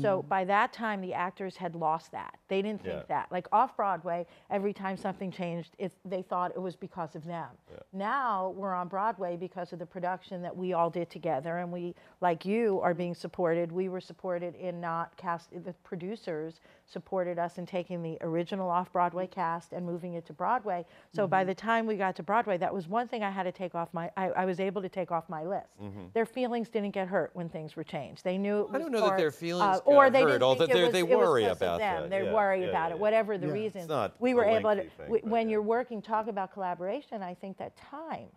So 0.00 0.18
mm-hmm. 0.18 0.28
by 0.28 0.44
that 0.44 0.72
time, 0.72 1.00
the 1.00 1.14
actors 1.14 1.56
had 1.56 1.74
lost 1.74 2.10
that. 2.12 2.38
They 2.48 2.62
didn't 2.62 2.82
think 2.82 2.94
Yeah. 2.94 3.06
that. 3.08 3.32
Like 3.32 3.46
off 3.52 3.76
Broadway, 3.76 4.26
every 4.50 4.72
time 4.72 4.96
something 4.96 5.30
changed, 5.30 5.74
it, 5.78 5.92
they 6.04 6.22
thought 6.22 6.50
it 6.52 6.60
was 6.60 6.76
because 6.76 7.14
of 7.14 7.24
them. 7.24 7.48
Now 7.92 8.50
we're 8.56 8.74
on 8.74 8.88
Broadway 8.88 9.36
because 9.36 9.72
of 9.72 9.78
the 9.78 9.86
production 9.86 10.42
that 10.42 10.56
we 10.56 10.72
all 10.72 10.90
did 10.90 11.10
together, 11.10 11.58
and 11.58 11.70
we, 11.70 11.94
like 12.20 12.44
you, 12.44 12.80
are 12.80 12.94
being 12.94 13.14
supported. 13.14 13.70
We 13.70 13.88
were 13.88 14.00
supported 14.00 14.54
in 14.56 14.80
not 14.80 15.16
cast. 15.16 15.50
The 15.64 15.72
producers 15.84 16.60
supported 16.86 17.38
us 17.38 17.58
in 17.58 17.66
taking 17.66 18.02
the 18.02 18.18
original 18.20 18.68
off 18.68 18.92
Broadway 18.92 19.26
mm. 19.26 19.30
cast 19.30 19.72
and 19.72 19.84
moving 19.84 20.14
it 20.14 20.26
to 20.26 20.32
Broadway. 20.32 20.84
So 21.12 21.26
by 21.26 21.40
mm-hmm. 21.40 21.48
the 21.48 21.54
time 21.54 21.86
we 21.86 21.96
got 21.96 22.14
to 22.16 22.22
Broadway, 22.22 22.58
that 22.58 22.72
was 22.72 22.88
one 22.88 23.08
thing 23.08 23.22
I 23.22 23.30
had 23.30 23.44
to 23.44 23.52
take 23.52 23.74
off 23.74 23.88
my. 23.92 24.10
I, 24.16 24.30
I 24.30 24.44
was 24.44 24.60
able 24.60 24.82
to 24.82 24.88
take 24.88 25.10
off 25.10 25.28
my 25.28 25.44
list. 25.44 25.80
Mm-hmm. 25.82 26.06
Their 26.12 26.26
feelings 26.26 26.68
didn't 26.68 26.92
get 26.92 27.08
hurt 27.08 27.30
when 27.34 27.48
things 27.48 27.76
were 27.76 27.84
changed. 27.84 28.24
They 28.24 28.38
knew 28.38 28.60
it 28.60 28.70
was 28.70 28.74
I 28.74 28.78
don't 28.78 28.92
know 28.92 29.00
that 29.00 29.06
part- 29.08 29.18
their 29.18 29.30
feelings 29.30 29.78
uh, 29.78 29.80
or 29.84 30.04
got 30.04 30.12
they 30.12 30.22
hurt, 30.22 30.28
didn't 30.28 30.42
although 30.42 30.66
think 30.66 30.78
it 30.78 30.92
they 30.92 31.02
worry 31.02 31.44
about 31.44 31.78
them. 31.78 32.02
that. 32.02 32.10
They 32.10 32.24
Yeah, 32.24 32.34
worry 32.34 32.62
yeah, 32.62 32.68
about 32.68 32.88
yeah. 32.90 32.94
it, 32.94 33.00
whatever 33.00 33.38
the. 33.38 33.54
Reason. 33.54 33.86
we 34.18 34.34
were 34.34 34.44
able 34.44 34.74
to. 34.74 34.82
thing, 34.82 34.90
w- 34.98 35.22
but 35.22 35.30
when 35.30 35.48
you're 35.48 35.62
working, 35.62 36.02
talk 36.02 36.28
about 36.28 36.52
collaboration. 36.52 37.22
I 37.22 37.34
think 37.34 37.56
that 37.58 37.76
time 37.76 38.28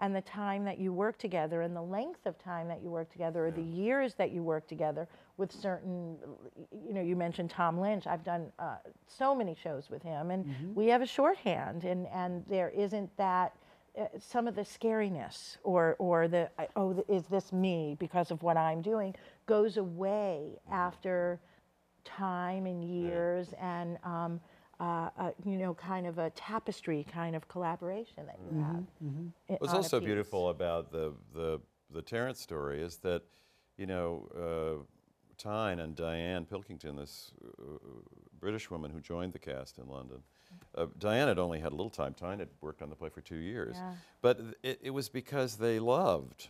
and 0.00 0.16
the 0.16 0.22
time 0.22 0.64
that 0.64 0.78
you 0.78 0.92
work 0.92 1.18
together 1.18 1.62
and 1.62 1.76
the 1.76 1.82
length 1.82 2.26
of 2.26 2.38
time 2.38 2.66
that 2.68 2.82
you 2.82 2.90
work 2.90 3.10
together 3.10 3.46
or 3.46 3.50
the 3.50 3.62
years 3.62 4.14
that 4.14 4.32
you 4.32 4.42
work 4.42 4.66
together 4.66 5.06
with 5.40 5.50
certain 5.50 6.16
you 6.86 6.92
know 6.94 7.00
you 7.00 7.16
mentioned 7.16 7.50
tom 7.50 7.80
lynch. 7.80 8.06
I've 8.06 8.22
done 8.22 8.52
uh, 8.60 8.76
so 9.08 9.34
many 9.34 9.56
shows 9.60 9.90
with 9.90 10.02
him 10.02 10.30
and 10.30 10.44
we 10.76 10.86
have 10.88 11.02
a 11.02 11.06
shorthand 11.06 11.82
and 11.84 12.06
and 12.08 12.44
there 12.48 12.68
isn't 12.68 13.10
that 13.16 13.56
uh, 13.98 14.04
some 14.18 14.46
of 14.46 14.54
the 14.54 14.62
scariness 14.62 15.56
or 15.64 15.96
or 15.98 16.28
the 16.28 16.48
I- 16.58 16.68
oh 16.76 17.02
is 17.08 17.24
this 17.26 17.52
me 17.52 17.96
because 17.98 18.30
of 18.30 18.42
what 18.44 18.56
i'm 18.56 18.82
doing 18.82 19.16
goes 19.46 19.78
away 19.78 20.60
after 20.70 21.40
time 22.04 22.66
and 22.66 22.84
years 22.84 23.52
and 23.60 23.98
um, 24.04 24.40
uh, 24.78 25.10
uh, 25.18 25.30
you 25.44 25.56
know 25.56 25.74
kind 25.74 26.06
of 26.06 26.18
a 26.18 26.30
tapestry 26.30 27.04
kind 27.12 27.34
of 27.34 27.48
collaboration 27.48 28.26
that 28.26 28.38
you 28.46 28.52
have 28.62 28.82
i- 29.50 29.56
What's 29.58 29.72
on 29.72 29.80
a 29.80 29.82
also 29.82 30.00
beautiful 30.00 30.48
about 30.50 30.92
the, 30.92 31.12
the, 31.34 31.60
the 31.92 32.02
Terrence 32.02 32.40
story 32.40 32.80
is 32.80 32.98
that, 32.98 33.22
you 33.76 33.86
know, 33.86 34.28
uh, 34.36 34.84
Tyne 35.40 35.80
and 35.80 35.96
Dianne 35.96 36.48
Pilkington, 36.48 36.96
this 36.96 37.32
uh, 37.58 37.78
British 38.38 38.70
woman 38.70 38.90
who 38.90 39.00
joined 39.00 39.32
the 39.32 39.38
cast 39.38 39.78
in 39.78 39.88
London, 39.88 40.18
uh, 40.74 40.86
Dianne 40.98 41.28
had 41.28 41.38
only 41.38 41.60
had 41.60 41.72
a 41.72 41.74
little 41.74 41.90
time. 41.90 42.14
Tyne 42.14 42.38
had 42.38 42.48
worked 42.60 42.82
on 42.82 42.90
the 42.90 42.96
play 42.96 43.08
for 43.08 43.20
two 43.20 43.36
years. 43.36 43.76
Yeah. 43.76 43.92
But 44.20 44.40
it, 44.62 44.80
it 44.82 44.90
was 44.90 45.08
because 45.08 45.56
they 45.56 45.78
loved 45.78 46.48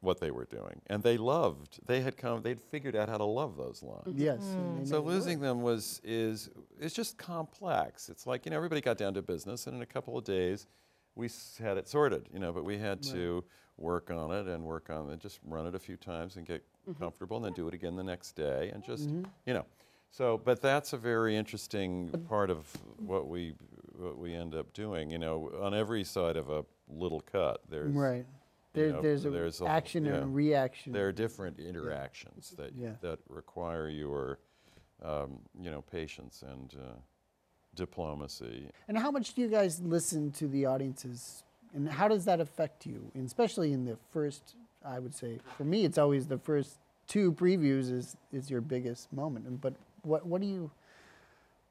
what 0.00 0.20
they 0.20 0.30
were 0.30 0.44
doing. 0.44 0.80
And 0.86 1.02
they 1.02 1.16
loved, 1.16 1.80
they 1.86 2.00
had 2.00 2.16
come, 2.16 2.42
they'd 2.42 2.60
figured 2.60 2.94
out 2.94 3.08
how 3.08 3.18
to 3.18 3.24
love 3.24 3.56
those 3.56 3.82
lines. 3.82 4.14
Yes. 4.14 4.40
and 4.42 4.80
they 4.80 4.90
So 4.90 5.00
losing 5.00 5.40
them 5.40 5.62
was 5.62 6.00
is 6.04 6.50
it's 6.80 6.94
just 6.94 7.18
complex. 7.18 8.08
It's 8.08 8.26
like 8.26 8.44
you 8.44 8.50
know 8.50 8.56
everybody 8.56 8.80
got 8.80 8.98
down 8.98 9.14
to 9.14 9.22
business, 9.22 9.66
and 9.66 9.76
in 9.76 9.82
a 9.82 9.86
couple 9.86 10.16
of 10.16 10.24
days, 10.24 10.66
we 11.16 11.28
had 11.58 11.76
it 11.78 11.88
sorted, 11.88 12.28
you 12.32 12.38
know, 12.38 12.52
but 12.52 12.64
we 12.64 12.78
had 12.78 13.02
to 13.02 13.44
work 13.76 14.10
on 14.10 14.30
it 14.32 14.46
and 14.46 14.64
work 14.64 14.90
on 14.90 15.10
it, 15.10 15.20
just 15.20 15.40
run 15.44 15.66
it 15.66 15.74
a 15.74 15.78
few 15.78 15.96
times 15.96 16.36
and 16.36 16.46
get 16.46 16.64
comfortable, 16.98 17.36
and 17.36 17.46
then 17.46 17.52
do 17.52 17.66
it 17.68 17.74
again 17.74 17.96
the 17.96 18.02
next 18.04 18.32
day, 18.32 18.70
and 18.74 18.84
just, 18.84 19.08
you 19.08 19.54
know. 19.54 19.64
So, 20.10 20.38
but 20.38 20.60
that's 20.60 20.92
a 20.92 20.96
very 20.96 21.36
interesting 21.36 22.08
part 22.28 22.50
of 22.50 22.68
what 22.98 23.28
we 23.28 23.54
what 23.96 24.16
we 24.18 24.34
end 24.34 24.54
up 24.54 24.72
doing. 24.72 25.10
You 25.10 25.18
know, 25.18 25.50
on 25.60 25.74
every 25.74 26.04
side 26.04 26.36
of 26.36 26.50
a 26.50 26.64
little 26.88 27.20
cut, 27.20 27.62
there's 27.68 27.92
Right. 27.92 28.26
There, 28.74 28.92
know, 28.92 29.02
there's 29.02 29.22
there's 29.22 29.60
a- 29.60 29.66
action 29.68 30.06
and 30.06 30.16
yeah. 30.16 30.36
reaction. 30.36 30.92
there 30.92 31.06
are 31.08 31.12
different 31.12 31.58
interactions 31.60 32.50
that 32.58 32.74
Yeah. 32.74 32.94
that 33.02 33.18
require 33.28 33.88
your 33.88 34.38
um, 35.02 35.38
you 35.60 35.70
know 35.70 35.82
patience 35.82 36.42
and 36.42 36.74
uh, 36.74 36.94
diplomacy. 37.74 38.70
And 38.88 38.98
how 38.98 39.10
much 39.10 39.34
do 39.34 39.42
you 39.42 39.48
guys 39.48 39.80
listen 39.80 40.30
to 40.32 40.46
the 40.46 40.66
audiences? 40.66 41.42
And 41.74 41.88
how 41.88 42.08
does 42.08 42.24
that 42.26 42.40
affect 42.40 42.86
you? 42.86 43.10
And 43.14 43.26
especially 43.26 43.72
in 43.72 43.84
the 43.84 43.96
first, 44.12 44.54
I 44.84 44.98
would 44.98 45.14
say, 45.14 45.38
for 45.56 45.64
me, 45.64 45.84
it's 45.84 45.98
always 45.98 46.26
the 46.26 46.38
first 46.38 46.78
two 47.06 47.32
previews 47.32 47.90
is, 47.92 48.16
is 48.32 48.50
your 48.50 48.60
biggest 48.60 49.12
moment. 49.12 49.46
And, 49.46 49.60
but 49.60 49.74
what, 50.02 50.26
what 50.26 50.40
do 50.40 50.46
you, 50.46 50.70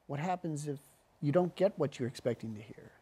what 0.06 0.20
happens 0.20 0.68
if 0.68 0.78
you 1.22 1.32
don't 1.32 1.54
get 1.56 1.72
what 1.78 1.98
you're 1.98 2.08
expecting 2.08 2.54
to 2.54 2.60
hear? 2.60 2.92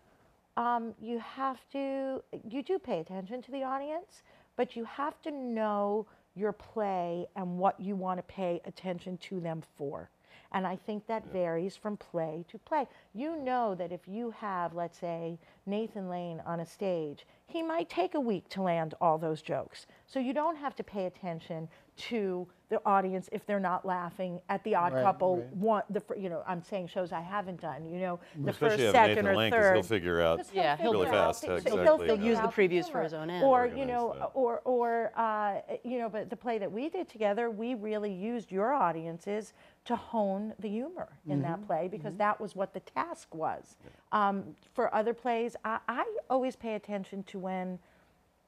um, 0.56 0.94
you 1.00 1.18
have 1.18 1.58
to 1.72 2.22
you 2.48 2.62
do 2.62 2.78
pay 2.78 3.00
attention 3.00 3.42
to 3.42 3.50
the 3.50 3.62
audience 3.62 4.22
but 4.56 4.76
you 4.76 4.84
have 4.84 5.20
to 5.22 5.30
know 5.30 6.06
your 6.34 6.52
play 6.52 7.26
and 7.36 7.58
what 7.58 7.78
you 7.80 7.96
want 7.96 8.18
to 8.18 8.22
pay 8.22 8.60
attention 8.64 9.16
to 9.18 9.40
them 9.40 9.62
for 9.76 10.10
and 10.52 10.66
i 10.66 10.76
think 10.76 11.06
that 11.06 11.24
varies 11.32 11.76
from 11.76 11.96
play 11.96 12.44
to 12.48 12.58
play 12.58 12.86
you 13.14 13.36
know 13.36 13.74
that 13.74 13.92
if 13.92 14.06
you 14.06 14.30
have 14.30 14.74
let's 14.74 14.98
say 14.98 15.38
nathan 15.66 16.08
lane 16.08 16.42
on 16.46 16.60
a 16.60 16.66
stage 16.66 17.26
he 17.46 17.62
might 17.62 17.88
take 17.88 18.14
a 18.14 18.20
week 18.20 18.48
to 18.48 18.62
land 18.62 18.94
all 19.00 19.18
those 19.18 19.42
jokes 19.42 19.86
so 20.06 20.18
you 20.18 20.32
don't 20.32 20.56
have 20.56 20.74
to 20.74 20.82
pay 20.82 21.06
attention 21.06 21.68
to 21.96 22.46
the 22.70 22.80
audience 22.86 23.28
if 23.32 23.44
they're 23.44 23.60
not 23.60 23.84
laughing 23.84 24.40
at 24.48 24.64
the 24.64 24.74
odd 24.74 24.94
Right, 24.94 25.02
couple 25.04 25.36
right. 25.36 25.56
one 25.56 25.82
the 25.90 26.02
you 26.18 26.28
know 26.30 26.42
i'm 26.46 26.62
saying 26.62 26.86
shows 26.88 27.12
i 27.12 27.20
haven't 27.20 27.60
done 27.60 27.84
you 27.86 27.98
know 27.98 28.18
the 28.42 28.50
Especially 28.50 28.78
first 28.78 28.92
second 28.92 29.08
Nathan 29.08 29.26
or 29.26 29.36
Lane, 29.36 29.52
'cause 29.52 29.60
third 29.60 29.74
he'll 29.74 29.82
figure 29.82 30.20
out 30.22 30.38
Just 30.38 30.54
Yeah, 30.54 30.76
he'll 30.76 30.92
Really 30.92 31.06
figure 31.06 31.18
out 31.18 31.26
fast, 31.36 31.44
exactly. 31.44 31.82
he'll 31.84 31.98
He'll 32.02 32.20
use 32.20 32.40
the 32.40 32.48
previews 32.48 32.90
for 32.90 33.02
his 33.02 33.14
own 33.14 33.30
end. 33.30 33.44
Or 33.44 33.66
you 33.66 33.84
know, 33.84 34.14
that. 34.18 34.30
or 34.34 34.60
or 34.64 35.12
uh, 35.16 35.60
you 35.84 35.98
know, 35.98 36.08
but 36.08 36.30
the 36.30 36.36
play 36.36 36.58
that 36.58 36.70
we 36.70 36.88
did 36.88 37.08
together, 37.08 37.50
we 37.50 37.74
really 37.74 38.12
used 38.12 38.50
your 38.50 38.72
audiences 38.72 39.52
to 39.84 39.96
hone 39.96 40.54
the 40.60 40.68
humor 40.68 41.08
in 41.26 41.40
Mm-hmm. 41.40 41.42
that 41.42 41.66
play 41.66 41.88
because 41.88 42.14
that 42.16 42.40
was 42.40 42.54
what 42.54 42.72
the 42.72 42.80
task 42.80 43.34
was. 43.34 43.76
Um, 44.12 44.56
for 44.74 44.94
other 44.94 45.14
plays, 45.14 45.56
I, 45.64 45.78
I 45.88 46.04
always 46.30 46.56
pay 46.56 46.74
attention 46.74 47.24
to 47.24 47.38
when 47.38 47.78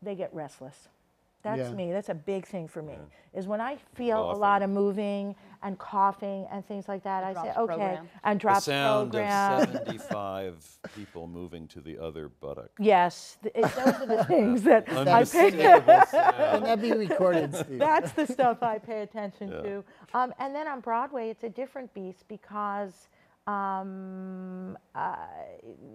they 0.03 0.15
get 0.15 0.33
restless. 0.35 0.89
That's 1.45 1.61
Yeah. 1.69 1.75
me. 1.75 1.93
That's 1.93 2.09
a 2.09 2.15
big 2.15 2.47
thing 2.47 2.67
for 2.67 2.83
me. 2.83 2.97
Is 3.35 3.47
when 3.47 3.61
I 3.61 3.77
feel 3.95 4.33
a 4.33 4.35
lot 4.35 4.63
of 4.63 4.71
moving 4.71 5.37
and 5.63 5.79
coughing 5.79 6.47
and 6.51 6.67
things 6.67 6.89
like 6.89 7.03
that. 7.05 7.23
I 7.23 7.35
say, 7.35 7.51
okay, 7.51 7.55
program. 7.67 8.09
and 8.25 8.41
drop 8.41 8.57
the 8.57 8.61
sound 8.63 9.13
program. 9.13 9.61
of 9.61 9.69
75 9.73 10.79
people 10.97 11.27
moving 11.27 11.69
to 11.69 11.81
the 11.81 11.99
other 11.99 12.29
buttock. 12.29 12.71
Yes, 12.79 13.37
th- 13.43 13.55
it, 13.55 13.63
those 13.75 13.95
are 13.95 14.07
the 14.07 14.25
things 14.25 14.63
that 14.65 14.89
I 14.91 14.95
pay. 14.95 15.11
Unmistakable 15.11 16.07
sound. 16.11 16.35
And 16.37 16.65
that 16.65 16.81
be 16.81 16.93
recorded, 16.93 17.55
Steve. 17.63 17.79
That's 17.79 18.13
the 18.13 18.27
stuff 18.27 18.63
I 18.63 18.79
pay 18.79 19.03
attention 19.03 19.49
Yeah. 19.51 19.61
to. 19.63 19.85
Um, 20.15 20.33
and 20.39 20.55
then 20.55 20.67
on 20.67 20.81
Broadway, 20.81 21.29
it's 21.31 21.45
a 21.45 21.49
different 21.51 21.93
beast 21.95 22.25
because 22.29 23.09
um, 23.47 24.77
uh, 24.95 25.17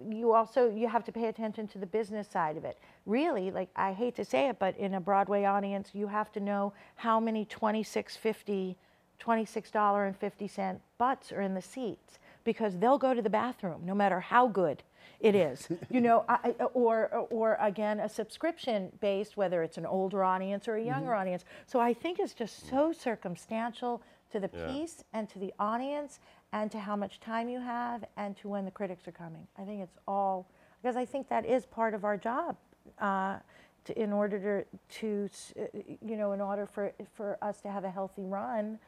you 0.08 0.32
also 0.32 0.70
you 0.70 0.88
have 0.88 1.04
to 1.04 1.12
pay 1.12 1.26
attention 1.26 1.66
to 1.68 1.78
the 1.78 1.86
business 1.86 2.28
side 2.28 2.56
of 2.56 2.64
it. 2.64 2.78
Really, 3.06 3.50
like 3.50 3.68
I 3.76 3.92
hate 3.92 4.14
to 4.16 4.24
say 4.24 4.48
it, 4.48 4.58
but 4.58 4.76
in 4.78 4.94
a 4.94 5.00
Broadway 5.00 5.44
audience, 5.44 5.90
you 5.92 6.06
have 6.06 6.30
to 6.32 6.40
know 6.40 6.72
how 6.96 7.18
many 7.20 7.44
26.50, 7.46 8.76
$26.50 9.20 10.80
butts 10.98 11.32
are 11.32 11.40
in 11.40 11.54
the 11.54 11.62
seats 11.62 12.18
because 12.44 12.78
they'll 12.78 12.98
go 12.98 13.14
to 13.14 13.22
the 13.22 13.30
bathroom 13.30 13.82
no 13.84 13.94
matter 13.94 14.20
how 14.20 14.46
good 14.48 14.82
it 15.20 15.34
is. 15.48 15.68
you 15.90 16.00
know, 16.00 16.24
I, 16.28 16.50
or, 16.74 17.26
or 17.30 17.56
again, 17.60 18.00
a 18.00 18.08
subscription 18.08 18.90
based, 19.00 19.36
whether 19.36 19.62
it's 19.62 19.76
an 19.78 19.86
older 19.86 20.24
audience 20.24 20.68
or 20.68 20.76
a 20.76 20.82
younger 20.84 21.14
audience. 21.14 21.44
So 21.66 21.80
I 21.80 21.92
think 21.94 22.18
it's 22.18 22.34
just 22.34 22.68
so 22.68 22.92
circumstantial 22.92 24.02
to 24.32 24.40
the 24.40 24.50
Yeah. 24.54 24.66
piece 24.66 25.02
and 25.12 25.28
to 25.30 25.38
the 25.38 25.52
audience 25.58 26.20
and 26.52 26.70
to 26.70 26.78
how 26.78 26.96
much 26.96 27.20
time 27.20 27.48
you 27.48 27.60
have 27.60 28.04
and 28.16 28.36
to 28.38 28.48
when 28.48 28.64
the 28.64 28.70
critics 28.70 29.06
are 29.06 29.12
coming. 29.12 29.46
I 29.58 29.62
think 29.62 29.82
it's 29.82 29.98
all, 30.06 30.48
because 30.82 30.96
I 30.96 31.04
think 31.04 31.28
that 31.28 31.46
is 31.46 31.66
part 31.66 31.94
of 31.94 32.04
our 32.04 32.16
job. 32.16 32.56
Uh, 32.98 33.38
to, 33.84 33.98
in 33.98 34.12
order 34.12 34.66
to, 34.98 34.98
to, 35.00 35.30
uh, 35.58 35.78
you 36.02 36.16
know, 36.16 36.32
in 36.32 36.40
order 36.40 36.66
for, 36.66 36.92
for 37.14 37.38
us 37.40 37.60
to 37.62 37.70
have 37.70 37.84
a 37.84 37.90
healthy 37.90 38.24
run, 38.24 38.78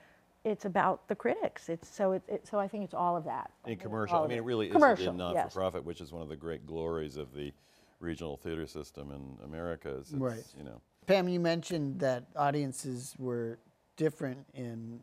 it's 0.44 0.64
about 0.64 1.06
the 1.08 1.14
critics. 1.14 1.68
It's 1.68 1.88
so 1.88 2.12
it, 2.12 2.22
it 2.28 2.46
so 2.46 2.58
I 2.58 2.68
think 2.68 2.84
it's 2.84 2.94
all 2.94 3.16
of 3.16 3.24
that. 3.24 3.50
In 3.66 3.76
commercial, 3.76 4.18
I 4.22 4.26
mean, 4.26 4.38
it 4.38 4.44
really 4.44 4.66
is 4.66 4.72
Commercial, 4.72 5.10
in 5.10 5.16
not-for-profit, 5.16 5.84
which 5.84 6.00
is 6.00 6.12
one 6.12 6.22
of 6.22 6.28
the 6.28 6.36
great 6.36 6.66
glories 6.66 7.16
of 7.16 7.32
the 7.32 7.52
regional 8.00 8.36
theater 8.36 8.66
system 8.66 9.12
in 9.12 9.44
America. 9.44 9.90
Is 9.90 10.10
it's, 10.10 10.14
Right. 10.14 10.44
You 10.58 10.64
know, 10.64 10.80
Pam, 11.06 11.28
you 11.28 11.40
mentioned 11.40 12.00
that 12.00 12.24
audiences 12.36 13.14
were 13.18 13.58
different 13.96 14.44
in 14.54 15.00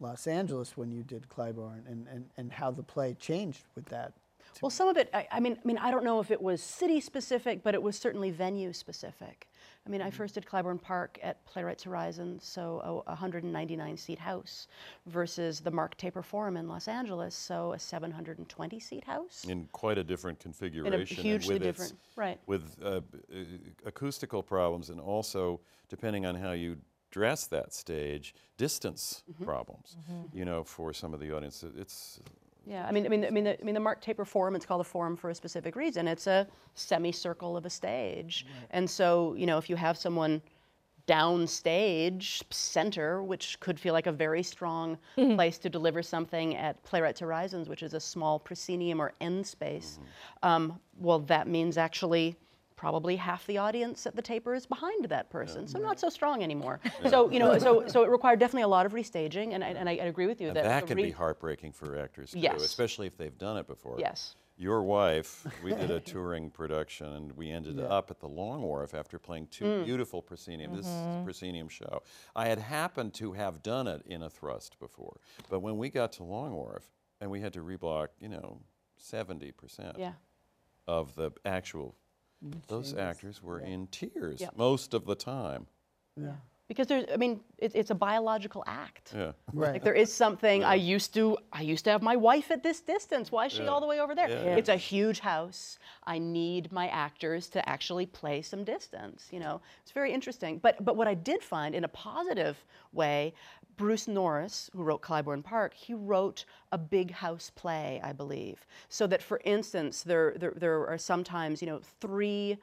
Los 0.00 0.26
Angeles 0.26 0.76
when 0.76 0.90
you 0.90 1.02
did 1.02 1.28
Clybourne 1.28 1.86
and, 1.86 2.06
and, 2.08 2.26
and 2.36 2.52
how 2.52 2.70
the 2.70 2.82
play 2.82 3.14
changed 3.14 3.64
with 3.74 3.86
that. 3.86 4.12
Well, 4.62 4.70
some 4.70 4.88
of 4.88 4.96
it, 4.96 5.10
I, 5.12 5.26
I 5.32 5.40
mean, 5.40 5.58
I 5.62 5.66
mean, 5.66 5.76
I 5.78 5.90
don't 5.90 6.04
know 6.04 6.20
if 6.20 6.30
it 6.30 6.40
was 6.40 6.62
city 6.62 7.00
specific, 7.00 7.62
but 7.62 7.74
it 7.74 7.82
was 7.82 7.96
certainly 7.98 8.30
venue 8.30 8.72
specific. 8.72 9.48
I 9.86 9.90
mean, 9.90 10.02
I 10.02 10.10
first 10.10 10.34
did 10.34 10.46
Clybourne 10.46 10.80
Park 10.80 11.18
at 11.22 11.44
Playwrights 11.44 11.84
Horizon, 11.84 12.40
so 12.40 12.80
a 13.06 13.10
199 13.10 13.96
seat 13.96 14.18
house, 14.18 14.66
versus 15.06 15.60
the 15.60 15.70
Mark 15.70 15.96
Taper 15.96 16.22
Forum 16.22 16.56
in 16.56 16.68
Los 16.68 16.88
Angeles, 16.88 17.34
so 17.34 17.72
a 17.72 17.78
720 17.78 18.80
seat 18.80 19.04
house. 19.04 19.44
in 19.48 19.68
quite 19.72 19.98
a 19.98 20.04
different 20.04 20.40
configuration. 20.40 21.00
and 21.00 21.08
hugely 21.08 21.54
with 21.54 21.62
its- 21.62 21.78
different- 21.78 21.98
right. 22.16 22.40
With 22.46 22.76
uh, 22.82 22.88
uh, 22.88 23.00
acoustical 23.84 24.42
problems 24.42 24.90
and 24.90 25.00
also, 25.00 25.60
depending 25.88 26.26
on 26.26 26.34
how 26.34 26.52
you 26.52 26.78
dress 27.10 27.46
that 27.46 27.72
stage, 27.72 28.34
distance 28.56 29.22
Mm-hmm. 29.30 29.44
problems, 29.44 29.96
you 30.32 30.44
know, 30.44 30.64
for 30.64 30.92
some 30.92 31.12
of 31.14 31.20
the 31.20 31.34
audience. 31.34 31.64
It's, 31.76 32.20
Yeah, 32.66 32.86
I 32.88 32.92
mean, 32.92 33.06
I 33.06 33.08
mean, 33.08 33.24
I 33.24 33.30
mean, 33.30 33.44
the, 33.44 33.60
I 33.60 33.64
mean, 33.64 33.74
the 33.74 33.80
Mark 33.80 34.00
Taper 34.00 34.24
Forum. 34.24 34.56
It's 34.56 34.66
called 34.66 34.80
a 34.80 34.84
forum 34.84 35.16
for 35.16 35.30
a 35.30 35.34
specific 35.34 35.76
reason. 35.76 36.08
It's 36.08 36.26
a 36.26 36.46
semicircle 36.74 37.56
of 37.56 37.64
a 37.66 37.70
stage, 37.70 38.46
and 38.70 38.88
so 38.88 39.34
you 39.34 39.46
know, 39.46 39.58
if 39.58 39.68
you 39.70 39.76
have 39.76 39.96
someone 39.96 40.42
downstage 41.06 42.42
center, 42.52 43.22
which 43.22 43.58
could 43.60 43.78
feel 43.78 43.92
like 43.92 44.06
a 44.06 44.12
very 44.12 44.42
strong 44.42 44.98
place 45.14 45.58
to 45.58 45.68
deliver 45.70 46.02
something 46.02 46.56
at 46.56 46.82
Playwrights 46.82 47.20
Horizons, 47.20 47.68
which 47.68 47.82
is 47.82 47.94
a 47.94 48.00
small 48.00 48.38
proscenium 48.38 49.00
or 49.00 49.12
end 49.20 49.46
space, 49.46 49.98
um, 50.42 50.78
well, 50.98 51.20
that 51.20 51.46
means 51.48 51.78
actually 51.78 52.36
probably 52.76 53.16
half 53.16 53.46
the 53.46 53.58
audience 53.58 54.06
at 54.06 54.14
the 54.14 54.22
taper 54.22 54.54
is 54.54 54.66
behind 54.66 55.06
that 55.06 55.30
person, 55.30 55.66
so 55.66 55.78
not 55.78 55.98
so 55.98 56.08
strong 56.08 56.42
anymore. 56.42 56.80
So 57.10 57.30
you 57.30 57.38
know, 57.38 57.58
so 57.58 57.86
so 57.88 58.04
it 58.04 58.10
required 58.10 58.38
definitely 58.38 58.62
a 58.62 58.68
lot 58.68 58.86
of 58.86 58.92
restaging, 58.92 59.54
and 59.54 59.64
I, 59.64 59.68
and 59.68 59.88
I 59.88 59.92
agree 59.92 60.26
with 60.26 60.40
you 60.40 60.48
and 60.48 60.56
that 60.56 60.64
that 60.64 60.86
can 60.86 60.96
be 60.96 61.10
heartbreaking 61.10 61.72
for 61.72 61.98
actors 61.98 62.32
too, 62.32 62.38
Yes. 62.40 62.62
especially 62.62 63.06
if 63.06 63.16
they've 63.16 63.36
done 63.38 63.56
it 63.56 63.66
before. 63.66 63.96
Yes. 63.98 64.36
Your 64.58 64.82
wife, 64.82 65.46
we 65.62 65.74
did 65.74 65.90
a 65.90 66.00
touring 66.12 66.50
production, 66.50 67.06
and 67.12 67.32
we 67.32 67.50
ended 67.50 67.78
up 67.78 68.10
at 68.10 68.20
the 68.20 68.28
Long 68.28 68.62
Wharf 68.62 68.94
after 68.94 69.18
playing 69.18 69.48
two 69.48 69.64
Mm. 69.66 69.84
beautiful 69.84 70.22
proscenium. 70.22 70.74
This 70.74 70.86
is 70.86 70.92
Mm-hmm. 71.02 71.20
a 71.20 71.24
proscenium 71.24 71.68
show. 71.68 72.02
I 72.34 72.48
had 72.48 72.58
happened 72.58 73.12
to 73.14 73.32
have 73.32 73.62
done 73.62 73.86
it 73.86 74.02
in 74.06 74.22
a 74.22 74.30
thrust 74.30 74.78
before, 74.78 75.20
but 75.50 75.60
when 75.60 75.76
we 75.76 75.90
got 75.90 76.12
to 76.12 76.24
Long 76.24 76.52
Wharf 76.54 76.90
and 77.20 77.30
we 77.30 77.40
had 77.40 77.52
to 77.52 77.60
reblock, 77.60 78.08
you 78.18 78.28
know, 78.30 78.60
seventy 78.96 79.52
percent 79.52 79.96
Yeah. 79.98 80.12
of 80.86 81.14
the 81.16 81.32
actual, 81.44 81.94
those 82.68 82.94
actors 82.94 83.42
were 83.42 83.60
in 83.60 83.86
tears 83.88 84.40
Yep. 84.40 84.56
most 84.56 84.94
of 84.94 85.06
the 85.06 85.14
time. 85.14 85.66
Yeah. 86.16 86.36
Because 86.68 86.88
there's, 86.88 87.04
I 87.12 87.16
mean, 87.16 87.40
it, 87.58 87.72
it's 87.76 87.90
a 87.90 87.94
biological 87.94 88.64
act. 88.66 89.12
Yeah. 89.14 89.32
Right. 89.52 89.74
Like 89.74 89.84
there 89.84 89.94
is 89.94 90.12
something 90.12 90.64
I 90.64 90.74
used 90.74 91.14
to, 91.14 91.38
I 91.52 91.62
used 91.62 91.84
to 91.84 91.90
have 91.90 92.02
my 92.02 92.16
wife 92.16 92.50
at 92.50 92.64
this 92.64 92.80
distance. 92.80 93.30
Why 93.30 93.46
is 93.46 93.52
she 93.52 93.62
Yeah. 93.62 93.68
all 93.68 93.80
the 93.80 93.86
way 93.86 94.00
over 94.00 94.16
there? 94.16 94.28
Yeah, 94.28 94.44
yeah. 94.44 94.56
It's 94.56 94.68
a 94.68 94.76
huge 94.76 95.20
house. 95.20 95.78
I 96.04 96.18
need 96.18 96.72
my 96.72 96.88
actors 96.88 97.48
to 97.50 97.68
actually 97.68 98.06
play 98.06 98.42
some 98.42 98.64
distance. 98.64 99.28
You 99.30 99.38
know, 99.38 99.60
it's 99.82 99.92
very 99.92 100.12
interesting. 100.12 100.58
But 100.58 100.84
but 100.84 100.96
what 100.96 101.06
I 101.06 101.14
did 101.14 101.40
find 101.42 101.72
in 101.72 101.84
a 101.84 101.88
positive 101.88 102.56
way, 102.92 103.32
Bruce 103.76 104.08
Norris, 104.08 104.68
who 104.74 104.82
wrote 104.82 105.02
Clybourne 105.02 105.44
Park, 105.44 105.72
he 105.72 105.94
wrote 105.94 106.46
a 106.72 106.78
big 106.78 107.12
house 107.12 107.50
play, 107.54 108.00
I 108.02 108.12
believe. 108.12 108.66
So 108.88 109.06
that, 109.06 109.22
for 109.22 109.40
instance, 109.44 110.02
there 110.02 110.34
there, 110.36 110.52
there 110.56 110.84
are 110.88 110.98
sometimes 110.98 111.62
you 111.62 111.68
know 111.68 111.80
three 112.00 112.58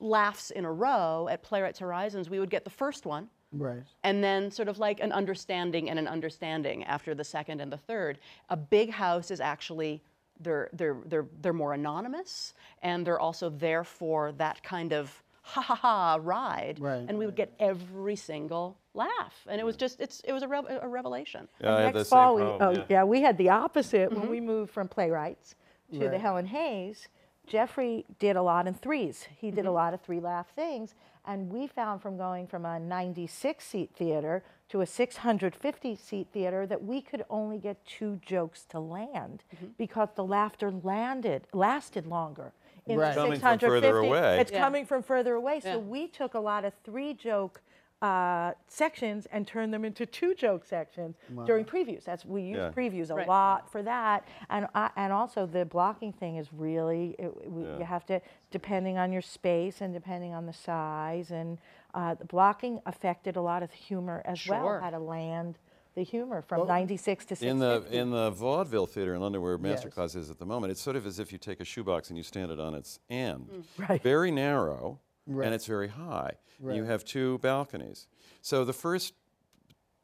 laughs 0.00 0.50
in 0.50 0.64
a 0.64 0.72
row 0.72 1.28
at 1.30 1.42
Playwrights 1.42 1.78
Horizons. 1.80 2.30
We 2.30 2.40
would 2.40 2.50
get 2.50 2.64
the 2.64 2.70
first 2.70 3.04
one 3.04 3.28
Right. 3.52 3.82
and 4.02 4.24
then 4.24 4.50
sort 4.50 4.68
of 4.68 4.78
like 4.78 5.00
an 5.00 5.12
understanding 5.12 5.90
and 5.90 5.98
an 5.98 6.08
understanding 6.08 6.84
after 6.84 7.14
the 7.14 7.24
second 7.24 7.60
and 7.60 7.70
the 7.72 7.76
third. 7.76 8.18
A 8.48 8.56
big 8.56 8.90
house 8.90 9.30
is 9.30 9.40
actually 9.40 10.02
they're 10.40 10.70
they're 10.72 10.96
they're 11.06 11.26
they're 11.40 11.52
more 11.52 11.74
anonymous, 11.74 12.54
and 12.82 13.06
they're 13.06 13.20
also 13.20 13.50
there 13.50 13.84
for 13.84 14.32
that 14.32 14.62
kind 14.62 14.92
of 14.92 15.22
ha 15.42 15.60
ha 15.60 15.74
ha 15.74 16.18
ride. 16.20 16.78
Right. 16.80 17.04
And 17.08 17.18
we 17.18 17.26
would 17.26 17.36
get 17.36 17.52
every 17.60 18.16
single 18.16 18.78
laugh, 18.94 19.46
and 19.48 19.60
it 19.60 19.64
was 19.64 19.76
just 19.76 20.00
it's 20.00 20.20
it 20.20 20.32
was 20.32 20.42
a, 20.42 20.48
rev- 20.48 20.66
a 20.82 20.88
revelation. 20.88 21.46
Yeah, 21.60 21.76
I 21.76 21.80
had 21.82 21.94
the 21.94 21.98
Next 21.98 22.08
same 22.08 22.16
fall, 22.16 22.34
we, 22.36 22.42
problem, 22.42 22.78
oh, 22.80 22.84
yeah. 22.88 23.04
we 23.04 23.20
had 23.22 23.36
the 23.38 23.50
opposite 23.50 24.10
Mm-hmm. 24.10 24.20
when 24.20 24.30
we 24.30 24.40
moved 24.40 24.72
from 24.72 24.88
playwrights 24.88 25.54
to 25.92 25.98
the 25.98 26.08
Right. 26.10 26.20
Helen 26.20 26.46
Hayes. 26.46 27.08
Geoffrey 27.46 28.04
did 28.20 28.36
a 28.36 28.42
lot 28.42 28.66
in 28.68 28.74
threes. 28.74 29.26
He 29.36 29.50
did 29.50 29.60
a 29.60 29.62
Mm-hmm. 29.64 29.74
lot 29.74 29.94
of 29.94 30.00
three 30.00 30.20
laugh 30.20 30.46
things. 30.54 30.94
And 31.24 31.50
we 31.50 31.66
found 31.68 32.02
from 32.02 32.16
going 32.16 32.46
from 32.48 32.64
a 32.64 32.80
96 32.80 33.64
seat 33.64 33.90
theater 33.94 34.42
to 34.70 34.80
a 34.80 34.86
650 34.86 35.94
seat 35.96 36.26
theater 36.32 36.66
that 36.66 36.82
we 36.82 37.00
could 37.00 37.24
only 37.30 37.58
get 37.58 37.84
two 37.86 38.18
jokes 38.24 38.64
to 38.70 38.80
land 38.80 39.44
Mm-hmm. 39.54 39.66
because 39.78 40.08
the 40.16 40.24
laughter 40.24 40.70
landed 40.70 41.46
lasted 41.52 42.06
longer. 42.06 42.52
In 42.86 42.96
the 42.96 43.02
Right. 43.02 43.14
Coming 43.14 43.38
from 43.38 43.58
further 43.60 43.98
away. 43.98 44.40
It's 44.40 44.50
Yeah. 44.50 44.58
coming 44.58 44.84
from 44.86 45.02
further 45.04 45.34
away. 45.34 45.60
So 45.60 45.68
Yeah. 45.68 45.76
we 45.76 46.08
took 46.08 46.34
a 46.34 46.40
lot 46.40 46.64
of 46.64 46.72
three 46.82 47.14
joke 47.14 47.60
uh, 48.02 48.52
sections 48.66 49.26
and 49.32 49.46
turn 49.46 49.70
them 49.70 49.84
into 49.84 50.04
two 50.04 50.34
joke 50.34 50.64
sections 50.66 51.16
during 51.46 51.64
previews. 51.64 52.02
That's 52.04 52.24
we 52.24 52.42
use 52.42 52.58
Yeah. 52.58 52.70
previews 52.70 53.10
a 53.10 53.14
Right. 53.14 53.28
lot 53.28 53.70
for 53.70 53.80
that, 53.84 54.26
and 54.50 54.66
I 54.74 54.90
and 54.96 55.12
also 55.12 55.46
the 55.46 55.64
blocking 55.64 56.12
thing 56.12 56.36
is 56.36 56.52
really 56.52 57.14
it, 57.18 57.48
we, 57.50 57.62
Yeah. 57.64 57.78
you 57.78 57.84
have 57.84 58.04
to 58.06 58.20
depending 58.50 58.98
on 58.98 59.12
your 59.12 59.22
space 59.22 59.80
and 59.80 59.94
depending 59.94 60.34
on 60.34 60.46
the 60.46 60.52
size 60.52 61.30
and 61.30 61.58
uh, 61.94 62.14
the 62.14 62.24
blocking 62.24 62.80
affected 62.86 63.36
a 63.36 63.40
lot 63.40 63.62
of 63.62 63.70
humor 63.70 64.20
as 64.24 64.46
well. 64.48 64.80
How 64.80 64.90
to 64.90 64.98
land 64.98 65.58
the 65.94 66.02
humor 66.02 66.42
from 66.42 66.66
96 66.66 67.26
to 67.26 67.36
650. 67.36 67.46
In 67.48 67.58
the 67.58 68.00
in 68.02 68.10
the 68.10 68.30
vaudeville 68.30 68.86
theater 68.86 69.14
in 69.14 69.20
London, 69.20 69.42
where 69.42 69.58
Yes. 69.62 69.84
Masterclass 69.84 70.16
is 70.16 70.28
at 70.30 70.38
the 70.38 70.46
moment, 70.46 70.70
it's 70.72 70.80
sort 70.82 70.96
of 70.96 71.06
as 71.06 71.18
if 71.20 71.30
you 71.32 71.38
take 71.38 71.60
a 71.60 71.64
shoebox 71.64 72.08
and 72.08 72.16
you 72.16 72.24
stand 72.24 72.50
it 72.50 72.58
on 72.58 72.74
its 72.74 72.98
end. 73.08 73.64
Right. 73.78 74.02
Very 74.02 74.30
narrow, 74.32 74.98
Right. 75.26 75.46
and 75.46 75.54
it's 75.54 75.66
very 75.66 75.88
high. 75.88 76.32
Right. 76.60 76.76
You 76.76 76.84
have 76.84 77.04
two 77.04 77.38
balconies. 77.38 78.08
So 78.40 78.64
the 78.64 78.72
first 78.72 79.14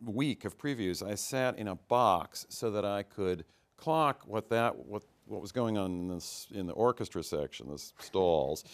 week 0.05 0.45
of 0.45 0.57
previews, 0.57 1.07
I 1.07 1.15
sat 1.17 1.59
in 1.59 1.69
a 1.69 1.75
box 1.75 2.47
so 2.49 2.71
that 2.71 2.85
I 2.85 3.03
could 3.03 3.45
clock 3.77 4.23
what 4.27 4.51
that 4.51 4.77
what 4.77 5.03
what 5.27 5.41
was 5.41 5.53
going 5.53 5.77
on 5.77 5.91
in 5.93 6.09
this 6.09 6.47
in 6.51 6.67
the 6.67 6.73
orchestra 6.73 7.23
section, 7.23 7.69
the 7.69 7.79
stalls, 7.79 8.65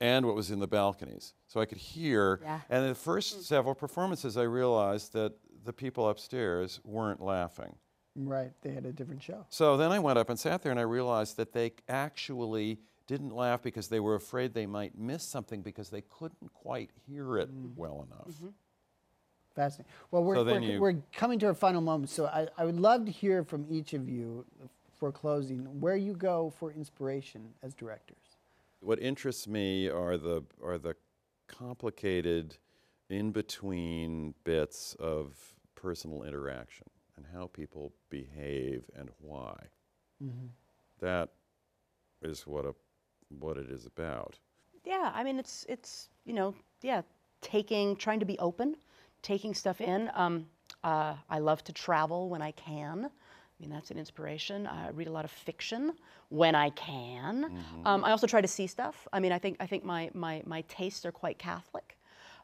and 0.00 0.26
what 0.26 0.34
was 0.34 0.50
in 0.50 0.58
the 0.58 0.66
balconies. 0.66 1.34
So 1.46 1.60
I 1.60 1.66
could 1.66 1.78
hear. 1.78 2.40
Yeah. 2.42 2.60
And 2.70 2.88
the 2.88 2.94
first 2.94 3.36
hmm. 3.36 3.40
several 3.40 3.74
performances, 3.74 4.36
I 4.36 4.42
realized 4.42 5.12
that 5.14 5.34
the 5.64 5.72
people 5.72 6.08
upstairs 6.08 6.80
weren't 6.84 7.20
laughing. 7.20 7.76
Right. 8.16 8.52
They 8.62 8.70
had 8.70 8.86
a 8.86 8.92
different 8.92 9.22
show. 9.22 9.46
So 9.48 9.76
then 9.76 9.90
I 9.90 9.98
went 9.98 10.18
up 10.18 10.30
and 10.30 10.38
sat 10.38 10.62
there 10.62 10.70
and 10.70 10.78
I 10.78 10.84
realized 10.84 11.36
that 11.38 11.52
they 11.52 11.72
actually 11.88 12.78
didn't 13.06 13.34
laugh 13.34 13.62
because 13.62 13.88
they 13.88 14.00
were 14.00 14.14
afraid 14.14 14.54
they 14.54 14.66
might 14.66 14.96
miss 14.96 15.22
something 15.22 15.62
because 15.62 15.90
they 15.90 16.02
couldn't 16.02 16.52
quite 16.52 16.90
hear 17.06 17.38
it 17.38 17.50
mm-hmm. 17.50 17.78
well 17.78 18.06
enough. 18.10 18.28
Mm-hmm. 18.28 18.48
Fascinating. 19.54 19.92
Well, 20.10 20.24
we're, 20.24 20.34
So 20.36 20.44
we're, 20.44 20.58
you- 20.60 20.80
we're 20.80 20.96
coming 21.12 21.38
to 21.40 21.46
our 21.46 21.54
final 21.54 21.80
moment, 21.80 22.10
so 22.10 22.26
I, 22.26 22.48
I 22.58 22.64
would 22.64 22.80
love 22.80 23.04
to 23.06 23.12
hear 23.12 23.44
from 23.44 23.66
each 23.70 23.92
of 23.92 24.08
you 24.08 24.44
for 24.98 25.12
closing 25.12 25.80
where 25.80 25.96
you 25.96 26.14
go 26.14 26.52
for 26.58 26.72
inspiration 26.72 27.50
as 27.62 27.74
directors. 27.74 28.36
What 28.80 29.00
interests 29.00 29.46
me 29.46 29.88
are 29.88 30.16
the 30.16 30.42
are 30.62 30.78
the 30.78 30.94
complicated 31.46 32.56
in 33.08 33.30
between 33.30 34.34
bits 34.44 34.94
of 34.98 35.36
personal 35.74 36.22
interaction 36.22 36.86
and 37.16 37.26
how 37.32 37.46
people 37.46 37.92
behave 38.10 38.84
and 38.96 39.10
why. 39.20 39.56
Mm-hmm. 40.22 40.46
That 41.00 41.30
is 42.22 42.46
what 42.46 42.64
a 42.64 42.74
what 43.28 43.56
it 43.56 43.70
is 43.70 43.86
about. 43.86 44.38
Yeah, 44.84 45.10
I 45.14 45.24
mean, 45.24 45.38
it's 45.38 45.64
it's 45.68 46.08
you 46.24 46.34
know, 46.34 46.54
yeah, 46.82 47.02
taking, 47.40 47.96
trying 47.96 48.20
to 48.20 48.26
be 48.26 48.38
open, 48.38 48.76
taking 49.22 49.54
stuff 49.54 49.80
in. 49.80 50.10
Um, 50.14 50.46
uh, 50.82 51.14
I 51.30 51.38
love 51.38 51.64
to 51.64 51.72
travel 51.72 52.28
when 52.28 52.42
I 52.42 52.52
can. 52.52 53.04
I 53.06 53.62
mean, 53.62 53.70
that's 53.70 53.90
an 53.90 53.98
inspiration. 53.98 54.66
I 54.66 54.90
read 54.90 55.06
a 55.06 55.12
lot 55.12 55.24
of 55.24 55.30
fiction 55.30 55.92
when 56.28 56.54
I 56.54 56.70
can. 56.70 57.44
Um, 57.86 58.04
I 58.04 58.10
also 58.10 58.26
try 58.26 58.40
to 58.40 58.48
see 58.48 58.66
stuff. 58.66 59.06
I 59.12 59.20
mean, 59.20 59.32
I 59.32 59.38
think 59.38 59.56
I 59.60 59.66
think 59.66 59.84
my 59.84 60.10
my 60.14 60.42
my 60.44 60.62
tastes 60.62 61.06
are 61.06 61.12
quite 61.12 61.38
Catholic. 61.38 61.96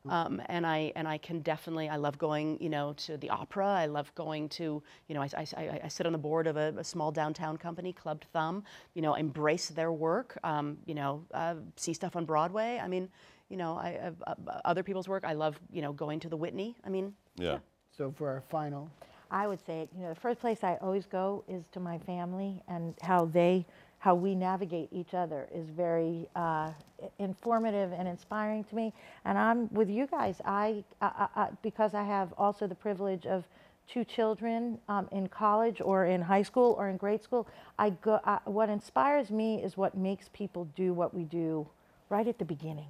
Um, 0.08 0.40
and 0.46 0.66
I 0.66 0.92
and 0.96 1.06
I 1.06 1.18
can 1.18 1.40
definitely 1.40 1.88
I 1.88 1.96
love 1.96 2.16
going 2.16 2.58
you 2.60 2.70
know 2.70 2.94
to 2.94 3.16
the 3.18 3.28
opera. 3.30 3.66
I 3.66 3.86
love 3.86 4.12
going 4.14 4.48
to 4.50 4.82
you 5.08 5.14
know 5.14 5.20
I, 5.22 5.28
I, 5.36 5.46
I- 5.56 5.80
I 5.84 5.88
sit 5.88 6.06
on 6.06 6.12
the 6.12 6.18
board 6.18 6.46
of 6.46 6.56
a, 6.56 6.72
a 6.78 6.84
small 6.84 7.12
downtown 7.12 7.56
company 7.58 7.92
Clubbed 7.92 8.24
Thumb. 8.32 8.64
You 8.94 9.02
know 9.02 9.14
embrace 9.14 9.68
their 9.68 9.92
work 9.92 10.38
um, 10.42 10.78
you 10.86 10.94
know 10.94 11.24
uh, 11.34 11.56
see 11.76 11.92
stuff 11.92 12.16
on 12.16 12.24
Broadway. 12.24 12.80
I 12.82 12.88
mean 12.88 13.08
you 13.50 13.56
know 13.58 13.76
I, 13.76 13.96
uh, 14.26 14.34
uh, 14.48 14.60
other 14.64 14.82
people's 14.82 15.08
work. 15.08 15.24
I 15.26 15.34
love 15.34 15.60
you 15.70 15.82
know 15.82 15.92
going 15.92 16.18
to 16.20 16.28
the 16.30 16.36
Whitney. 16.36 16.76
I 16.84 16.88
mean 16.88 17.12
Yeah. 17.36 17.58
So 17.96 18.10
for 18.16 18.28
our 18.30 18.40
final, 18.48 18.90
I 19.30 19.46
would 19.46 19.64
say, 19.64 19.88
you 19.94 20.02
know, 20.02 20.08
the 20.08 20.20
first 20.20 20.40
place 20.40 20.64
I 20.64 20.76
always 20.80 21.06
go 21.06 21.44
is 21.48 21.64
to 21.72 21.80
my 21.80 21.98
family, 21.98 22.62
and 22.68 22.94
how 23.02 23.26
they, 23.26 23.66
how 24.00 24.14
we 24.14 24.34
navigate 24.34 24.88
each 24.90 25.12
other 25.12 25.46
is 25.54 25.68
very 25.68 26.26
uh, 26.34 26.70
informative 27.18 27.92
and 27.92 28.08
inspiring 28.08 28.64
to 28.64 28.74
me. 28.74 28.92
And 29.26 29.36
I'm 29.38 29.72
with 29.72 29.90
you 29.90 30.06
guys. 30.06 30.40
I, 30.44 30.82
I, 31.02 31.28
I 31.36 31.48
because 31.62 31.92
I 31.92 32.02
have 32.02 32.32
also 32.38 32.66
the 32.66 32.74
privilege 32.74 33.26
of 33.26 33.44
two 33.86 34.04
children 34.04 34.78
um, 34.88 35.06
in 35.12 35.28
college 35.28 35.82
or 35.82 36.06
in 36.06 36.22
high 36.22 36.42
school 36.42 36.74
or 36.78 36.88
in 36.88 36.96
grade 36.96 37.22
school. 37.22 37.46
I 37.78 37.90
go. 37.90 38.20
I, 38.24 38.38
what 38.46 38.70
inspires 38.70 39.30
me 39.30 39.62
is 39.62 39.76
what 39.76 39.94
makes 39.94 40.30
people 40.32 40.64
do 40.74 40.94
what 40.94 41.14
we 41.14 41.24
do 41.24 41.68
right 42.08 42.26
at 42.26 42.38
the 42.38 42.44
beginning. 42.46 42.88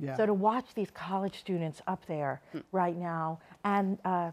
Yeah. 0.00 0.16
So 0.16 0.26
to 0.26 0.32
watch 0.32 0.66
these 0.74 0.90
college 0.94 1.38
students 1.40 1.82
up 1.86 2.06
there 2.06 2.40
right 2.70 2.96
now 2.96 3.40
and 3.64 3.98
uh, 4.04 4.30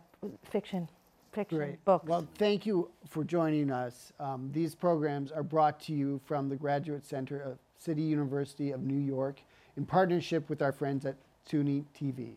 fiction, 0.51 0.87
fiction 1.31 1.57
great. 1.57 1.85
books. 1.85 2.07
Well, 2.07 2.27
thank 2.37 2.65
you 2.65 2.89
for 3.07 3.23
joining 3.23 3.71
us. 3.71 4.11
Um, 4.19 4.49
these 4.53 4.75
programs 4.75 5.31
are 5.31 5.43
brought 5.43 5.79
to 5.81 5.93
you 5.93 6.19
from 6.25 6.49
the 6.49 6.55
Graduate 6.55 7.05
Center 7.05 7.39
of 7.41 7.57
City 7.77 8.01
University 8.01 8.71
of 8.71 8.81
New 8.81 8.99
York 8.99 9.41
in 9.77 9.85
partnership 9.85 10.49
with 10.49 10.61
our 10.61 10.71
friends 10.71 11.05
at 11.05 11.15
CUNY 11.45 11.85
TV. 11.97 12.35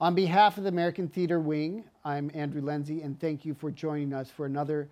On 0.00 0.14
behalf 0.14 0.56
of 0.58 0.64
the 0.64 0.68
American 0.68 1.08
Theater 1.08 1.38
Wing, 1.38 1.84
I'm 2.04 2.30
Andrew 2.34 2.60
Leynse, 2.60 3.04
and 3.04 3.18
thank 3.20 3.44
you 3.44 3.54
for 3.54 3.70
joining 3.70 4.12
us 4.12 4.28
for 4.30 4.46
another 4.46 4.88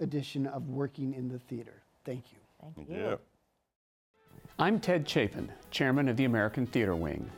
edition 0.00 0.46
of 0.46 0.68
Working 0.68 1.14
in 1.14 1.28
the 1.28 1.38
Theater. 1.38 1.82
Thank 2.04 2.24
you. 2.32 2.38
Thank 2.74 2.88
you. 2.88 2.96
Yeah. 2.96 3.16
I'm 4.58 4.80
Ted 4.80 5.08
Chapin, 5.08 5.50
chairman 5.70 6.08
of 6.08 6.16
the 6.16 6.24
American 6.24 6.66
Theater 6.66 6.94
Wing. 6.94 7.30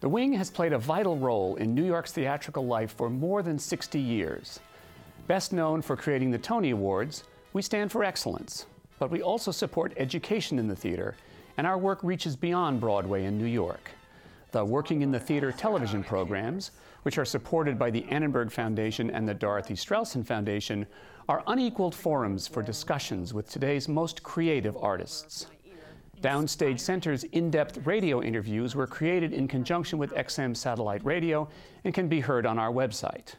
The 0.00 0.08
Wing 0.10 0.34
has 0.34 0.50
played 0.50 0.74
a 0.74 0.78
vital 0.78 1.16
role 1.16 1.56
in 1.56 1.74
New 1.74 1.84
York's 1.84 2.12
theatrical 2.12 2.66
life 2.66 2.94
for 2.94 3.08
more 3.08 3.42
than 3.42 3.58
60 3.58 3.98
years. 3.98 4.60
Best 5.26 5.54
known 5.54 5.80
for 5.80 5.96
creating 5.96 6.30
the 6.30 6.38
Tony 6.38 6.70
Awards, 6.70 7.24
we 7.54 7.62
stand 7.62 7.90
for 7.90 8.04
excellence, 8.04 8.66
but 8.98 9.10
we 9.10 9.22
also 9.22 9.50
support 9.50 9.94
education 9.96 10.58
in 10.58 10.68
the 10.68 10.76
theater, 10.76 11.16
and 11.56 11.66
our 11.66 11.78
work 11.78 12.00
reaches 12.02 12.36
beyond 12.36 12.78
Broadway 12.78 13.24
in 13.24 13.38
New 13.38 13.46
York. 13.46 13.90
The 14.50 14.62
Working 14.62 15.00
in 15.00 15.10
the 15.10 15.18
Theater 15.18 15.50
television 15.50 16.04
programs, 16.04 16.72
which 17.02 17.16
are 17.16 17.24
supported 17.24 17.78
by 17.78 17.90
the 17.90 18.04
Annenberg 18.10 18.52
Foundation 18.52 19.10
and 19.10 19.26
the 19.26 19.32
Dorothy 19.34 19.74
Strelsin 19.74 20.26
Foundation, 20.26 20.86
are 21.26 21.42
unequaled 21.46 21.94
forums 21.94 22.46
for 22.46 22.62
discussions 22.62 23.32
with 23.32 23.48
today's 23.48 23.88
most 23.88 24.22
creative 24.22 24.76
artists. 24.76 25.46
Downstage 26.22 26.80
Center's 26.80 27.24
in 27.24 27.50
depth 27.50 27.86
radio 27.86 28.22
interviews 28.22 28.74
were 28.74 28.86
created 28.86 29.32
in 29.32 29.46
conjunction 29.46 29.98
with 29.98 30.14
XM 30.14 30.56
Satellite 30.56 31.04
Radio 31.04 31.48
and 31.84 31.92
can 31.92 32.08
be 32.08 32.20
heard 32.20 32.46
on 32.46 32.58
our 32.58 32.72
website. 32.72 33.34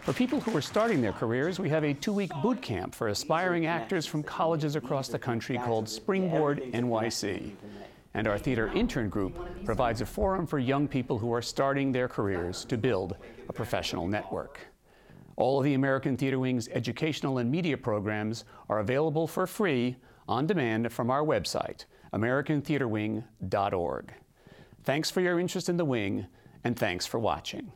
For 0.00 0.14
people 0.14 0.40
who 0.40 0.56
are 0.56 0.62
starting 0.62 1.02
their 1.02 1.12
careers, 1.12 1.58
we 1.58 1.68
have 1.68 1.84
a 1.84 1.92
two 1.92 2.14
week 2.14 2.32
boot 2.42 2.62
camp 2.62 2.94
for 2.94 3.08
aspiring 3.08 3.66
actors 3.66 4.06
from 4.06 4.22
colleges 4.22 4.76
across 4.76 5.08
the 5.08 5.18
country 5.18 5.58
called 5.58 5.88
Springboard 5.88 6.62
NYC. 6.72 7.52
And 8.14 8.26
our 8.26 8.38
theater 8.38 8.68
intern 8.74 9.10
group 9.10 9.38
provides 9.66 10.00
a 10.00 10.06
forum 10.06 10.46
for 10.46 10.58
young 10.58 10.88
people 10.88 11.18
who 11.18 11.32
are 11.34 11.42
starting 11.42 11.92
their 11.92 12.08
careers 12.08 12.64
to 12.64 12.78
build 12.78 13.14
a 13.48 13.52
professional 13.52 14.08
network. 14.08 14.58
All 15.36 15.58
of 15.58 15.64
the 15.64 15.74
American 15.74 16.16
Theater 16.16 16.38
Wing's 16.38 16.68
educational 16.68 17.38
and 17.38 17.50
media 17.50 17.76
programs 17.76 18.44
are 18.68 18.80
available 18.80 19.26
for 19.26 19.46
free 19.46 19.96
on 20.30 20.46
demand 20.46 20.92
from 20.92 21.10
our 21.10 21.22
website, 21.22 21.84
americantheaterwing.org. 22.12 24.14
Thanks 24.82 25.10
for 25.10 25.20
your 25.20 25.38
interest 25.38 25.68
in 25.68 25.76
the 25.76 25.84
Wing, 25.84 26.26
and 26.64 26.78
thanks 26.78 27.06
for 27.06 27.18
watching. 27.18 27.72